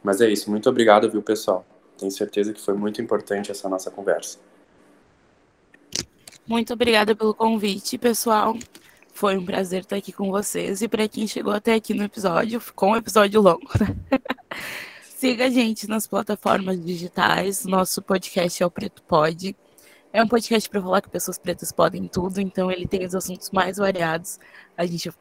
Mas 0.04 0.22
é 0.22 0.30
isso, 0.30 0.50
muito 0.50 0.70
obrigado, 0.70 1.10
viu, 1.10 1.22
pessoal? 1.22 1.66
Tenho 1.98 2.12
certeza 2.12 2.54
que 2.54 2.62
foi 2.62 2.74
muito 2.74 3.02
importante 3.02 3.52
essa 3.52 3.68
nossa 3.68 3.90
conversa. 3.90 4.38
Muito 6.46 6.74
obrigada 6.74 7.16
pelo 7.16 7.34
convite, 7.34 7.98
pessoal. 7.98 8.56
Foi 9.14 9.38
um 9.38 9.46
prazer 9.46 9.82
estar 9.82 9.96
aqui 9.96 10.12
com 10.12 10.32
vocês. 10.32 10.82
E 10.82 10.88
para 10.88 11.08
quem 11.08 11.28
chegou 11.28 11.54
até 11.54 11.76
aqui 11.76 11.94
no 11.94 12.04
episódio, 12.04 12.60
ficou 12.60 12.90
um 12.90 12.96
episódio 12.96 13.40
longo, 13.40 13.70
né? 13.80 13.96
Siga 15.06 15.46
a 15.46 15.50
gente 15.50 15.88
nas 15.88 16.08
plataformas 16.08 16.84
digitais. 16.84 17.64
Nosso 17.64 18.02
podcast 18.02 18.62
é 18.62 18.66
o 18.66 18.72
Preto 18.72 19.04
Pod. 19.04 19.56
É 20.12 20.22
um 20.22 20.28
podcast 20.28 20.68
para 20.68 20.82
falar 20.82 21.02
que 21.02 21.10
pessoas 21.10 21.38
pretas 21.38 21.72
podem 21.72 22.08
tudo, 22.08 22.42
então 22.42 22.72
ele 22.72 22.88
tem 22.88 23.06
os 23.06 23.14
assuntos 23.14 23.52
mais 23.52 23.78
variados. 23.78 24.40
A 24.76 24.86
gente, 24.86 25.12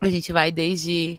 a 0.00 0.08
gente 0.08 0.30
vai 0.30 0.52
desde 0.52 1.18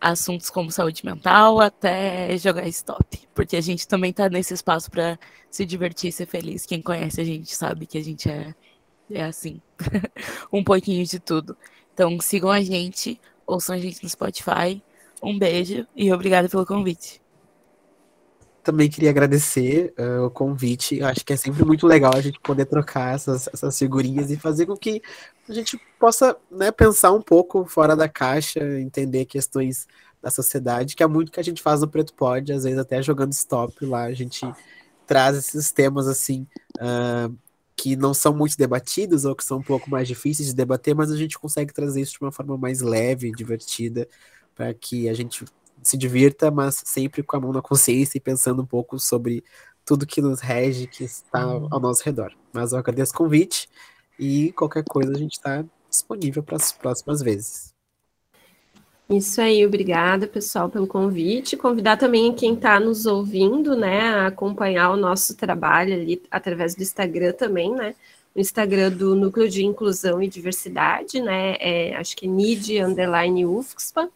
assuntos 0.00 0.48
como 0.48 0.72
saúde 0.72 1.04
mental 1.04 1.60
até 1.60 2.36
jogar 2.38 2.66
stop, 2.68 3.20
porque 3.34 3.56
a 3.56 3.60
gente 3.60 3.86
também 3.86 4.10
está 4.10 4.30
nesse 4.30 4.54
espaço 4.54 4.90
para 4.90 5.18
se 5.50 5.66
divertir 5.66 6.08
e 6.08 6.12
ser 6.12 6.26
feliz. 6.26 6.64
Quem 6.64 6.80
conhece 6.80 7.20
a 7.20 7.24
gente 7.24 7.54
sabe 7.54 7.86
que 7.86 7.98
a 7.98 8.02
gente 8.02 8.30
é, 8.30 8.54
é 9.10 9.24
assim, 9.24 9.60
um 10.52 10.62
pouquinho 10.62 11.04
de 11.04 11.18
tudo. 11.18 11.56
Então 11.94 12.18
sigam 12.20 12.50
a 12.50 12.60
gente, 12.60 13.20
ouçam 13.46 13.74
a 13.74 13.78
gente 13.78 14.02
no 14.02 14.08
Spotify. 14.08 14.82
Um 15.22 15.38
beijo 15.38 15.86
e 15.94 16.12
obrigada 16.12 16.48
pelo 16.48 16.64
convite 16.64 17.20
também 18.62 18.88
queria 18.88 19.10
agradecer 19.10 19.92
uh, 19.98 20.26
o 20.26 20.30
convite. 20.30 20.98
Eu 20.98 21.06
acho 21.06 21.24
que 21.24 21.32
é 21.32 21.36
sempre 21.36 21.64
muito 21.64 21.86
legal 21.86 22.14
a 22.14 22.20
gente 22.20 22.38
poder 22.40 22.66
trocar 22.66 23.14
essas, 23.14 23.48
essas 23.52 23.78
figurinhas 23.78 24.30
e 24.30 24.36
fazer 24.36 24.66
com 24.66 24.76
que 24.76 25.02
a 25.48 25.52
gente 25.52 25.80
possa 25.98 26.36
né, 26.50 26.70
pensar 26.70 27.12
um 27.12 27.22
pouco 27.22 27.64
fora 27.64 27.96
da 27.96 28.08
caixa, 28.08 28.60
entender 28.80 29.24
questões 29.24 29.86
da 30.22 30.30
sociedade, 30.30 30.94
que 30.94 31.02
é 31.02 31.06
muito 31.06 31.32
que 31.32 31.40
a 31.40 31.42
gente 31.42 31.62
faz 31.62 31.80
no 31.80 31.88
Preto 31.88 32.12
Pod, 32.14 32.52
às 32.52 32.64
vezes 32.64 32.78
até 32.78 33.02
jogando 33.02 33.32
stop 33.32 33.84
lá, 33.84 34.04
a 34.04 34.12
gente 34.12 34.46
traz 35.06 35.36
esses 35.36 35.72
temas 35.72 36.06
assim. 36.06 36.46
Uh, 36.76 37.34
que 37.80 37.96
não 37.96 38.12
são 38.12 38.36
muito 38.36 38.58
debatidos 38.58 39.24
ou 39.24 39.34
que 39.34 39.42
são 39.42 39.56
um 39.56 39.62
pouco 39.62 39.88
mais 39.88 40.06
difíceis 40.06 40.48
de 40.48 40.54
debater, 40.54 40.94
mas 40.94 41.10
a 41.10 41.16
gente 41.16 41.38
consegue 41.38 41.72
trazer 41.72 42.02
isso 42.02 42.12
de 42.12 42.18
uma 42.20 42.30
forma 42.30 42.58
mais 42.58 42.82
leve, 42.82 43.32
divertida, 43.32 44.06
para 44.54 44.74
que 44.74 45.08
a 45.08 45.14
gente 45.14 45.46
se 45.82 45.96
divirta, 45.96 46.50
mas 46.50 46.82
sempre 46.84 47.22
com 47.22 47.36
a 47.38 47.40
mão 47.40 47.54
na 47.54 47.62
consciência 47.62 48.18
e 48.18 48.20
pensando 48.20 48.60
um 48.60 48.66
pouco 48.66 48.98
sobre 48.98 49.42
tudo 49.82 50.06
que 50.06 50.20
nos 50.20 50.40
rege, 50.40 50.86
que 50.86 51.04
está 51.04 51.40
ao 51.40 51.62
uhum. 51.62 51.80
nosso 51.80 52.04
redor. 52.04 52.36
Mas 52.52 52.72
eu 52.72 52.78
agradeço 52.78 53.14
o 53.14 53.16
convite 53.16 53.66
e 54.18 54.52
qualquer 54.52 54.84
coisa 54.84 55.12
a 55.12 55.18
gente 55.18 55.32
está 55.32 55.64
disponível 55.88 56.42
para 56.42 56.56
as 56.56 56.72
próximas 56.72 57.22
vezes. 57.22 57.72
Isso 59.10 59.40
aí, 59.40 59.66
obrigada 59.66 60.28
pessoal 60.28 60.68
pelo 60.68 60.86
convite. 60.86 61.56
Convidar 61.56 61.96
também 61.96 62.32
quem 62.32 62.54
está 62.54 62.78
nos 62.78 63.06
ouvindo, 63.06 63.74
né, 63.74 64.02
a 64.02 64.26
acompanhar 64.28 64.90
o 64.90 64.96
nosso 64.96 65.36
trabalho 65.36 65.92
ali 65.92 66.22
através 66.30 66.76
do 66.76 66.82
Instagram 66.82 67.32
também, 67.32 67.74
né? 67.74 67.96
O 68.32 68.38
Instagram 68.38 68.92
do 68.92 69.16
Núcleo 69.16 69.48
de 69.48 69.64
Inclusão 69.64 70.22
e 70.22 70.28
Diversidade, 70.28 71.20
né? 71.20 71.56
É, 71.58 71.96
acho 71.96 72.16
que 72.16 72.26
é 72.26 72.28
NID 72.28 72.78
underline 72.80 73.44
UFSPA. 73.44 74.08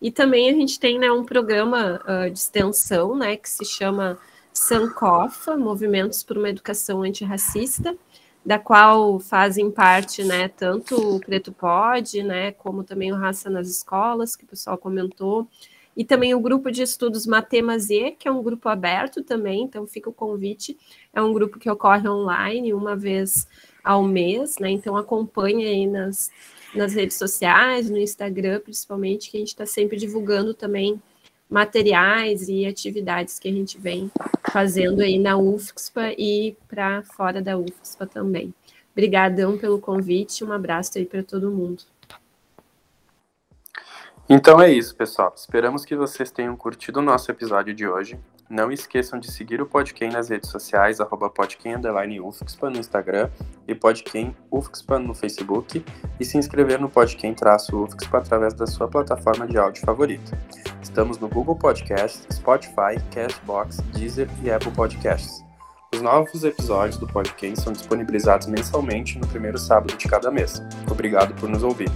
E 0.00 0.10
também 0.10 0.48
a 0.48 0.54
gente 0.54 0.80
tem 0.80 0.98
né, 0.98 1.12
um 1.12 1.24
programa 1.24 2.00
uh, 2.06 2.30
de 2.30 2.38
extensão 2.38 3.14
né, 3.14 3.36
que 3.36 3.50
se 3.50 3.66
chama 3.66 4.18
Sancofa, 4.50 5.58
Movimentos 5.58 6.22
por 6.22 6.38
uma 6.38 6.48
Educação 6.48 7.02
Antirracista, 7.02 7.94
da 8.48 8.58
qual 8.58 9.20
fazem 9.20 9.70
parte 9.70 10.24
né, 10.24 10.48
tanto 10.48 11.16
o 11.16 11.20
Preto 11.20 11.52
Pode, 11.52 12.22
né, 12.22 12.50
como 12.52 12.82
também 12.82 13.12
o 13.12 13.14
Raça 13.14 13.50
nas 13.50 13.68
Escolas, 13.68 14.34
que 14.34 14.44
o 14.44 14.46
pessoal 14.46 14.78
comentou, 14.78 15.46
e 15.94 16.02
também 16.02 16.34
o 16.34 16.40
grupo 16.40 16.70
de 16.70 16.80
estudos 16.80 17.26
Matemazê, 17.26 18.16
que 18.18 18.26
é 18.26 18.32
um 18.32 18.42
grupo 18.42 18.66
aberto 18.70 19.22
também, 19.22 19.64
então 19.64 19.86
fica 19.86 20.08
o 20.08 20.14
convite. 20.14 20.78
É 21.12 21.20
um 21.20 21.34
grupo 21.34 21.58
que 21.58 21.68
ocorre 21.68 22.08
online 22.08 22.72
uma 22.72 22.96
vez 22.96 23.46
ao 23.84 24.02
mês, 24.02 24.56
né? 24.58 24.70
Então 24.70 24.96
acompanhe 24.96 25.66
aí 25.66 25.86
nas, 25.86 26.30
nas 26.74 26.94
redes 26.94 27.18
sociais, 27.18 27.90
no 27.90 27.98
Instagram, 27.98 28.60
principalmente, 28.60 29.30
que 29.30 29.36
a 29.36 29.40
gente 29.40 29.48
está 29.48 29.66
sempre 29.66 29.98
divulgando 29.98 30.54
também 30.54 30.98
materiais 31.48 32.48
e 32.48 32.66
atividades 32.66 33.38
que 33.38 33.48
a 33.48 33.52
gente 33.52 33.78
vem 33.78 34.10
fazendo 34.50 35.00
aí 35.00 35.18
na 35.18 35.36
UFSPA 35.36 36.12
e 36.18 36.56
para 36.68 37.02
fora 37.02 37.40
da 37.40 37.56
UFSPA 37.56 38.06
também. 38.06 38.54
Obrigadão 38.92 39.56
pelo 39.56 39.80
convite, 39.80 40.44
um 40.44 40.52
abraço 40.52 40.98
aí 40.98 41.06
para 41.06 41.22
todo 41.22 41.50
mundo. 41.50 41.84
Então 44.28 44.60
é 44.60 44.70
isso, 44.70 44.94
pessoal. 44.94 45.32
Esperamos 45.34 45.84
que 45.84 45.96
vocês 45.96 46.30
tenham 46.30 46.54
curtido 46.54 47.00
o 47.00 47.02
nosso 47.02 47.30
episódio 47.30 47.72
de 47.72 47.86
hoje. 47.86 48.18
Não 48.48 48.72
esqueçam 48.72 49.20
de 49.20 49.30
seguir 49.30 49.60
o 49.60 49.66
Podquem 49.66 50.10
nas 50.10 50.30
redes 50.30 50.48
sociais, 50.48 51.00
arroba 51.00 51.30
UFSPA 51.30 52.70
no 52.70 52.78
Instagram 52.78 53.28
e 53.66 53.74
Podquem 53.74 54.34
UFSPA 54.50 54.98
no 54.98 55.12
Facebook 55.12 55.84
e 56.18 56.24
se 56.24 56.38
inscrever 56.38 56.80
no 56.80 56.88
Podquem-UFSPA 56.88 58.18
através 58.18 58.54
da 58.54 58.66
sua 58.66 58.88
plataforma 58.88 59.46
de 59.46 59.58
áudio 59.58 59.82
favorita. 59.84 60.38
Estamos 60.82 61.18
no 61.18 61.28
Google 61.28 61.56
Podcasts, 61.56 62.26
Spotify, 62.34 62.98
Castbox, 63.12 63.82
Deezer 63.92 64.30
e 64.42 64.50
Apple 64.50 64.72
Podcasts. 64.72 65.44
Os 65.94 66.00
novos 66.00 66.42
episódios 66.42 66.96
do 66.96 67.06
Podquem 67.06 67.54
são 67.54 67.72
disponibilizados 67.72 68.46
mensalmente 68.46 69.18
no 69.18 69.26
primeiro 69.26 69.58
sábado 69.58 69.94
de 69.94 70.08
cada 70.08 70.30
mês. 70.30 70.62
Obrigado 70.90 71.34
por 71.34 71.50
nos 71.50 71.62
ouvir. 71.62 71.90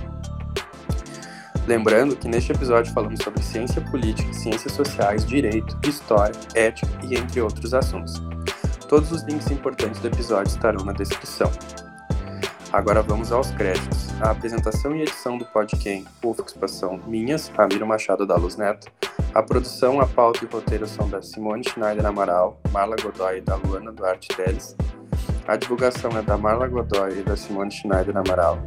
Lembrando 1.66 2.16
que 2.16 2.26
neste 2.26 2.50
episódio 2.50 2.92
falamos 2.92 3.20
sobre 3.22 3.40
ciência 3.40 3.80
política, 3.82 4.32
ciências 4.32 4.72
sociais, 4.72 5.24
direito, 5.24 5.78
história, 5.86 6.34
ética 6.54 6.90
e 7.04 7.14
entre 7.14 7.40
outros 7.40 7.72
assuntos. 7.72 8.20
Todos 8.88 9.12
os 9.12 9.22
links 9.22 9.50
importantes 9.50 10.00
do 10.00 10.08
episódio 10.08 10.50
estarão 10.50 10.84
na 10.84 10.92
descrição. 10.92 11.50
Agora 12.72 13.00
vamos 13.00 13.30
aos 13.30 13.50
créditos. 13.52 14.08
A 14.20 14.30
apresentação 14.30 14.96
e 14.96 15.02
edição 15.02 15.38
do 15.38 15.44
podcast 15.44 16.04
UFXPA 16.24 16.66
são 16.66 16.98
minhas, 17.06 17.48
Ramiro 17.48 17.86
Machado 17.86 18.26
da 18.26 18.34
Luz 18.34 18.56
Neto. 18.56 18.90
A 19.32 19.42
produção, 19.42 20.00
a 20.00 20.06
pauta 20.06 20.44
e 20.44 20.48
roteiro 20.48 20.86
são 20.88 21.08
da 21.08 21.22
Simone 21.22 21.62
Schneider 21.62 22.04
Amaral, 22.04 22.60
Marla 22.72 22.96
Godoy 23.00 23.38
e 23.38 23.40
da 23.40 23.54
Luana 23.54 23.92
Duarte 23.92 24.28
Teles. 24.28 24.76
A 25.46 25.56
divulgação 25.56 26.10
é 26.18 26.22
da 26.22 26.36
Marla 26.36 26.66
Godoy 26.66 27.20
e 27.20 27.22
da 27.22 27.36
Simone 27.36 27.70
Schneider 27.70 28.16
Amaral 28.16 28.58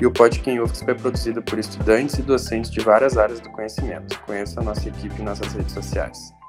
e 0.00 0.06
o 0.06 0.10
Podquem 0.10 0.60
UFSP 0.60 0.90
é 0.90 0.94
produzido 0.94 1.42
por 1.42 1.58
estudantes 1.58 2.18
e 2.18 2.22
docentes 2.22 2.70
de 2.70 2.80
várias 2.80 3.18
áreas 3.18 3.40
do 3.40 3.50
conhecimento. 3.50 4.18
Conheça 4.20 4.60
a 4.60 4.62
nossa 4.62 4.88
equipe 4.88 5.20
em 5.20 5.24
nossas 5.24 5.52
redes 5.52 5.72
sociais. 5.72 6.39